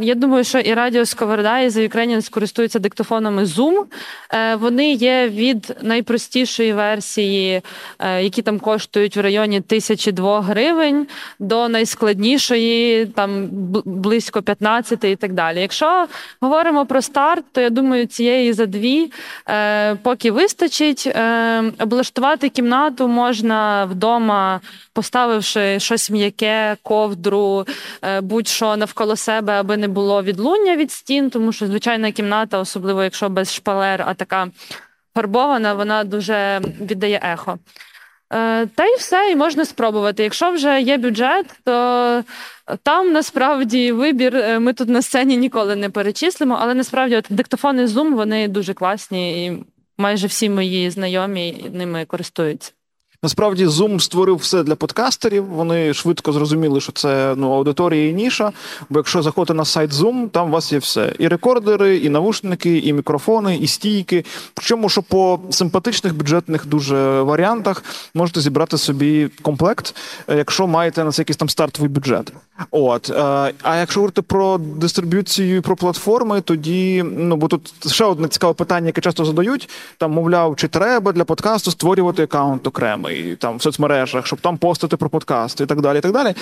Я 0.00 0.14
думаю, 0.14 0.44
що 0.44 0.58
і 0.58 0.74
Радіо 0.74 1.06
Сковорода, 1.06 1.58
і 1.58 1.68
The 1.68 1.96
Ukrainians 1.96 2.30
користуються 2.30 2.78
диктофонами 2.78 3.44
Zoom. 3.44 3.84
Е, 4.32 4.54
Вони 4.56 4.92
є 4.92 5.28
від 5.28 5.76
найпростішої 5.82 6.72
версії, 6.72 7.62
е, 7.98 8.22
які 8.22 8.42
там 8.42 8.58
коштують 8.58 9.16
в 9.16 9.20
районі 9.20 9.60
тисячі 9.60 10.12
двох 10.12 10.44
гривень, 10.44 11.06
до 11.38 11.68
найскладнішої, 11.68 13.06
там 13.06 13.48
близько 13.84 14.42
15 14.42 15.04
і 15.04 15.16
так 15.16 15.32
далі. 15.32 15.60
Якщо 15.60 16.06
говоримо 16.40 16.86
про 16.86 17.02
старт, 17.02 17.44
то 17.52 17.60
я 17.60 17.70
думаю, 17.70 18.06
цієї 18.06 18.52
за 18.52 18.66
дві 18.66 19.12
е, 19.48 19.94
поки 19.94 20.30
вистачить. 20.30 21.06
Е, 21.06 21.62
Облаштувати 21.78 22.48
кімнату 22.48 23.08
можна 23.08 23.84
вдома, 23.84 24.60
поставивши 24.92 25.80
щось 25.80 26.10
м'яке, 26.10 26.76
ковдру. 26.82 27.66
Е, 28.02 28.20
будь-що 28.20 28.76
навколо 28.76 29.16
себе, 29.16 29.52
аби 29.52 29.76
не 29.76 29.88
було 29.88 30.22
відлуння 30.22 30.76
від 30.76 30.92
стін, 30.92 31.30
тому 31.30 31.52
що 31.52 31.66
звичайна 31.66 32.12
кімната, 32.12 32.58
особливо 32.58 33.02
якщо 33.02 33.28
без 33.28 33.54
шпалер, 33.54 34.04
а 34.06 34.14
така 34.14 34.48
фарбована, 35.14 35.74
вона 35.74 36.04
дуже 36.04 36.60
віддає 36.80 37.20
ехо. 37.22 37.58
Е, 38.32 38.66
та 38.66 38.86
й 38.86 38.96
все, 38.96 39.30
і 39.30 39.36
можна 39.36 39.64
спробувати. 39.64 40.22
Якщо 40.22 40.50
вже 40.50 40.80
є 40.80 40.96
бюджет, 40.96 41.46
то 41.64 42.24
там 42.82 43.12
насправді 43.12 43.92
вибір 43.92 44.36
е, 44.36 44.58
ми 44.58 44.72
тут 44.72 44.88
на 44.88 45.02
сцені 45.02 45.36
ніколи 45.36 45.76
не 45.76 45.90
перечислимо, 45.90 46.58
але 46.60 46.74
насправді 46.74 47.16
от 47.16 47.26
диктофони 47.30 47.86
Zoom 47.86 48.14
вони 48.14 48.48
дуже 48.48 48.74
класні, 48.74 49.46
і 49.46 49.64
майже 49.98 50.26
всі 50.26 50.50
мої 50.50 50.90
знайомі 50.90 51.70
ними 51.72 52.04
користуються. 52.04 52.72
Насправді 53.22 53.66
Zoom 53.66 54.00
створив 54.00 54.36
все 54.36 54.62
для 54.62 54.74
подкастерів. 54.74 55.46
Вони 55.46 55.94
швидко 55.94 56.32
зрозуміли, 56.32 56.80
що 56.80 56.92
це 56.92 57.34
ну 57.36 57.52
аудиторія 57.52 58.10
і 58.10 58.12
ніша. 58.12 58.52
Бо 58.90 58.98
якщо 58.98 59.22
заходите 59.22 59.54
на 59.54 59.64
сайт 59.64 59.90
Zoom, 59.90 60.28
там 60.28 60.48
у 60.48 60.52
вас 60.52 60.72
є 60.72 60.78
все: 60.78 61.14
і 61.18 61.28
рекордери, 61.28 61.96
і 61.96 62.08
навушники, 62.08 62.78
і 62.78 62.92
мікрофони, 62.92 63.56
і 63.56 63.66
стійки. 63.66 64.24
Причому, 64.54 64.88
що 64.88 65.02
по 65.02 65.40
симпатичних 65.50 66.14
бюджетних 66.14 66.66
дуже 66.66 67.22
варіантах 67.22 67.84
можете 68.14 68.40
зібрати 68.40 68.78
собі 68.78 69.28
комплект, 69.42 69.94
е, 70.28 70.36
якщо 70.36 70.66
маєте 70.66 71.04
на 71.04 71.12
це 71.12 71.22
якийсь 71.22 71.36
там 71.36 71.48
стартовий 71.48 71.90
бюджет. 71.90 72.32
От 72.70 73.10
е, 73.10 73.14
а 73.62 73.76
якщо 73.76 74.00
говорити 74.00 74.22
про 74.22 74.58
дистриб'юцію 74.58 75.56
і 75.56 75.60
про 75.60 75.76
платформи, 75.76 76.40
тоді 76.40 77.04
ну 77.16 77.36
бо 77.36 77.48
тут 77.48 77.92
ще 77.92 78.04
одне 78.04 78.28
цікаве 78.28 78.54
питання, 78.54 78.86
яке 78.86 79.00
часто 79.00 79.24
задають: 79.24 79.68
там, 79.98 80.12
мовляв, 80.12 80.56
чи 80.56 80.68
треба 80.68 81.12
для 81.12 81.24
подкасту 81.24 81.70
створювати 81.70 82.22
аккаунт 82.22 82.66
окремий 82.66 83.36
там 83.36 83.56
в 83.56 83.62
соцмережах, 83.62 84.26
щоб 84.26 84.40
там 84.40 84.58
постити 84.58 84.96
про 84.96 85.10
подкаст 85.10 85.60
і 85.60 85.66
так 85.66 85.80
далі. 85.80 85.98
і 85.98 86.00
так 86.00 86.12
далі, 86.12 86.34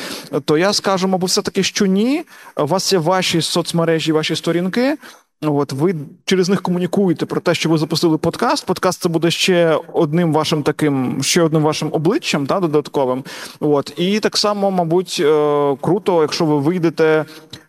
То 0.44 0.58
я 0.58 0.72
скажу, 0.72 1.08
мабуть, 1.08 1.30
все 1.30 1.42
таки, 1.42 1.62
що 1.62 1.86
ні. 1.86 2.24
У 2.56 2.66
вас 2.66 2.92
є 2.92 2.98
ваші 2.98 3.42
соцмережі, 3.42 4.12
ваші 4.12 4.36
сторінки. 4.36 4.96
От 5.42 5.72
ви 5.72 5.94
через 6.24 6.48
них 6.48 6.62
комунікуєте 6.62 7.26
про 7.26 7.40
те, 7.40 7.54
що 7.54 7.68
ви 7.68 7.78
запустили 7.78 8.18
подкаст. 8.18 8.66
Подкаст 8.66 9.02
це 9.02 9.08
буде 9.08 9.30
ще 9.30 9.80
одним 9.92 10.32
вашим 10.32 10.62
таким, 10.62 11.22
ще 11.22 11.42
одним 11.42 11.62
вашим 11.62 11.88
обличчям, 11.92 12.46
та 12.46 12.60
додатковим. 12.60 13.24
От 13.60 13.92
і 13.96 14.20
так 14.20 14.36
само, 14.36 14.70
мабуть, 14.70 15.16
е, 15.20 15.76
круто, 15.80 16.22
якщо 16.22 16.44
ви 16.44 16.58
вийдете 16.58 17.24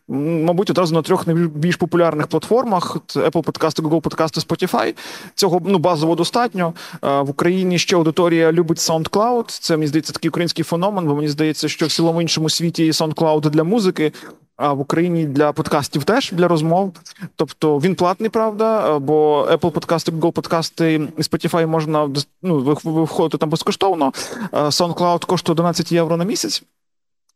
мабуть, 0.09 0.69
одразу 0.69 0.95
на 0.95 1.01
трьох 1.01 1.27
найбільш 1.27 1.75
популярних 1.75 2.27
платформах: 2.27 2.97
Apple 3.15 3.43
Podcast, 3.43 3.81
Google 3.81 4.01
Podcast, 4.01 4.47
Spotify. 4.47 4.95
Цього 5.35 5.61
ну 5.65 5.77
базово 5.77 6.15
достатньо. 6.15 6.73
В 7.01 7.29
Україні 7.29 7.79
ще 7.79 7.95
аудиторія 7.95 8.51
любить 8.51 8.77
SoundCloud. 8.77 9.45
Це 9.47 9.77
мені 9.77 9.87
здається 9.87 10.13
такий 10.13 10.29
український 10.29 10.63
феномен, 10.63 11.05
бо 11.05 11.15
мені 11.15 11.27
здається, 11.27 11.67
що 11.67 11.85
в 11.85 11.91
цілому 11.91 12.21
іншому 12.21 12.49
світі 12.49 12.91
SoundCloud 12.91 13.49
для 13.49 13.63
музики. 13.63 14.11
А 14.57 14.73
в 14.73 14.79
Україні 14.79 15.25
для 15.25 15.51
подкастів 15.51 16.03
теж 16.03 16.31
для 16.31 16.47
розмов. 16.47 16.93
Тобто 17.35 17.77
він 17.77 17.95
платний, 17.95 18.29
правда, 18.29 18.99
бо 18.99 19.47
Apple 19.51 19.71
подкасти, 19.71 20.11
Google 20.11 20.31
подкасти 20.31 20.93
і 21.17 21.21
Spotify 21.21 21.67
можна 21.67 22.09
ну, 22.41 22.77
виходити 22.83 23.37
там 23.37 23.49
безкоштовно. 23.49 24.13
SoundCloud 24.51 25.25
коштує 25.25 25.53
11 25.53 25.91
євро 25.91 26.17
на 26.17 26.23
місяць. 26.23 26.63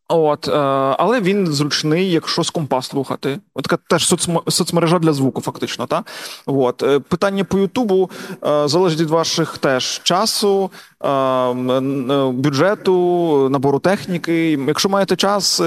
От, 0.08 0.47
е, 0.47 0.51
Але 0.99 1.22
він 1.22 1.47
зручний, 1.47 2.12
якщо 2.12 2.43
з 2.43 2.49
компа 2.49 2.82
слухати. 2.82 3.39
От 3.54 3.64
така 3.64 3.84
теж 3.89 4.16
соцмережа 4.47 4.99
для 4.99 5.14
звуку, 5.14 5.41
фактично. 5.41 5.88
Та? 5.88 6.04
От. 6.45 6.84
Е, 6.84 6.99
питання 6.99 7.43
по 7.43 7.58
Ютубу 7.60 8.10
е, 8.45 8.68
залежить 8.68 8.99
від 8.99 9.10
ваших 9.10 9.58
теж 9.58 10.01
часу, 10.04 10.72
бюджету, 12.34 13.47
набору 13.51 13.80
техніки. 13.80 14.51
Якщо 14.68 14.89
маєте 14.89 15.16
час, 15.16 15.62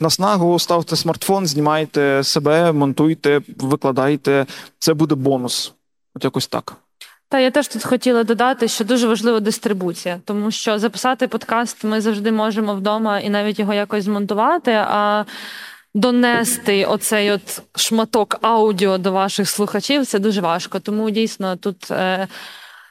на 0.00 0.10
снагу 0.10 0.58
ставте 0.58 0.96
смартфон, 0.96 1.46
знімайте 1.46 2.24
себе, 2.24 2.72
монтуйте, 2.72 3.40
викладайте. 3.58 4.46
Це 4.78 4.94
буде 4.94 5.14
бонус. 5.14 5.72
От 6.14 6.24
якось 6.24 6.46
так. 6.46 6.76
Та 7.34 7.40
я 7.40 7.50
теж 7.50 7.68
тут 7.68 7.84
хотіла 7.84 8.24
додати, 8.24 8.68
що 8.68 8.84
дуже 8.84 9.08
важлива 9.08 9.40
дистрибуція, 9.40 10.20
тому 10.24 10.50
що 10.50 10.78
записати 10.78 11.28
подкаст 11.28 11.84
ми 11.84 12.00
завжди 12.00 12.32
можемо 12.32 12.74
вдома 12.74 13.18
і 13.18 13.30
навіть 13.30 13.58
його 13.58 13.74
якось 13.74 14.04
змонтувати. 14.04 14.72
а 14.72 15.24
Донести 15.94 16.84
оцей 16.84 17.30
от 17.30 17.62
шматок 17.76 18.38
аудіо 18.42 18.98
до 18.98 19.12
ваших 19.12 19.48
слухачів 19.48 20.06
це 20.06 20.18
дуже 20.18 20.40
важко. 20.40 20.80
Тому 20.80 21.10
дійсно 21.10 21.56
тут 21.56 21.90
е, 21.90 22.28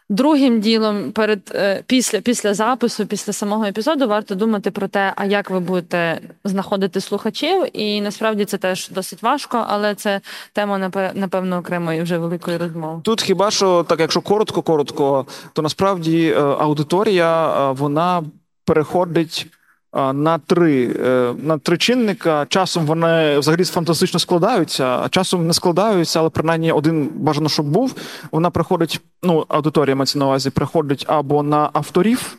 Другим 0.10 0.60
ділом, 0.60 1.12
перед 1.12 1.52
е, 1.56 1.84
після 1.88 2.22
після 2.22 2.54
запису, 2.54 3.06
після 3.06 3.34
самого 3.34 3.66
епізоду, 3.66 4.08
варто 4.08 4.36
думати 4.36 4.72
про 4.72 4.88
те, 4.88 5.14
а 5.16 5.26
як 5.26 5.50
ви 5.50 5.60
будете 5.60 6.20
знаходити 6.44 7.02
слухачів, 7.02 7.78
і 7.78 8.02
насправді 8.02 8.46
це 8.46 8.58
теж 8.58 8.90
досить 8.90 9.24
важко, 9.24 9.66
але 9.70 9.96
це 9.96 10.22
тема 10.54 10.92
напевно 11.14 11.58
окремої 11.58 12.02
вже 12.02 12.18
великої 12.18 12.58
розмови. 12.58 13.02
Тут 13.04 13.22
хіба 13.22 13.52
що 13.52 13.84
так, 13.84 14.00
якщо 14.00 14.22
коротко, 14.22 14.62
коротко, 14.62 15.26
то 15.54 15.62
насправді 15.62 16.34
е, 16.38 16.42
аудиторія 16.42 17.48
е, 17.48 17.72
вона 17.72 18.24
переходить 18.66 19.48
на 19.94 20.38
три 20.38 20.96
е, 21.06 21.34
на 21.44 21.58
три 21.58 21.78
чинника. 21.78 22.46
Часом 22.50 22.86
вони 22.86 23.40
взагалі 23.40 23.64
фантастично 23.64 24.20
складаються, 24.20 25.00
а 25.04 25.10
часом 25.10 25.48
не 25.48 25.54
складаються, 25.54 26.20
але 26.20 26.30
принаймні 26.30 26.72
один 26.72 27.10
бажано, 27.16 27.50
щоб 27.50 27.66
був. 27.66 27.96
Вона 28.32 28.50
приходить. 28.50 29.02
Ну, 29.24 29.46
аудиторія 29.48 29.96
мається 29.96 30.20
на 30.20 30.26
увазі, 30.26 30.50
приходить 30.50 31.06
або 31.08 31.44
на 31.44 31.70
авторів, 31.74 32.38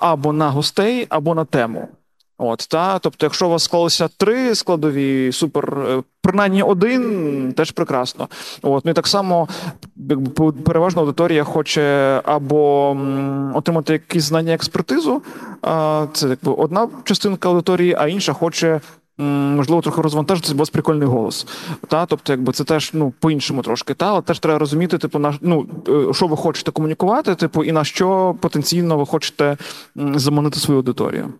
або 0.00 0.32
на 0.32 0.50
гостей, 0.50 1.06
або 1.08 1.34
на 1.34 1.44
тему. 1.44 1.88
От, 2.38 2.66
та, 2.70 2.98
Тобто, 2.98 3.26
якщо 3.26 3.46
у 3.46 3.50
вас 3.50 3.62
склалося 3.62 4.08
три 4.16 4.54
складові, 4.54 5.32
супер, 5.32 5.78
е, 5.88 6.02
принаймні 6.22 6.62
один, 6.62 7.52
теж 7.52 7.70
прекрасно. 7.70 8.28
От, 8.62 8.84
Ну 8.84 8.90
і 8.90 8.94
так 8.94 9.06
само 9.06 9.48
якби, 9.96 10.52
переважно 10.52 11.02
аудиторія 11.02 11.44
хоче 11.44 11.82
або 12.24 12.96
отримати 13.54 13.92
якісь 13.92 14.24
знання 14.24 14.54
експертизу, 14.54 15.22
це 16.12 16.28
якби 16.28 16.52
одна 16.52 16.88
частинка 17.04 17.48
аудиторії, 17.48 17.96
а 17.98 18.08
інша 18.08 18.32
хоче. 18.32 18.80
Можливо, 19.20 19.82
трохи 19.82 20.02
розвантажитися, 20.02 20.54
бо 20.54 20.64
прикольний 20.72 21.08
голос. 21.08 21.46
Та? 21.88 22.06
Тобто, 22.06 22.32
якби 22.32 22.52
це 22.52 22.64
теж 22.64 22.90
ну, 22.94 23.12
по-іншому 23.20 23.62
трошки. 23.62 23.94
Та? 23.94 24.06
Але 24.06 24.22
теж 24.22 24.38
треба 24.38 24.58
розуміти, 24.58 24.98
типу, 24.98 25.18
на 25.18 25.34
ну, 25.40 25.66
е, 25.88 26.14
що 26.14 26.26
ви 26.26 26.36
хочете 26.36 26.70
комунікувати, 26.70 27.34
типу, 27.34 27.64
і 27.64 27.72
на 27.72 27.84
що 27.84 28.36
потенційно 28.40 28.96
ви 28.96 29.06
хочете 29.06 29.56
заманити 29.96 30.60
свою 30.60 30.78
аудиторію. 30.78 31.32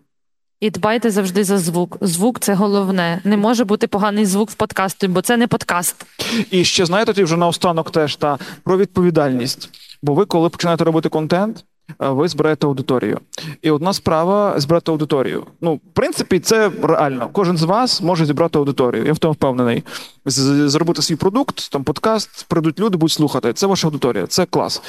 І 0.59 0.69
дбайте 0.69 1.11
завжди 1.11 1.43
за 1.43 1.57
звук. 1.57 1.97
Звук 2.01 2.39
це 2.39 2.53
головне. 2.53 3.21
Не 3.23 3.37
може 3.37 3.65
бути 3.65 3.87
поганий 3.87 4.25
звук 4.25 4.49
в 4.49 4.53
подкасті, 4.53 5.07
бо 5.07 5.21
це 5.21 5.37
не 5.37 5.47
подкаст. 5.47 6.05
І 6.51 6.63
ще 6.63 6.85
знаєте, 6.85 7.13
тоді 7.13 7.23
вже 7.23 7.37
наостанок 7.37 7.91
теж 7.91 8.15
та 8.15 8.37
про 8.63 8.77
відповідальність. 8.77 9.69
Бо 10.01 10.13
ви, 10.13 10.25
коли 10.25 10.49
починаєте 10.49 10.83
робити 10.83 11.09
контент, 11.09 11.65
ви 11.99 12.27
збираєте 12.27 12.67
аудиторію. 12.67 13.19
І 13.61 13.71
одна 13.71 13.93
справа 13.93 14.59
збирати 14.59 14.91
аудиторію. 14.91 15.45
Ну, 15.61 15.73
в 15.73 15.79
принципі, 15.93 16.39
це 16.39 16.71
реально. 16.83 17.29
Кожен 17.31 17.57
з 17.57 17.63
вас 17.63 18.01
може 18.01 18.25
зібрати 18.25 18.59
аудиторію. 18.59 19.05
Я 19.05 19.13
в 19.13 19.17
тому 19.17 19.33
впевнений. 19.33 19.83
Зробити 20.25 21.01
свій 21.01 21.15
продукт, 21.15 21.71
там 21.71 21.83
подкаст, 21.83 22.45
прийдуть 22.47 22.79
люди, 22.79 22.97
будуть 22.97 23.13
слухати. 23.13 23.53
Це 23.53 23.67
ваша 23.67 23.87
аудиторія, 23.87 24.27
це 24.27 24.45
клас. 24.45 24.81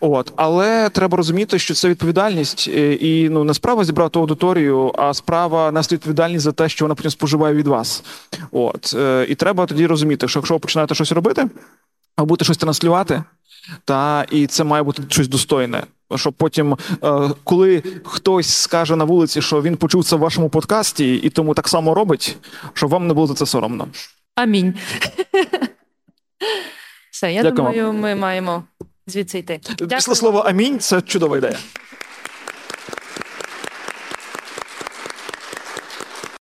От, 0.00 0.32
але 0.36 0.88
треба 0.88 1.16
розуміти, 1.16 1.58
що 1.58 1.74
це 1.74 1.88
відповідальність, 1.88 2.68
і 2.68 3.28
ну 3.30 3.44
не 3.44 3.54
справа 3.54 3.84
зібрати 3.84 4.18
аудиторію, 4.18 4.92
а 4.98 5.14
справа 5.14 5.70
нести 5.70 5.94
відповідальність 5.94 6.44
за 6.44 6.52
те, 6.52 6.68
що 6.68 6.84
вона 6.84 6.94
потім 6.94 7.10
споживає 7.10 7.54
від 7.54 7.66
вас. 7.66 8.04
От 8.52 8.94
е, 8.94 9.26
і 9.28 9.34
треба 9.34 9.66
тоді 9.66 9.86
розуміти, 9.86 10.28
що 10.28 10.38
якщо 10.38 10.54
ви 10.54 10.58
починаєте 10.58 10.94
щось 10.94 11.12
робити, 11.12 11.48
або 12.16 12.26
будете 12.26 12.44
щось 12.44 12.56
транслювати, 12.56 13.22
та 13.84 14.26
і 14.30 14.46
це 14.46 14.64
має 14.64 14.82
бути 14.82 15.02
щось 15.08 15.28
достойне. 15.28 15.82
Щоб 16.16 16.34
потім, 16.34 16.76
е, 17.04 17.30
коли 17.44 17.82
хтось 18.04 18.48
скаже 18.48 18.96
на 18.96 19.04
вулиці, 19.04 19.42
що 19.42 19.62
він 19.62 19.76
почув 19.76 20.04
це 20.04 20.16
в 20.16 20.18
вашому 20.18 20.48
подкасті, 20.48 21.14
і 21.14 21.30
тому 21.30 21.54
так 21.54 21.68
само 21.68 21.94
робить, 21.94 22.36
щоб 22.72 22.90
вам 22.90 23.06
не 23.06 23.14
було 23.14 23.26
за 23.26 23.34
це 23.34 23.46
соромно. 23.46 23.88
Амінь. 24.34 24.74
Все, 27.10 27.32
я 27.32 27.42
Дякую. 27.42 27.56
думаю, 27.56 27.92
ми 27.92 28.14
маємо 28.14 28.64
звідси 29.06 29.38
йти. 29.38 29.60
Після 29.90 30.14
слова 30.14 30.42
амінь 30.42 30.78
це 30.78 31.02
чудова 31.02 31.38
ідея. 31.38 31.58